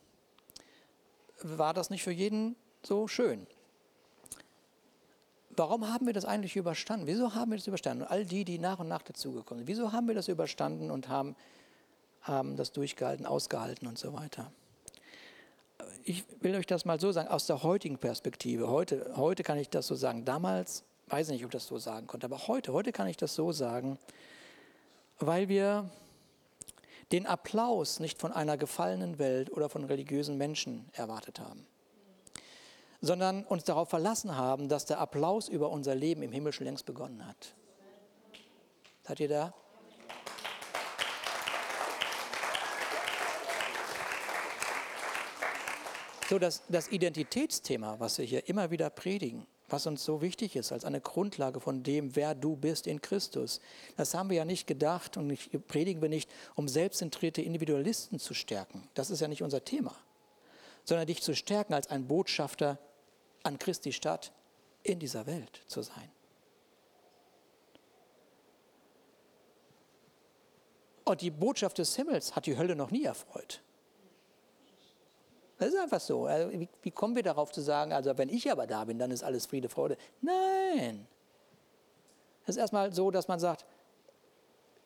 war 1.42 1.74
das 1.74 1.90
nicht 1.90 2.02
für 2.02 2.12
jeden 2.12 2.56
so 2.82 3.08
schön. 3.08 3.46
Warum 5.50 5.92
haben 5.92 6.06
wir 6.06 6.12
das 6.12 6.24
eigentlich 6.24 6.56
überstanden? 6.56 7.06
Wieso 7.06 7.34
haben 7.34 7.50
wir 7.50 7.58
das 7.58 7.66
überstanden? 7.66 8.04
Und 8.04 8.10
all 8.10 8.24
die, 8.24 8.44
die 8.44 8.58
nach 8.58 8.78
und 8.78 8.88
nach 8.88 9.02
dazugekommen 9.02 9.64
sind, 9.64 9.68
wieso 9.68 9.92
haben 9.92 10.06
wir 10.06 10.14
das 10.14 10.28
überstanden 10.28 10.90
und 10.90 11.08
haben, 11.08 11.34
haben 12.22 12.56
das 12.56 12.70
durchgehalten, 12.72 13.26
ausgehalten 13.26 13.88
und 13.88 13.98
so 13.98 14.12
weiter? 14.12 14.52
Ich 16.08 16.24
will 16.40 16.54
euch 16.54 16.64
das 16.64 16.86
mal 16.86 16.98
so 16.98 17.12
sagen, 17.12 17.28
aus 17.28 17.44
der 17.44 17.62
heutigen 17.62 17.98
Perspektive. 17.98 18.70
Heute, 18.70 19.12
heute 19.16 19.42
kann 19.42 19.58
ich 19.58 19.68
das 19.68 19.86
so 19.86 19.94
sagen. 19.94 20.24
Damals 20.24 20.82
weiß 21.08 21.28
ich 21.28 21.34
nicht, 21.34 21.44
ob 21.44 21.50
ich 21.50 21.58
das 21.58 21.66
so 21.66 21.76
sagen 21.76 22.06
konnte, 22.06 22.24
aber 22.24 22.48
heute, 22.48 22.72
heute 22.72 22.92
kann 22.92 23.08
ich 23.08 23.18
das 23.18 23.34
so 23.34 23.52
sagen, 23.52 23.98
weil 25.18 25.50
wir 25.50 25.90
den 27.12 27.26
Applaus 27.26 28.00
nicht 28.00 28.18
von 28.18 28.32
einer 28.32 28.56
gefallenen 28.56 29.18
Welt 29.18 29.52
oder 29.52 29.68
von 29.68 29.84
religiösen 29.84 30.38
Menschen 30.38 30.88
erwartet 30.94 31.40
haben, 31.40 31.66
sondern 33.02 33.44
uns 33.44 33.64
darauf 33.64 33.90
verlassen 33.90 34.34
haben, 34.34 34.70
dass 34.70 34.86
der 34.86 35.00
Applaus 35.00 35.50
über 35.50 35.68
unser 35.68 35.94
Leben 35.94 36.22
im 36.22 36.32
Himmel 36.32 36.54
schon 36.54 36.64
längst 36.64 36.86
begonnen 36.86 37.26
hat. 37.26 37.54
Seid 39.02 39.20
ihr 39.20 39.28
da? 39.28 39.52
So, 46.28 46.38
das, 46.38 46.62
das 46.68 46.88
Identitätsthema, 46.88 48.00
was 48.00 48.18
wir 48.18 48.24
hier 48.26 48.50
immer 48.50 48.70
wieder 48.70 48.90
predigen, 48.90 49.46
was 49.70 49.86
uns 49.86 50.04
so 50.04 50.20
wichtig 50.20 50.56
ist, 50.56 50.72
als 50.72 50.84
eine 50.84 51.00
Grundlage 51.00 51.58
von 51.58 51.82
dem, 51.82 52.16
wer 52.16 52.34
du 52.34 52.54
bist 52.54 52.86
in 52.86 53.00
Christus. 53.00 53.60
Das 53.96 54.12
haben 54.12 54.28
wir 54.28 54.36
ja 54.36 54.44
nicht 54.44 54.66
gedacht 54.66 55.16
und 55.16 55.38
predigen 55.68 56.02
wir 56.02 56.10
nicht, 56.10 56.28
um 56.54 56.68
selbstzentrierte 56.68 57.40
Individualisten 57.40 58.18
zu 58.18 58.34
stärken. 58.34 58.86
Das 58.92 59.08
ist 59.08 59.20
ja 59.20 59.28
nicht 59.28 59.42
unser 59.42 59.64
Thema, 59.64 59.96
sondern 60.84 61.06
dich 61.06 61.22
zu 61.22 61.34
stärken 61.34 61.72
als 61.72 61.86
ein 61.88 62.06
Botschafter 62.06 62.78
an 63.42 63.58
Christi 63.58 63.92
Stadt 63.92 64.32
in 64.82 64.98
dieser 64.98 65.26
Welt 65.26 65.62
zu 65.66 65.80
sein. 65.80 66.10
Und 71.04 71.22
die 71.22 71.30
Botschaft 71.30 71.78
des 71.78 71.96
Himmels 71.96 72.36
hat 72.36 72.44
die 72.44 72.58
Hölle 72.58 72.76
noch 72.76 72.90
nie 72.90 73.04
erfreut. 73.04 73.62
Das 75.58 75.68
ist 75.68 75.78
einfach 75.78 76.00
so. 76.00 76.26
Also, 76.26 76.52
wie, 76.52 76.68
wie 76.82 76.90
kommen 76.90 77.16
wir 77.16 77.22
darauf 77.22 77.52
zu 77.52 77.60
sagen, 77.60 77.92
also 77.92 78.16
wenn 78.16 78.28
ich 78.28 78.50
aber 78.50 78.66
da 78.66 78.84
bin, 78.84 78.98
dann 78.98 79.10
ist 79.10 79.24
alles 79.24 79.46
Friede, 79.46 79.68
Freude? 79.68 79.96
Nein. 80.20 81.06
Es 82.44 82.50
ist 82.50 82.56
erstmal 82.56 82.92
so, 82.92 83.10
dass 83.10 83.28
man 83.28 83.40
sagt, 83.40 83.64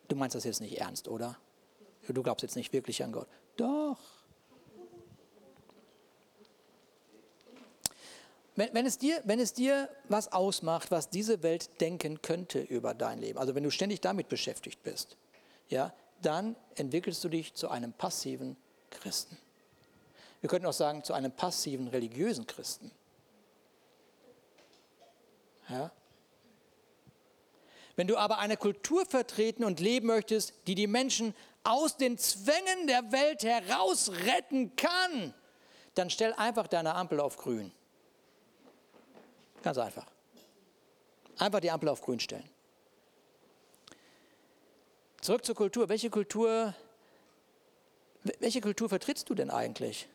du 0.07 0.15
meinst 0.15 0.35
das 0.35 0.43
jetzt 0.43 0.61
nicht 0.61 0.79
ernst, 0.79 1.07
oder? 1.07 1.37
Du 2.07 2.21
glaubst 2.21 2.43
jetzt 2.43 2.55
nicht 2.55 2.73
wirklich 2.73 3.03
an 3.03 3.11
Gott. 3.11 3.27
Doch. 3.55 3.97
wenn, 8.55 8.73
wenn, 8.73 8.85
es 8.85 8.97
dir, 8.97 9.21
wenn 9.23 9.39
es 9.39 9.53
dir 9.53 9.89
was 10.09 10.31
ausmacht, 10.31 10.91
was 10.91 11.09
diese 11.09 11.43
Welt 11.43 11.81
denken 11.81 12.21
könnte 12.21 12.61
über 12.61 12.93
dein 12.93 13.19
Leben, 13.19 13.39
also 13.39 13.55
wenn 13.55 13.63
du 13.63 13.71
ständig 13.71 14.01
damit 14.01 14.29
beschäftigt 14.29 14.83
bist, 14.83 15.17
ja, 15.69 15.93
dann 16.21 16.55
entwickelst 16.75 17.23
du 17.23 17.29
dich 17.29 17.53
zu 17.53 17.69
einem 17.69 17.93
passiven 17.93 18.55
Christen. 18.91 19.37
Wir 20.43 20.49
könnten 20.49 20.67
auch 20.67 20.73
sagen, 20.73 21.05
zu 21.05 21.13
einem 21.13 21.31
passiven 21.31 21.87
religiösen 21.87 22.45
Christen. 22.45 22.91
Ja? 25.69 25.89
Wenn 27.95 28.07
du 28.07 28.17
aber 28.17 28.39
eine 28.39 28.57
Kultur 28.57 29.05
vertreten 29.05 29.63
und 29.63 29.79
leben 29.79 30.07
möchtest, 30.07 30.53
die 30.67 30.75
die 30.75 30.87
Menschen 30.87 31.33
aus 31.63 31.95
den 31.95 32.17
Zwängen 32.17 32.87
der 32.87 33.13
Welt 33.13 33.43
herausretten 33.43 34.75
kann, 34.75 35.33
dann 35.95 36.09
stell 36.09 36.33
einfach 36.33 36.67
deine 36.67 36.93
Ampel 36.93 37.21
auf 37.21 37.37
grün. 37.37 37.71
Ganz 39.61 39.77
einfach. 39.77 40.07
Einfach 41.37 41.61
die 41.61 41.71
Ampel 41.71 41.87
auf 41.87 42.01
grün 42.01 42.19
stellen. 42.19 42.49
Zurück 45.21 45.45
zur 45.45 45.55
Kultur. 45.55 45.87
Welche 45.87 46.09
Kultur, 46.09 46.75
welche 48.39 48.59
Kultur 48.59 48.89
vertrittst 48.89 49.29
du 49.29 49.35
denn 49.35 49.49
eigentlich? 49.49 50.09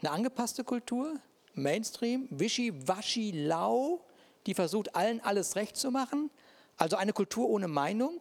Eine 0.00 0.10
angepasste 0.10 0.64
Kultur? 0.64 1.20
Mainstream? 1.54 2.28
Wischi-waschi 2.30 3.32
lau? 3.46 4.00
Die 4.46 4.54
versucht, 4.54 4.94
allen 4.96 5.20
alles 5.20 5.56
recht 5.56 5.76
zu 5.76 5.90
machen? 5.90 6.30
Also 6.76 6.96
eine 6.96 7.12
Kultur 7.12 7.48
ohne 7.48 7.68
Meinung? 7.68 8.20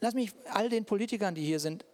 Lass 0.00 0.14
mich 0.14 0.32
all 0.52 0.68
den 0.68 0.84
Politikern, 0.84 1.34
die 1.34 1.44
hier 1.44 1.60
sind, 1.60 1.84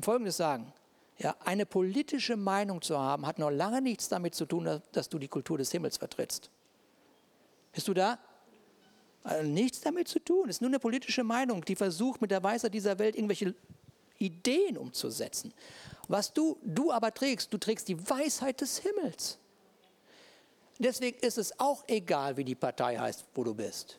Folgendes 0.00 0.36
sagen. 0.36 0.72
Ja, 1.18 1.36
eine 1.44 1.66
politische 1.66 2.36
Meinung 2.36 2.80
zu 2.80 2.98
haben, 2.98 3.26
hat 3.26 3.38
noch 3.38 3.50
lange 3.50 3.82
nichts 3.82 4.08
damit 4.08 4.34
zu 4.34 4.46
tun, 4.46 4.80
dass 4.92 5.08
du 5.08 5.18
die 5.18 5.28
Kultur 5.28 5.58
des 5.58 5.72
Himmels 5.72 5.96
vertrittst. 5.96 6.50
Bist 7.72 7.88
du 7.88 7.94
da? 7.94 8.18
Also 9.24 9.46
nichts 9.46 9.80
damit 9.80 10.08
zu 10.08 10.20
tun. 10.20 10.48
Es 10.48 10.56
ist 10.56 10.60
nur 10.62 10.70
eine 10.70 10.78
politische 10.78 11.24
Meinung, 11.24 11.64
die 11.64 11.76
versucht, 11.76 12.20
mit 12.20 12.30
der 12.30 12.42
Weisheit 12.42 12.72
dieser 12.72 12.98
Welt 12.98 13.16
irgendwelche 13.16 13.54
Ideen 14.18 14.76
umzusetzen. 14.76 15.52
Was 16.08 16.32
du, 16.32 16.58
du 16.62 16.90
aber 16.90 17.12
trägst, 17.12 17.52
du 17.52 17.58
trägst 17.58 17.88
die 17.88 18.08
Weisheit 18.08 18.60
des 18.60 18.78
Himmels. 18.78 19.38
Deswegen 20.78 21.18
ist 21.18 21.38
es 21.38 21.58
auch 21.58 21.84
egal, 21.86 22.36
wie 22.36 22.44
die 22.44 22.54
Partei 22.54 22.96
heißt, 22.96 23.24
wo 23.34 23.44
du 23.44 23.54
bist. 23.54 23.98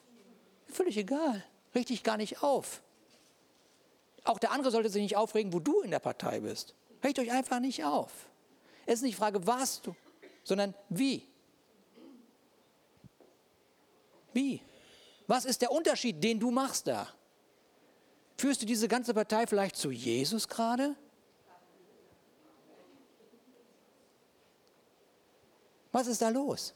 Völlig 0.67 0.97
egal. 0.97 1.43
Richtig 1.75 2.03
gar 2.03 2.17
nicht 2.17 2.41
auf. 2.41 2.81
Auch 4.23 4.39
der 4.39 4.51
andere 4.51 4.71
sollte 4.71 4.89
sich 4.89 5.01
nicht 5.01 5.17
aufregen, 5.17 5.53
wo 5.53 5.59
du 5.59 5.81
in 5.81 5.91
der 5.91 5.99
Partei 5.99 6.39
bist. 6.39 6.73
Regt 7.03 7.19
euch 7.19 7.31
einfach 7.31 7.59
nicht 7.59 7.83
auf. 7.83 8.11
Es 8.85 8.95
ist 8.95 9.01
nicht 9.03 9.13
die 9.13 9.19
Frage, 9.19 9.45
was 9.45 9.81
du, 9.81 9.95
sondern 10.43 10.73
wie. 10.89 11.27
Wie? 14.33 14.61
Was 15.27 15.45
ist 15.45 15.61
der 15.61 15.71
Unterschied, 15.71 16.23
den 16.23 16.39
du 16.39 16.49
machst 16.49 16.87
da? 16.87 17.07
Führst 18.39 18.61
du 18.61 18.65
diese 18.65 18.87
ganze 18.87 19.13
Partei 19.13 19.45
vielleicht 19.47 19.75
zu 19.75 19.91
Jesus 19.91 20.47
gerade? 20.47 20.95
Was 25.91 26.07
ist 26.07 26.21
da 26.21 26.29
los? 26.29 26.73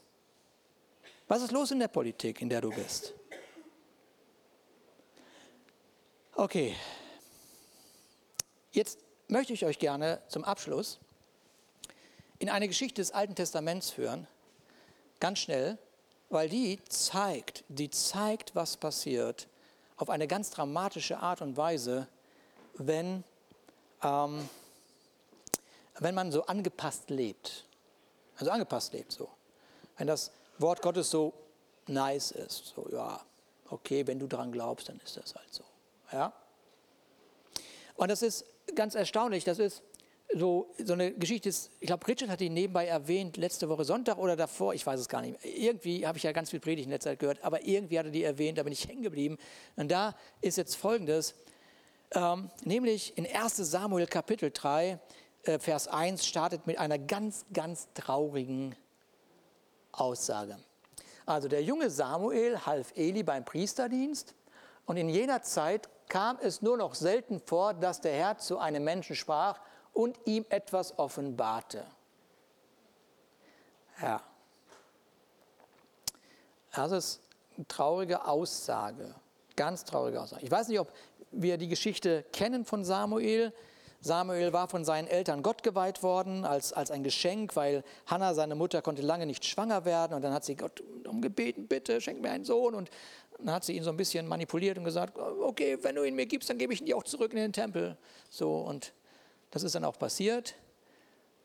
Was 1.26 1.40
ist 1.40 1.52
los 1.52 1.70
in 1.70 1.78
der 1.78 1.88
Politik, 1.88 2.42
in 2.42 2.50
der 2.50 2.60
du 2.60 2.68
bist? 2.68 3.14
Okay, 6.34 6.76
jetzt 8.72 8.98
möchte 9.28 9.54
ich 9.54 9.64
euch 9.64 9.78
gerne 9.78 10.20
zum 10.28 10.44
Abschluss 10.44 11.00
in 12.40 12.50
eine 12.50 12.68
Geschichte 12.68 13.00
des 13.00 13.10
Alten 13.12 13.36
Testaments 13.36 13.90
führen, 13.90 14.26
ganz 15.18 15.38
schnell, 15.38 15.78
weil 16.28 16.50
die 16.50 16.78
zeigt, 16.90 17.64
die 17.68 17.88
zeigt, 17.88 18.54
was 18.54 18.76
passiert, 18.76 19.48
auf 20.04 20.10
eine 20.10 20.28
ganz 20.28 20.50
dramatische 20.50 21.16
Art 21.16 21.40
und 21.40 21.56
Weise, 21.56 22.06
wenn, 22.74 23.24
ähm, 24.02 24.46
wenn 25.98 26.14
man 26.14 26.30
so 26.30 26.44
angepasst 26.44 27.08
lebt. 27.08 27.64
Also 28.36 28.50
angepasst 28.50 28.92
lebt 28.92 29.12
so. 29.12 29.30
Wenn 29.96 30.06
das 30.06 30.30
Wort 30.58 30.82
Gottes 30.82 31.10
so 31.10 31.32
nice 31.86 32.32
ist, 32.32 32.74
so 32.76 32.86
ja, 32.92 33.18
okay, 33.70 34.06
wenn 34.06 34.18
du 34.18 34.26
daran 34.26 34.52
glaubst, 34.52 34.90
dann 34.90 35.00
ist 35.02 35.16
das 35.16 35.34
halt 35.34 35.50
so. 35.50 35.64
Ja? 36.12 36.34
Und 37.96 38.10
das 38.10 38.20
ist 38.20 38.44
ganz 38.74 38.94
erstaunlich. 38.94 39.44
Das 39.44 39.58
ist 39.58 39.82
so, 40.36 40.74
so 40.84 40.94
eine 40.94 41.12
Geschichte, 41.12 41.48
ist, 41.48 41.70
ich 41.80 41.86
glaube, 41.86 42.06
Richard 42.08 42.28
hat 42.28 42.40
die 42.40 42.50
nebenbei 42.50 42.86
erwähnt, 42.86 43.36
letzte 43.36 43.68
Woche 43.68 43.84
Sonntag 43.84 44.18
oder 44.18 44.36
davor, 44.36 44.74
ich 44.74 44.84
weiß 44.84 44.98
es 44.98 45.08
gar 45.08 45.22
nicht. 45.22 45.38
Irgendwie 45.44 46.06
habe 46.06 46.18
ich 46.18 46.24
ja 46.24 46.32
ganz 46.32 46.50
viel 46.50 46.60
Predigt 46.60 46.86
in 46.86 46.92
letzter 46.92 47.10
Zeit 47.10 47.20
gehört, 47.20 47.44
aber 47.44 47.64
irgendwie 47.64 47.98
hat 47.98 48.06
er 48.06 48.12
die 48.12 48.24
erwähnt, 48.24 48.58
da 48.58 48.62
bin 48.64 48.72
ich 48.72 48.88
hängen 48.88 49.02
geblieben. 49.02 49.38
Und 49.76 49.90
da 49.90 50.14
ist 50.40 50.56
jetzt 50.56 50.74
Folgendes, 50.74 51.34
ähm, 52.12 52.50
nämlich 52.64 53.16
in 53.16 53.26
1 53.26 53.56
Samuel 53.56 54.06
Kapitel 54.06 54.50
3, 54.50 54.98
äh, 55.44 55.58
Vers 55.58 55.88
1 55.88 56.26
startet 56.26 56.66
mit 56.66 56.78
einer 56.78 56.98
ganz, 56.98 57.44
ganz 57.52 57.88
traurigen 57.94 58.74
Aussage. 59.92 60.58
Also 61.26 61.48
der 61.48 61.62
junge 61.62 61.90
Samuel 61.90 62.58
half 62.66 62.92
Eli 62.96 63.22
beim 63.22 63.44
Priesterdienst 63.44 64.34
und 64.84 64.96
in 64.96 65.08
jener 65.08 65.42
Zeit 65.42 65.88
kam 66.08 66.38
es 66.42 66.60
nur 66.60 66.76
noch 66.76 66.94
selten 66.94 67.40
vor, 67.40 67.72
dass 67.72 68.00
der 68.00 68.12
Herr 68.12 68.38
zu 68.38 68.58
einem 68.58 68.84
Menschen 68.84 69.16
sprach 69.16 69.58
und 69.94 70.18
ihm 70.26 70.44
etwas 70.50 70.98
offenbarte. 70.98 71.86
Ja. 74.02 74.20
Das 76.74 76.90
ist 76.90 77.20
eine 77.56 77.66
traurige 77.68 78.26
Aussage, 78.26 79.14
ganz 79.56 79.84
traurige 79.84 80.20
Aussage. 80.20 80.44
Ich 80.44 80.50
weiß 80.50 80.68
nicht, 80.68 80.80
ob 80.80 80.92
wir 81.30 81.56
die 81.56 81.68
Geschichte 81.68 82.24
kennen 82.32 82.64
von 82.64 82.84
Samuel. 82.84 83.52
Samuel 84.00 84.52
war 84.52 84.68
von 84.68 84.84
seinen 84.84 85.06
Eltern 85.06 85.42
Gott 85.42 85.62
geweiht 85.62 86.02
worden 86.02 86.44
als, 86.44 86.72
als 86.72 86.90
ein 86.90 87.04
Geschenk, 87.04 87.56
weil 87.56 87.84
Hannah, 88.06 88.34
seine 88.34 88.54
Mutter, 88.54 88.82
konnte 88.82 89.02
lange 89.02 89.24
nicht 89.24 89.44
schwanger 89.44 89.84
werden. 89.84 90.14
Und 90.14 90.22
dann 90.22 90.34
hat 90.34 90.44
sie 90.44 90.56
Gott 90.56 90.82
um 91.08 91.22
gebeten, 91.22 91.68
bitte 91.68 92.00
schenk 92.00 92.20
mir 92.20 92.30
einen 92.30 92.44
Sohn. 92.44 92.74
Und 92.74 92.90
dann 93.38 93.54
hat 93.54 93.64
sie 93.64 93.76
ihn 93.76 93.84
so 93.84 93.90
ein 93.90 93.96
bisschen 93.96 94.26
manipuliert 94.26 94.76
und 94.76 94.84
gesagt, 94.84 95.16
okay, 95.18 95.78
wenn 95.82 95.94
du 95.94 96.04
ihn 96.04 96.16
mir 96.16 96.26
gibst, 96.26 96.50
dann 96.50 96.58
gebe 96.58 96.72
ich 96.72 96.80
ihn 96.80 96.86
dir 96.86 96.96
auch 96.96 97.04
zurück 97.04 97.32
in 97.32 97.38
den 97.38 97.52
Tempel. 97.52 97.96
So, 98.28 98.56
und 98.56 98.92
das 99.54 99.62
ist 99.62 99.76
dann 99.76 99.84
auch 99.84 99.98
passiert. 99.98 100.56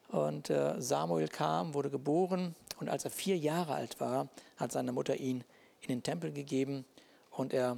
Und 0.08 0.50
äh, 0.50 0.82
Samuel 0.82 1.28
kam, 1.28 1.76
wurde 1.76 1.92
geboren. 1.92 2.56
Und 2.80 2.90
als 2.90 3.06
er 3.06 3.12
vier 3.12 3.38
Jahre 3.38 3.76
alt 3.76 4.00
war, 4.00 4.30
hat 4.58 4.72
seine 4.72 4.92
Mutter 4.92 5.16
ihn 5.18 5.44
in 5.82 5.90
den 5.90 6.02
Tempel 6.02 6.32
gegeben. 6.32 6.86
Und 7.30 7.54
er 7.54 7.78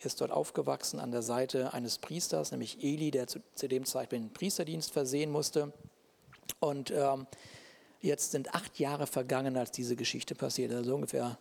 ist 0.00 0.20
dort 0.20 0.32
aufgewachsen 0.32 1.00
an 1.00 1.12
der 1.12 1.22
Seite 1.22 1.72
eines 1.72 1.96
Priesters, 1.96 2.50
nämlich 2.50 2.84
Eli, 2.84 3.10
der 3.10 3.26
zu, 3.26 3.40
zu 3.54 3.68
dem 3.68 3.86
Zeitpunkt 3.86 4.26
den 4.26 4.32
Priesterdienst 4.34 4.92
versehen 4.92 5.30
musste. 5.30 5.72
Und 6.58 6.90
ähm, 6.90 7.26
jetzt 8.02 8.32
sind 8.32 8.54
acht 8.54 8.78
Jahre 8.78 9.06
vergangen, 9.06 9.56
als 9.56 9.70
diese 9.70 9.96
Geschichte 9.96 10.34
passiert, 10.34 10.74
also 10.74 10.94
ungefähr 10.94 11.38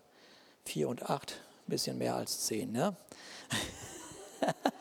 vier 0.63 0.87
und 0.87 1.09
acht, 1.09 1.41
ein 1.67 1.71
bisschen 1.71 1.97
mehr 1.97 2.15
als 2.15 2.45
zehn. 2.45 2.71
Ne? 2.71 2.95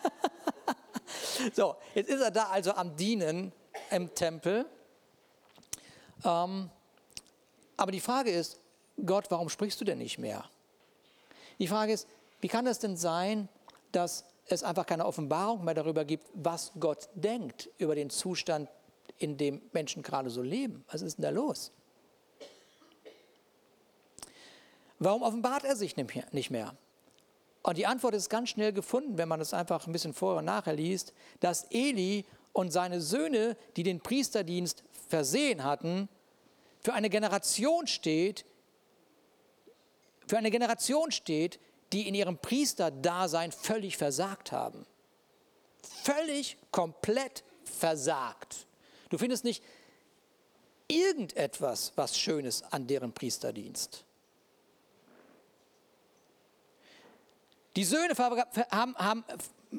so, 1.52 1.76
jetzt 1.94 2.10
ist 2.10 2.20
er 2.20 2.30
da 2.30 2.44
also 2.48 2.72
am 2.72 2.96
Dienen 2.96 3.52
im 3.90 4.14
Tempel. 4.14 4.66
Ähm, 6.24 6.70
aber 7.76 7.92
die 7.92 8.00
Frage 8.00 8.30
ist, 8.30 8.58
Gott, 9.04 9.30
warum 9.30 9.48
sprichst 9.48 9.80
du 9.80 9.84
denn 9.84 9.98
nicht 9.98 10.18
mehr? 10.18 10.44
Die 11.58 11.68
Frage 11.68 11.92
ist, 11.92 12.08
wie 12.40 12.48
kann 12.48 12.64
das 12.64 12.78
denn 12.78 12.96
sein, 12.96 13.48
dass 13.92 14.24
es 14.46 14.62
einfach 14.62 14.86
keine 14.86 15.06
Offenbarung 15.06 15.64
mehr 15.64 15.74
darüber 15.74 16.04
gibt, 16.04 16.26
was 16.34 16.72
Gott 16.78 17.08
denkt 17.14 17.68
über 17.78 17.94
den 17.94 18.10
Zustand, 18.10 18.68
in 19.18 19.36
dem 19.36 19.60
Menschen 19.72 20.02
gerade 20.02 20.30
so 20.30 20.42
leben. 20.42 20.84
Was 20.90 21.02
ist 21.02 21.18
denn 21.18 21.24
da 21.24 21.30
los? 21.30 21.72
Warum 25.00 25.22
offenbart 25.22 25.64
er 25.64 25.76
sich 25.76 25.96
nicht 25.96 26.50
mehr? 26.50 26.76
Und 27.68 27.76
die 27.76 27.86
Antwort 27.86 28.14
ist 28.14 28.30
ganz 28.30 28.48
schnell 28.48 28.72
gefunden, 28.72 29.18
wenn 29.18 29.28
man 29.28 29.42
es 29.42 29.52
einfach 29.52 29.86
ein 29.86 29.92
bisschen 29.92 30.14
vorher 30.14 30.38
und 30.38 30.46
nachher 30.46 30.72
liest, 30.72 31.12
dass 31.40 31.64
Eli 31.64 32.24
und 32.54 32.70
seine 32.70 33.02
Söhne, 33.02 33.58
die 33.76 33.82
den 33.82 34.00
Priesterdienst 34.00 34.84
versehen 35.10 35.62
hatten, 35.62 36.08
für 36.80 36.94
eine 36.94 37.10
Generation 37.10 37.86
steht, 37.86 38.46
für 40.26 40.38
eine 40.38 40.50
Generation 40.50 41.10
steht, 41.10 41.60
die 41.92 42.08
in 42.08 42.14
ihrem 42.14 42.38
Priesterdasein 42.38 43.52
völlig 43.52 43.98
versagt 43.98 44.50
haben. 44.50 44.86
Völlig, 45.82 46.56
komplett 46.70 47.44
versagt. 47.64 48.66
Du 49.10 49.18
findest 49.18 49.44
nicht 49.44 49.62
irgendetwas, 50.86 51.92
was 51.96 52.18
Schönes 52.18 52.62
an 52.62 52.86
deren 52.86 53.12
Priesterdienst. 53.12 54.06
Die 57.78 57.84
Söhne 57.84 58.12
haben, 58.72 58.96
haben 58.96 59.24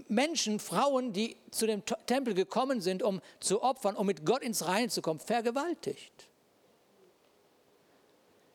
Menschen, 0.08 0.62
Frauen, 0.62 1.12
die 1.12 1.36
zu 1.52 1.68
dem 1.68 1.84
Tempel 2.06 2.34
gekommen 2.34 2.80
sind, 2.80 3.04
um 3.04 3.20
zu 3.42 3.62
opfern, 3.62 3.98
um 3.98 4.08
mit 4.08 4.26
Gott 4.26 4.42
ins 4.42 4.66
Reine 4.66 4.88
zu 4.88 5.02
kommen, 5.02 5.20
vergewaltigt. 5.20 6.30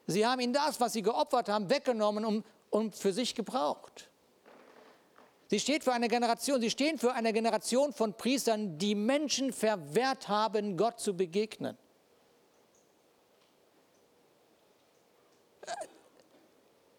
Sie 0.06 0.26
haben 0.26 0.40
ihnen 0.40 0.54
das, 0.54 0.80
was 0.80 0.94
sie 0.94 1.02
geopfert 1.02 1.50
haben, 1.50 1.68
weggenommen 1.68 2.24
und, 2.24 2.46
und 2.70 2.94
für 2.94 3.12
sich 3.12 3.34
gebraucht. 3.34 4.08
Sie 5.48 5.60
steht 5.60 5.84
für 5.84 5.92
eine 5.92 6.08
Generation, 6.08 6.62
sie 6.62 6.70
stehen 6.70 6.96
für 6.96 7.12
eine 7.12 7.34
Generation 7.34 7.92
von 7.92 8.14
Priestern, 8.14 8.78
die 8.78 8.94
Menschen 8.94 9.52
verwehrt 9.52 10.26
haben, 10.26 10.78
Gott 10.78 11.00
zu 11.00 11.14
begegnen. 11.14 11.76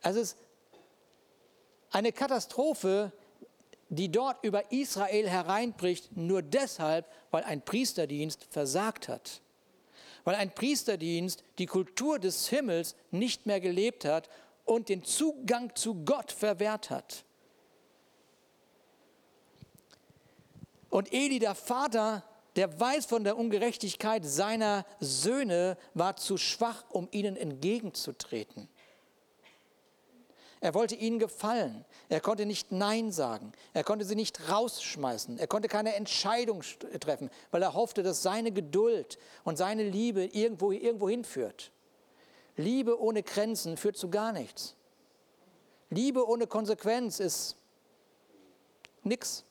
Also 0.03 0.19
es 0.19 0.33
ist 0.33 0.44
eine 1.95 2.11
Katastrophe, 2.11 3.13
die 3.87 4.11
dort 4.11 4.43
über 4.43 4.69
Israel 4.73 5.29
hereinbricht, 5.29 6.17
nur 6.17 6.41
deshalb, 6.41 7.09
weil 7.31 7.45
ein 7.45 7.61
Priesterdienst 7.63 8.43
versagt 8.49 9.07
hat. 9.07 9.39
Weil 10.25 10.35
ein 10.35 10.53
Priesterdienst 10.53 11.41
die 11.57 11.67
Kultur 11.67 12.19
des 12.19 12.49
Himmels 12.49 12.95
nicht 13.11 13.45
mehr 13.45 13.61
gelebt 13.61 14.03
hat 14.03 14.29
und 14.65 14.89
den 14.89 15.05
Zugang 15.05 15.73
zu 15.73 16.03
Gott 16.03 16.33
verwehrt 16.33 16.89
hat. 16.89 17.23
Und 20.89 21.13
Eli, 21.13 21.39
der 21.39 21.55
Vater, 21.55 22.23
der 22.57 22.77
weiß 22.77 23.05
von 23.05 23.23
der 23.23 23.37
Ungerechtigkeit 23.37 24.25
seiner 24.25 24.85
Söhne, 24.99 25.77
war 25.93 26.17
zu 26.17 26.37
schwach, 26.37 26.83
um 26.89 27.07
ihnen 27.11 27.37
entgegenzutreten. 27.37 28.67
Er 30.61 30.73
wollte 30.73 30.95
ihnen 30.95 31.19
gefallen. 31.19 31.85
Er 32.09 32.21
konnte 32.21 32.45
nicht 32.45 32.71
Nein 32.71 33.11
sagen. 33.11 33.51
Er 33.73 33.83
konnte 33.83 34.05
sie 34.05 34.15
nicht 34.15 34.49
rausschmeißen. 34.49 35.37
Er 35.37 35.47
konnte 35.47 35.67
keine 35.67 35.95
Entscheidung 35.95 36.63
treffen, 36.99 37.29
weil 37.51 37.61
er 37.61 37.73
hoffte, 37.73 38.03
dass 38.03 38.23
seine 38.23 38.51
Geduld 38.51 39.17
und 39.43 39.57
seine 39.57 39.83
Liebe 39.83 40.25
irgendwo, 40.25 40.71
irgendwo 40.71 41.09
hinführt. 41.09 41.71
Liebe 42.57 42.99
ohne 42.99 43.21
Grenzen 43.21 43.77
führt 43.77 43.97
zu 43.97 44.09
gar 44.09 44.31
nichts. 44.31 44.75
Liebe 45.89 46.27
ohne 46.27 46.47
Konsequenz 46.47 47.19
ist 47.19 47.57
nichts. 49.03 49.43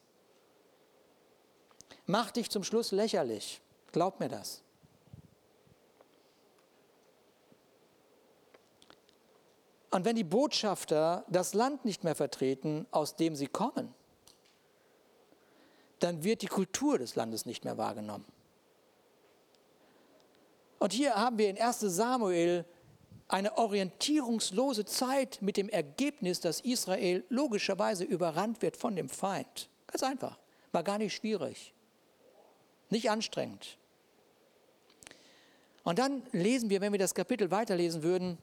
Mach 2.07 2.31
dich 2.31 2.51
zum 2.51 2.65
Schluss 2.65 2.91
lächerlich. 2.93 3.61
Glaub 3.93 4.21
mir 4.21 4.29
das. 4.29 4.64
Und 9.95 10.05
wenn 10.05 10.17
die 10.17 10.25
Botschafter 10.25 11.25
das 11.29 11.55
Land 11.55 11.85
nicht 11.85 12.03
mehr 12.03 12.17
vertreten, 12.17 12.85
aus 12.91 13.15
dem 13.15 13.37
sie 13.37 13.47
kommen, 13.47 13.95
dann 16.01 16.25
wird 16.25 16.43
die 16.43 16.49
Kultur 16.49 16.99
des 16.99 17.15
Landes 17.15 17.47
nicht 17.47 17.65
mehr 17.65 17.79
wahrgenommen. 17.79 18.25
Und 20.81 20.93
hier 20.93 21.15
haben 21.15 21.39
wir 21.39 21.49
in 21.49 21.57
1 21.57 21.79
Samuel 21.79 22.65
eine 23.29 23.57
orientierungslose 23.57 24.85
Zeit 24.85 25.41
mit 25.41 25.57
dem 25.57 25.69
Ergebnis, 25.69 26.41
dass 26.41 26.59
Israel 26.59 27.23
logischerweise 27.29 28.03
überrannt 28.03 28.63
wird 28.63 28.77
von 28.77 28.97
dem 28.97 29.09
Feind. 29.09 29.69
Ganz 29.87 30.03
einfach, 30.03 30.41
war 30.73 30.83
gar 30.83 30.99
nicht 30.99 31.15
schwierig. 31.15 31.73
Nicht 32.91 33.11
anstrengend. 33.11 33.79
Und 35.85 36.01
dann 36.01 36.25
lesen 36.33 36.69
wir, 36.69 36.81
wenn 36.81 36.91
wir 36.91 36.99
das 36.99 37.15
Kapitel 37.15 37.53
weiterlesen 37.53 38.03
würden, 38.03 38.39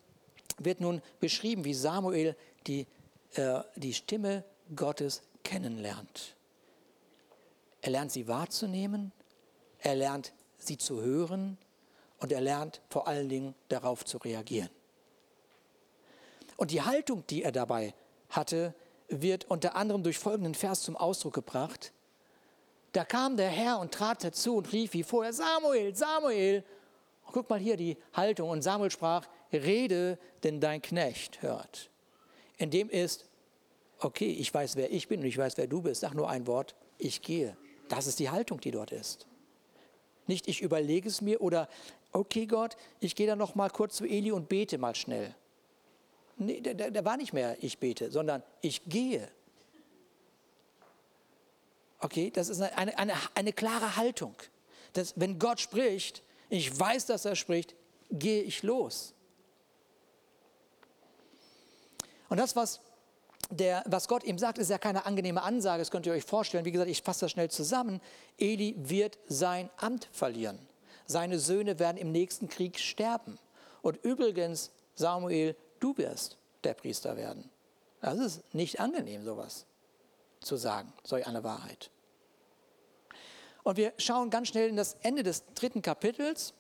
wird 0.66 0.82
nun 0.82 1.02
beschrieben, 1.20 1.64
wie 1.66 1.74
Samuel 1.74 2.36
die, 2.68 2.88
äh, 3.34 3.62
die 3.76 3.94
Stimme 3.94 4.44
Gottes 4.76 5.24
kennenlernt. 5.44 6.36
Er 7.82 7.92
lernt 7.92 8.12
sie 8.12 8.28
wahrzunehmen, 8.28 9.12
er 9.80 9.96
lernt 9.96 10.34
sie 10.58 10.78
zu 10.78 11.02
hören 11.02 11.58
und 12.20 12.32
er 12.32 12.42
lernt 12.42 12.82
vor 12.90 13.08
allen 13.08 13.30
Dingen 13.30 13.56
darauf 13.70 14.06
zu 14.06 14.18
reagieren. 14.20 14.70
Und 16.58 16.72
die 16.72 16.82
Haltung, 16.84 17.26
die 17.28 17.42
er 17.42 17.52
dabei 17.52 17.96
hatte, 18.30 18.76
wird 19.08 19.46
unter 19.46 19.76
anderem 19.76 20.04
durch 20.04 20.20
folgenden 20.20 20.54
Vers 20.54 20.84
zum 20.84 20.96
Ausdruck 20.96 21.34
gebracht. 21.34 21.92
Da 22.94 23.04
kam 23.04 23.38
der 23.38 23.50
Herr 23.50 23.80
und 23.80 23.92
trat 23.94 24.24
dazu 24.24 24.58
und 24.58 24.72
rief 24.72 24.94
wie 24.94 25.04
vorher, 25.04 25.34
Samuel, 25.34 25.96
Samuel. 25.96 26.64
Guck 27.26 27.50
mal 27.50 27.60
hier 27.60 27.78
die 27.78 27.98
Haltung. 28.14 28.50
Und 28.50 28.62
Samuel 28.62 28.92
sprach, 28.92 29.26
rede, 29.54 30.18
denn 30.44 30.60
dein 30.60 30.82
Knecht 30.82 31.42
hört. 31.42 31.90
In 32.58 32.70
dem 32.70 32.90
ist, 32.90 33.26
okay, 34.00 34.32
ich 34.32 34.54
weiß, 34.54 34.76
wer 34.76 34.92
ich 34.92 35.08
bin 35.08 35.22
und 35.22 35.26
ich 35.26 35.38
weiß, 35.38 35.58
wer 35.58 35.68
du 35.68 35.82
bist. 35.82 36.02
Sag 36.02 36.14
nur 36.14 36.30
ein 36.30 36.48
Wort, 36.48 36.76
ich 36.98 37.22
gehe. 37.22 37.58
Das 37.90 38.08
ist 38.08 38.20
die 38.20 38.30
Haltung, 38.30 38.62
die 38.62 38.72
dort 38.72 38.92
ist. 38.92 39.28
Nicht, 40.28 40.48
ich 40.48 40.62
überlege 40.62 41.10
es 41.10 41.22
mir 41.22 41.42
oder, 41.42 41.68
okay 42.12 42.46
Gott, 42.46 42.78
ich 43.00 43.16
gehe 43.16 43.28
dann 43.28 43.40
noch 43.40 43.56
mal 43.56 43.70
kurz 43.70 43.98
zu 43.98 44.06
Eli 44.06 44.32
und 44.32 44.50
bete 44.50 44.78
mal 44.78 44.96
schnell. 44.96 45.36
Nee, 46.38 46.62
da, 46.62 46.90
da 46.90 47.06
war 47.06 47.18
nicht 47.18 47.34
mehr, 47.34 47.58
ich 47.62 47.80
bete, 47.80 48.12
sondern 48.12 48.42
ich 48.62 48.84
gehe. 48.86 49.28
Okay, 52.00 52.32
das 52.32 52.50
ist 52.50 52.62
eine, 52.62 52.98
eine, 52.98 53.14
eine 53.36 53.54
klare 53.54 53.96
Haltung. 53.96 54.36
Dass, 54.94 55.14
wenn 55.18 55.38
Gott 55.38 55.60
spricht, 55.60 56.24
ich 56.50 56.78
weiß, 56.78 57.06
dass 57.06 57.26
er 57.26 57.36
spricht, 57.36 57.76
gehe 58.10 58.42
ich 58.42 58.64
los. 58.64 59.14
Und 62.32 62.38
das, 62.38 62.56
was, 62.56 62.80
der, 63.50 63.84
was 63.88 64.08
Gott 64.08 64.24
ihm 64.24 64.38
sagt, 64.38 64.58
ist 64.58 64.70
ja 64.70 64.78
keine 64.78 65.06
angenehme 65.06 65.44
Ansage, 65.44 65.82
das 65.82 65.92
könnt 65.92 66.06
ihr 66.06 66.14
euch 66.14 66.24
vorstellen. 66.24 66.64
Wie 66.64 66.72
gesagt, 66.72 66.90
ich 66.90 67.02
fasse 67.02 67.26
das 67.26 67.32
schnell 67.32 67.52
zusammen. 67.52 68.00
Eli 68.38 68.74
wird 68.78 69.20
sein 69.28 69.70
Amt 69.76 70.08
verlieren. 70.14 70.58
Seine 71.06 71.40
Söhne 71.40 71.78
werden 71.78 71.98
im 71.98 72.14
nächsten 72.14 72.48
Krieg 72.48 72.80
sterben. 72.80 73.38
Und 73.82 73.98
übrigens, 74.06 74.72
Samuel, 74.96 75.58
du 75.82 75.98
wirst 75.98 76.38
der 76.64 76.74
Priester 76.74 77.18
werden. 77.18 77.50
Das 78.00 78.18
ist 78.18 78.54
nicht 78.54 78.80
angenehm, 78.80 79.26
sowas 79.26 79.66
zu 80.40 80.56
sagen, 80.56 80.94
solch 81.04 81.28
eine 81.28 81.44
Wahrheit. 81.44 81.92
Und 83.64 83.76
wir 83.76 83.92
schauen 83.98 84.30
ganz 84.30 84.48
schnell 84.48 84.70
in 84.70 84.78
das 84.78 84.96
Ende 85.02 85.24
des 85.24 85.44
dritten 85.54 85.82
Kapitels. 85.82 86.54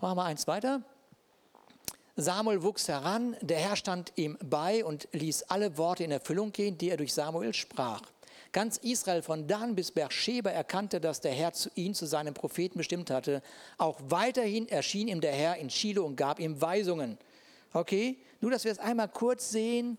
Machen 0.00 0.16
wir 0.16 0.24
eins 0.26 0.46
weiter. 0.46 0.82
Samuel 2.16 2.62
wuchs 2.62 2.88
heran, 2.88 3.36
der 3.40 3.58
Herr 3.58 3.76
stand 3.76 4.12
ihm 4.16 4.36
bei 4.42 4.84
und 4.84 5.08
ließ 5.12 5.44
alle 5.44 5.78
Worte 5.78 6.04
in 6.04 6.10
Erfüllung 6.10 6.52
gehen, 6.52 6.76
die 6.76 6.90
er 6.90 6.96
durch 6.96 7.14
Samuel 7.14 7.54
sprach. 7.54 8.02
Ganz 8.52 8.78
Israel 8.78 9.22
von 9.22 9.46
Dan 9.46 9.76
bis 9.76 9.92
Beersheba 9.92 10.50
erkannte, 10.50 11.00
dass 11.00 11.20
der 11.20 11.32
Herr 11.32 11.52
zu 11.52 11.70
ihm, 11.76 11.94
zu 11.94 12.06
seinem 12.06 12.34
Propheten 12.34 12.78
bestimmt 12.78 13.10
hatte. 13.10 13.42
Auch 13.78 14.00
weiterhin 14.08 14.68
erschien 14.68 15.06
ihm 15.06 15.20
der 15.20 15.32
Herr 15.32 15.56
in 15.56 15.70
Shiloh 15.70 16.04
und 16.04 16.16
gab 16.16 16.40
ihm 16.40 16.60
Weisungen. 16.60 17.16
Okay, 17.72 18.18
nur 18.40 18.50
dass 18.50 18.64
wir 18.64 18.72
es 18.72 18.80
einmal 18.80 19.08
kurz 19.08 19.50
sehen, 19.50 19.98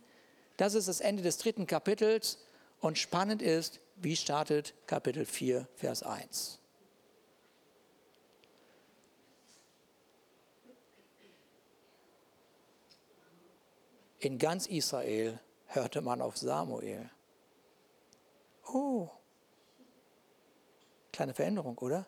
das 0.57 0.75
ist 0.75 0.89
das 0.89 0.99
Ende 0.99 1.23
des 1.23 1.37
dritten 1.37 1.65
Kapitels. 1.65 2.39
Und 2.81 2.97
spannend 2.97 3.41
ist, 3.41 3.79
wie 3.95 4.15
startet 4.15 4.73
Kapitel 4.87 5.25
4, 5.25 5.67
Vers 5.75 6.03
1. 6.03 6.60
In 14.21 14.37
ganz 14.37 14.67
Israel 14.67 15.39
hörte 15.65 16.01
man 16.01 16.21
auf 16.21 16.37
Samuel. 16.37 17.09
Oh, 18.71 19.09
kleine 21.11 21.33
Veränderung, 21.33 21.75
oder? 21.79 22.05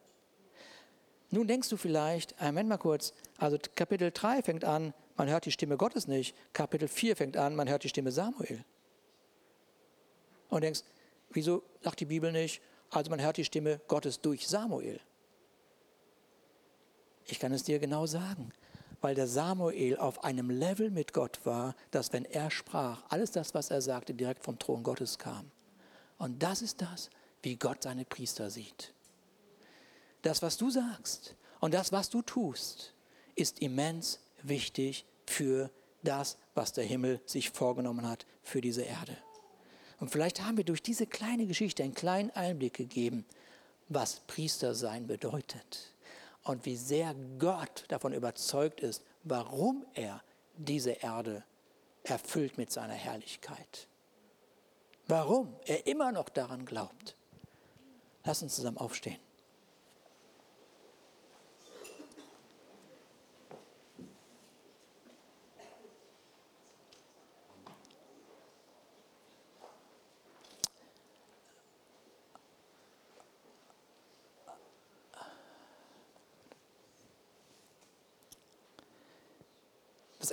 Nun 1.32 1.48
denkst 1.48 1.70
du 1.70 1.78
vielleicht, 1.78 2.40
Moment 2.40 2.70
mal 2.70 2.78
kurz, 2.78 3.14
also 3.38 3.58
Kapitel 3.74 4.12
3 4.12 4.44
fängt 4.44 4.64
an, 4.64 4.94
man 5.16 5.28
hört 5.28 5.46
die 5.46 5.52
Stimme 5.52 5.76
Gottes 5.76 6.08
nicht. 6.08 6.36
Kapitel 6.54 6.88
4 6.88 7.16
fängt 7.16 7.36
an, 7.36 7.56
man 7.56 7.68
hört 7.68 7.84
die 7.84 7.90
Stimme 7.90 8.12
Samuel 8.12 8.64
und 10.50 10.62
denkst, 10.62 10.84
wieso 11.32 11.64
sagt 11.82 12.00
die 12.00 12.06
Bibel 12.06 12.32
nicht, 12.32 12.62
also 12.92 13.10
man 13.10 13.22
hört 13.22 13.38
die 13.38 13.46
Stimme 13.46 13.82
Gottes 13.88 14.22
durch 14.22 14.48
Samuel? 14.48 15.00
Ich 17.26 17.40
kann 17.40 17.52
es 17.54 17.64
dir 17.64 17.80
genau 17.80 18.06
sagen, 18.06 18.52
weil 19.04 19.16
der 19.16 19.28
Samuel 19.28 19.98
auf 19.98 20.24
einem 20.24 20.50
Level 20.50 20.90
mit 20.90 21.12
Gott 21.12 21.42
war, 21.44 21.76
dass 21.92 22.14
wenn 22.14 22.24
er 22.24 22.50
sprach, 22.50 23.04
alles 23.10 23.32
das, 23.32 23.54
was 23.54 23.70
er 23.70 23.82
sagte, 23.82 24.14
direkt 24.14 24.42
vom 24.42 24.58
Thron 24.58 24.82
Gottes 24.82 25.20
kam. 25.20 25.52
Und 26.18 26.42
das 26.42 26.62
ist 26.62 26.82
das, 26.82 27.10
wie 27.42 27.58
Gott 27.58 27.84
seine 27.84 28.06
Priester 28.06 28.50
sieht. 28.50 28.94
Das, 30.22 30.42
was 30.42 30.56
du 30.56 30.70
sagst 30.70 31.36
und 31.60 31.74
das, 31.74 31.92
was 31.92 32.10
du 32.10 32.22
tust, 32.22 32.94
ist 33.36 33.60
immens 33.60 34.22
wichtig 34.42 35.06
für 35.28 35.70
das, 36.04 36.38
was 36.56 36.72
der 36.72 36.86
Himmel 36.86 37.20
sich 37.26 37.50
vorgenommen 37.50 38.08
hat 38.08 38.26
für 38.42 38.62
diese 38.62 38.84
Erde. 38.84 39.18
Und 40.00 40.12
vielleicht 40.12 40.42
haben 40.42 40.56
wir 40.56 40.64
durch 40.64 40.82
diese 40.82 41.08
kleine 41.08 41.46
Geschichte 41.46 41.84
einen 41.84 41.94
kleinen 41.94 42.32
Einblick 42.32 42.76
gegeben, 42.76 43.26
was 43.90 44.22
Priestersein 44.28 45.08
bedeutet 45.08 45.93
und 46.44 46.66
wie 46.66 46.76
sehr 46.76 47.16
Gott 47.40 47.86
davon 47.88 48.14
überzeugt 48.14 48.82
ist, 48.82 49.04
warum 49.24 49.86
er 49.94 50.22
diese 50.58 50.92
Erde 50.92 51.44
erfüllt 52.04 52.58
mit 52.58 52.72
seiner 52.72 52.94
Herrlichkeit. 52.94 53.88
Warum 55.08 55.56
er 55.66 55.88
immer 55.88 56.12
noch 56.12 56.30
daran 56.30 56.66
glaubt. 56.66 57.16
Lass 58.24 58.42
uns 58.42 58.56
zusammen 58.56 58.78
aufstehen. 58.78 59.20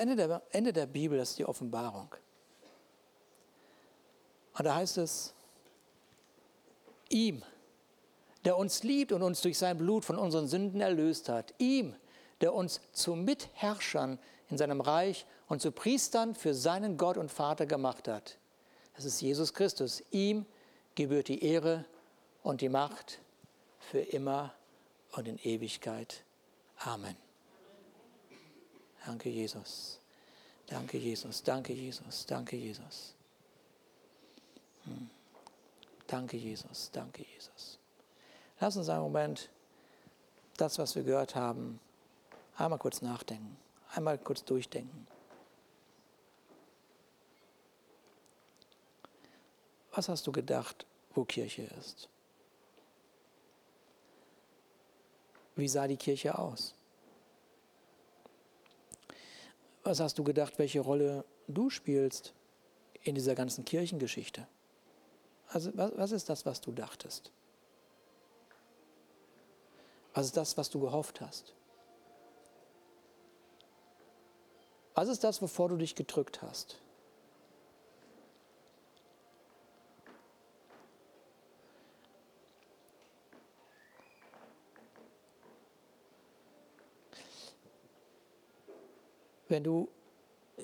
Ende 0.01 0.17
der, 0.17 0.43
Ende 0.51 0.73
der 0.73 0.87
Bibel 0.87 1.19
ist 1.19 1.39
die 1.39 1.45
Offenbarung. 1.45 2.15
Und 4.59 4.65
da 4.65 4.75
heißt 4.75 4.99
es, 4.99 5.35
ihm, 7.09 7.43
der 8.45 8.57
uns 8.57 8.83
liebt 8.83 9.13
und 9.13 9.23
uns 9.23 9.43
durch 9.43 9.59
sein 9.59 9.79
Blut 9.79 10.05
von 10.05 10.17
unseren 10.17 10.49
Sünden 10.49 10.81
erlöst 10.81 11.29
hat, 11.29 11.55
ihm, 11.59 11.95
der 12.41 12.55
uns 12.55 12.81
zu 12.93 13.15
Mitherrschern 13.15 14.19
in 14.49 14.59
seinem 14.59 14.81
Reich 14.81 15.27
und 15.49 15.61
zu 15.61 15.73
Priestern 15.73 16.35
für 16.35 16.55
seinen 16.55 16.97
Gott 16.97 17.17
und 17.17 17.31
Vater 17.31 17.67
gemacht 17.67 18.09
hat. 18.09 18.39
Das 18.97 19.05
ist 19.05 19.21
Jesus 19.21 19.55
Christus. 19.55 20.03
Ihm 20.11 20.47
gebührt 20.95 21.29
die 21.29 21.45
Ehre 21.45 21.85
und 22.43 22.61
die 22.61 22.69
Macht 22.69 23.21
für 23.79 24.01
immer 24.01 24.55
und 25.13 25.29
in 25.29 25.39
Ewigkeit. 25.39 26.25
Amen. 26.79 27.30
Danke, 29.05 29.29
Jesus. 29.29 29.99
Danke, 30.67 30.99
Jesus. 30.99 31.43
Danke, 31.43 31.73
Jesus. 31.73 32.27
Danke, 32.27 32.57
Jesus. 32.57 33.15
Hm. 34.85 35.11
Danke, 36.07 36.37
Jesus. 36.37 36.91
Danke, 36.93 37.25
Jesus. 37.35 37.79
Lass 38.61 38.77
uns 38.77 38.89
einen 38.89 39.03
Moment 39.03 39.49
das, 40.57 40.79
was 40.79 40.95
wir 40.95 41.03
gehört 41.03 41.35
haben, 41.35 41.81
einmal 42.57 42.79
kurz 42.79 43.01
nachdenken, 43.01 43.57
einmal 43.95 44.19
kurz 44.19 44.45
durchdenken. 44.45 45.07
Was 49.93 50.09
hast 50.09 50.27
du 50.27 50.33
gedacht, 50.33 50.87
wo 51.15 51.25
Kirche 51.25 51.63
ist? 51.79 52.09
Wie 55.57 55.69
sah 55.69 55.89
die 55.89 55.97
Kirche 55.97 56.39
aus? 56.39 56.75
Was 59.83 60.01
hast 60.01 60.19
du 60.19 60.25
gedacht, 60.25 60.59
welche 60.59 60.81
Rolle 60.81 61.25
du 61.49 61.71
spielst 61.71 62.35
in 63.03 63.15
dieser 63.15 63.35
ganzen 63.35 63.65
Kirchengeschichte? 63.65 64.47
Also 65.49 65.71
was, 65.75 65.93
was 65.97 66.13
ist 66.13 66.29
das, 66.29 66.47
was 66.47 66.61
du 66.61 66.73
dachtest? 66.73 67.33
Was 70.13 70.27
ist 70.27 70.37
das, 70.37 70.57
was 70.57 70.71
du 70.71 70.81
gehofft 70.81 71.21
hast? 71.21 71.55
Was 74.95 75.09
ist 75.09 75.25
das, 75.25 75.41
wovor 75.41 75.69
du 75.69 75.77
dich 75.77 75.95
gedrückt 75.95 76.43
hast? 76.43 76.81
Wenn 89.51 89.65
du 89.65 89.89
äh, 90.57 90.63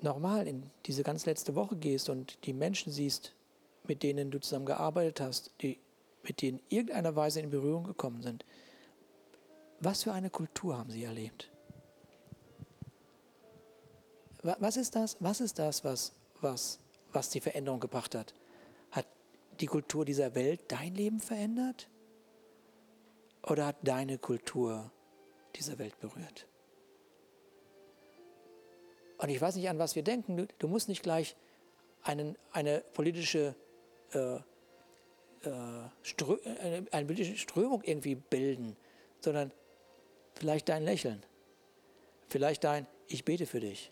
nochmal 0.00 0.46
in 0.46 0.70
diese 0.86 1.02
ganz 1.02 1.26
letzte 1.26 1.54
Woche 1.54 1.76
gehst 1.76 2.08
und 2.08 2.38
die 2.46 2.52
Menschen 2.52 2.92
siehst, 2.92 3.34
mit 3.86 4.02
denen 4.02 4.30
du 4.30 4.40
zusammen 4.40 4.66
gearbeitet 4.66 5.20
hast, 5.20 5.50
die 5.60 5.78
mit 6.22 6.40
denen 6.40 6.58
in 6.68 6.76
irgendeiner 6.78 7.16
Weise 7.16 7.40
in 7.40 7.50
Berührung 7.50 7.84
gekommen 7.84 8.22
sind, 8.22 8.44
was 9.80 10.04
für 10.04 10.12
eine 10.12 10.30
Kultur 10.30 10.78
haben 10.78 10.90
sie 10.90 11.04
erlebt? 11.04 11.50
Was 14.42 14.76
ist 14.76 14.94
das? 14.94 15.16
Was 15.20 15.40
ist 15.40 15.58
das, 15.58 15.84
was, 15.84 16.12
was, 16.40 16.78
was 17.12 17.30
die 17.30 17.40
Veränderung 17.40 17.80
gebracht 17.80 18.14
hat? 18.14 18.34
Hat 18.90 19.06
die 19.60 19.66
Kultur 19.66 20.04
dieser 20.04 20.34
Welt 20.34 20.60
dein 20.68 20.94
Leben 20.94 21.20
verändert? 21.20 21.88
Oder 23.42 23.66
hat 23.66 23.76
deine 23.82 24.18
Kultur 24.18 24.90
diese 25.56 25.78
Welt 25.78 25.98
berührt? 25.98 26.46
Und 29.24 29.30
ich 29.30 29.40
weiß 29.40 29.56
nicht, 29.56 29.70
an 29.70 29.78
was 29.78 29.96
wir 29.96 30.02
denken. 30.02 30.48
Du, 30.58 30.68
musst 30.68 30.86
nicht 30.86 31.02
gleich 31.02 31.34
einen, 32.02 32.36
eine 32.52 32.84
politische 32.92 33.54
äh, 34.12 34.34
äh, 34.34 34.40
Strö 36.02 36.36
eine, 36.60 36.84
eine 36.90 37.06
politische 37.06 37.38
Strömung 37.38 37.82
irgendwie 37.84 38.16
bilden, 38.16 38.76
sondern 39.20 39.50
vielleicht 40.34 40.68
dein 40.68 40.84
Lächeln, 40.84 41.22
vielleicht 42.28 42.64
dein 42.64 42.86
Ich 43.08 43.24
bete 43.24 43.46
für 43.46 43.60
dich, 43.60 43.90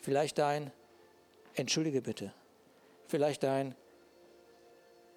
vielleicht 0.00 0.38
dein 0.38 0.72
Entschuldige 1.52 2.00
bitte, 2.00 2.32
vielleicht 3.08 3.42
dein, 3.42 3.74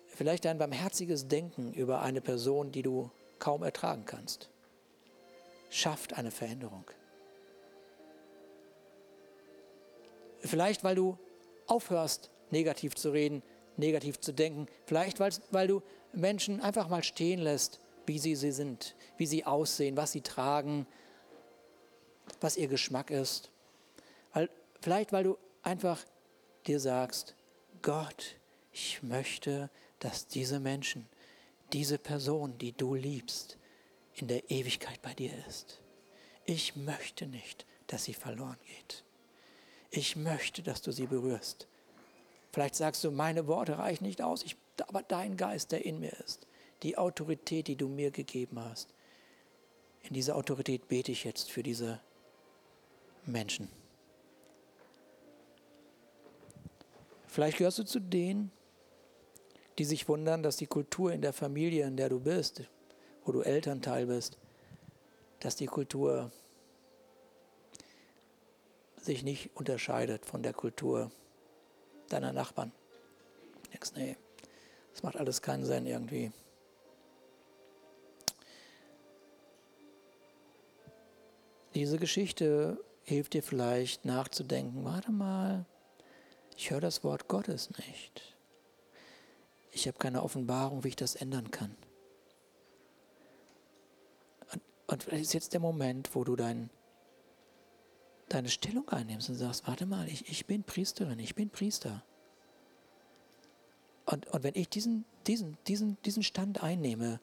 vielleicht 0.08 0.44
dein 0.44 0.58
barmherziges 0.58 1.30
Denken 1.30 1.72
über 1.72 2.02
eine 2.02 2.20
Person, 2.20 2.74
die 2.74 2.82
du 2.82 3.10
kaum 3.40 3.64
ertragen 3.64 4.04
kannst, 4.04 4.50
schafft 5.70 6.12
eine 6.12 6.32
Veränderung. 6.32 6.84
Vielleicht, 10.46 10.84
weil 10.84 10.96
du 10.96 11.18
aufhörst, 11.68 12.30
negativ 12.52 12.96
zu 12.96 13.12
reden, 13.12 13.42
negativ 13.78 14.20
zu 14.20 14.34
denken. 14.34 14.68
Vielleicht, 14.86 15.20
weil, 15.20 15.68
du 15.68 15.82
Menschen 16.14 16.62
einfach 16.62 16.88
mal 16.88 17.04
stehen 17.04 17.40
lässt, 17.40 17.80
wie 18.06 18.20
sie, 18.20 18.36
sie 18.36 18.52
sind, 18.52 18.96
wie 19.18 19.26
sie 19.26 19.46
aussehen, 19.46 19.98
was 19.98 20.12
sie 20.12 20.22
tragen, 20.22 20.86
was 22.40 22.58
ihr 22.58 22.68
Geschmack 22.68 23.10
ist. 23.10 23.52
Weil, 24.34 24.50
vielleicht, 24.82 25.12
weil 25.12 25.24
du 25.24 25.38
einfach 25.64 26.04
dir 26.68 26.80
sagst, 26.80 27.36
Gott, 27.82 28.38
ich 28.72 29.04
möchte, 29.04 29.70
dass 30.00 30.28
diese 30.28 30.60
Menschen, 30.60 31.08
diese 31.74 31.98
Person, 31.98 32.58
die 32.58 32.72
du 32.72 32.96
liebst, 32.96 33.58
in 34.14 34.28
der 34.28 34.50
Ewigkeit 34.50 35.02
bei 35.02 35.14
dir 35.14 35.32
ist. 35.48 35.82
Ich 36.46 36.76
möchte 36.76 37.26
nicht, 37.26 37.66
dass 37.88 38.06
sie 38.06 38.14
verloren 38.14 38.58
geht. 38.66 39.05
Ich 39.92 40.16
möchte, 40.16 40.62
dass 40.62 40.82
du 40.82 40.92
sie 40.92 41.08
berührst. 41.08 41.68
Vielleicht 42.52 42.76
sagst 42.76 43.04
du, 43.04 43.12
meine 43.12 43.48
Worte 43.48 43.78
reichen 43.78 44.06
nicht 44.06 44.22
aus, 44.22 44.44
ich, 44.44 44.56
aber 44.88 45.04
dein 45.04 45.38
Geist, 45.38 45.72
der 45.72 45.86
in 45.86 46.00
mir 46.00 46.14
ist, 46.26 46.48
die 46.84 46.98
Autorität, 46.98 47.68
die 47.68 47.76
du 47.76 47.88
mir 47.88 48.12
gegeben 48.12 48.60
hast, 48.60 48.90
in 50.04 50.14
dieser 50.14 50.36
Autorität 50.36 50.88
bete 50.88 51.12
ich 51.12 51.24
jetzt 51.24 51.50
für 51.52 51.64
diese 51.64 52.00
Menschen. 53.26 53.70
Vielleicht 57.28 57.58
gehörst 57.58 57.80
du 57.80 57.84
zu 57.84 58.00
denen, 58.00 58.52
die 59.78 59.84
sich 59.84 60.08
wundern, 60.08 60.44
dass 60.44 60.58
die 60.58 60.68
Kultur 60.68 61.12
in 61.12 61.22
der 61.22 61.34
Familie, 61.34 61.86
in 61.86 61.98
der 61.98 62.10
du 62.10 62.20
bist, 62.20 62.62
wo 63.26 63.32
du 63.32 63.42
Elternteil 63.42 64.06
bist, 64.06 64.38
dass 65.40 65.56
die 65.56 65.66
Kultur 65.66 66.32
sich 69.06 69.24
nicht 69.24 69.56
unterscheidet 69.56 70.26
von 70.26 70.44
der 70.44 70.54
Kultur 70.54 71.12
deiner 72.10 72.34
Nachbarn. 72.34 72.72
Du 73.64 73.70
denkst, 73.72 73.92
nee, 73.96 74.18
das 74.92 75.04
macht 75.04 75.18
alles 75.18 75.42
keinen 75.42 75.66
Sinn 75.66 75.86
irgendwie. 75.86 76.32
Diese 81.74 81.98
Geschichte 81.98 82.84
hilft 83.04 83.34
dir 83.34 83.44
vielleicht 83.44 84.06
nachzudenken, 84.06 84.86
warte 84.86 85.12
mal, 85.12 85.66
ich 86.56 86.72
höre 86.72 86.80
das 86.80 87.04
Wort 87.04 87.28
Gottes 87.28 87.70
nicht. 87.78 88.36
Ich 89.72 89.88
habe 89.88 89.98
keine 89.98 90.24
Offenbarung, 90.24 90.86
wie 90.86 90.90
ich 90.90 90.96
das 90.96 91.16
ändern 91.16 91.52
kann. 91.52 91.76
Und, 94.88 95.04
vielleicht 95.04 95.24
ist 95.24 95.34
jetzt 95.34 95.54
der 95.54 95.60
Moment, 95.60 96.16
wo 96.16 96.24
du 96.24 96.36
dein 96.36 96.70
deine 98.30 98.50
Stellung 98.50 98.88
einnimmst 98.90 99.30
und 99.30 99.36
sagst, 99.36 99.68
warte 99.68 99.86
mal, 99.86 100.08
ich, 100.08 100.30
ich 100.30 100.46
bin 100.46 100.64
Priesterin, 100.64 101.20
ich 101.20 101.36
bin 101.36 101.50
Priester. 101.50 102.04
Und, 104.06 104.28
und 104.28 104.44
wenn 104.44 104.56
ich 104.56 104.70
diesen, 104.70 105.06
diesen, 105.28 105.58
diesen, 105.68 105.98
diesen 106.04 106.24
Stand 106.24 106.62
einnehme, 106.64 107.20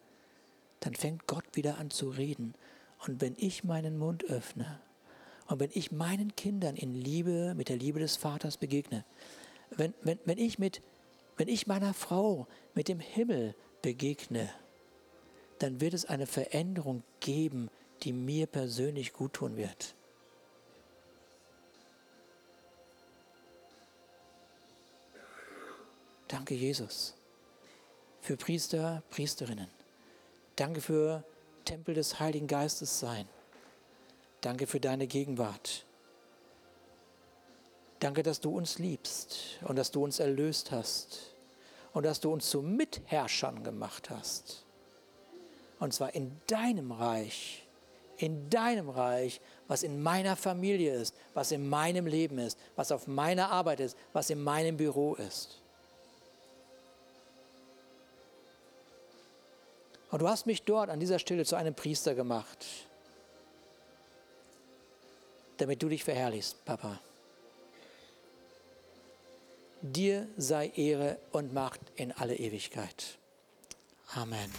dann 0.81 0.95
fängt 0.95 1.27
Gott 1.27 1.45
wieder 1.53 1.79
an 1.79 1.91
zu 1.91 2.11
reden. 2.11 2.55
Und 3.07 3.21
wenn 3.21 3.35
ich 3.37 3.65
meinen 3.65 3.99
Mund 3.99 4.25
öffne 4.25 4.81
und 5.47 5.61
wenn 5.61 5.71
ich 5.73 5.93
meinen 5.93 6.35
Kindern 6.35 6.77
in 6.77 6.93
Liebe, 6.95 7.55
mit 7.57 7.69
der 7.69 7.77
Liebe 7.77 8.01
des 8.01 8.17
Vaters 8.17 8.57
begegne, 8.57 9.05
wenn, 9.71 9.95
wenn, 10.03 10.19
wenn, 10.25 10.39
ich, 10.39 10.59
mit, 10.59 10.83
wenn 11.37 11.49
ich 11.49 11.67
meiner 11.67 11.95
Frau 11.95 12.47
mit 12.75 12.89
dem 12.89 13.01
Himmel 13.01 13.55
begegne, 13.81 14.49
dann 15.59 15.81
wird 15.81 15.95
es 15.95 16.05
eine 16.05 16.27
Veränderung 16.27 17.03
geben, 17.21 17.71
die 18.03 18.13
mir 18.13 18.47
persönlich 18.47 19.13
guttun 19.13 19.57
wird. 19.57 19.95
Danke, 26.33 26.55
Jesus, 26.55 27.13
für 28.23 28.39
Priester, 28.39 29.03
Priesterinnen. 29.11 29.69
Danke 30.57 30.81
für 30.81 31.25
Tempel 31.67 31.95
des 31.95 32.21
Heiligen 32.21 32.47
Geistes 32.47 33.01
sein. 33.01 33.29
Danke 34.41 34.67
für 34.67 34.81
deine 34.81 35.07
Gegenwart. 35.07 35.85
Danke, 38.01 38.23
dass 38.23 38.41
du 38.41 38.57
uns 38.57 38.79
liebst 38.79 39.59
und 39.61 39.77
dass 39.77 39.91
du 39.91 40.03
uns 40.03 40.21
erlöst 40.21 40.71
hast 40.71 41.35
und 41.93 42.05
dass 42.07 42.21
du 42.21 42.33
uns 42.33 42.49
zu 42.49 42.63
Mitherrschern 42.63 43.63
gemacht 43.63 44.09
hast. 44.09 44.65
Und 45.81 45.93
zwar 45.93 46.15
in 46.15 46.41
deinem 46.47 46.93
Reich, 46.93 47.67
in 48.17 48.49
deinem 48.49 48.89
Reich, 48.89 49.43
was 49.69 49.83
in 49.83 50.03
meiner 50.03 50.37
Familie 50.37 50.95
ist, 50.95 51.15
was 51.35 51.53
in 51.53 51.69
meinem 51.69 52.07
Leben 52.07 52.39
ist, 52.39 52.59
was 52.75 52.91
auf 52.91 53.07
meiner 53.07 53.51
Arbeit 53.51 53.81
ist, 53.81 53.99
was 54.15 54.31
in 54.31 54.43
meinem 54.43 54.79
Büro 54.79 55.15
ist. 55.17 55.62
Und 60.13 60.21
du 60.21 60.29
hast 60.29 60.47
mich 60.47 60.63
dort 60.63 60.91
an 60.91 61.01
dieser 61.01 61.19
Stelle 61.19 61.47
zu 61.47 61.57
einem 61.57 61.75
Priester 61.75 62.15
gemacht, 62.15 62.67
damit 65.57 65.83
du 65.83 65.89
dich 65.89 66.05
verherrlichst, 66.05 66.63
Papa. 66.67 67.01
Dir 69.81 70.29
sei 70.37 70.71
Ehre 70.77 71.17
und 71.33 71.55
Macht 71.55 71.81
in 71.97 72.13
alle 72.13 72.37
Ewigkeit. 72.37 73.17
Amen. 74.15 74.53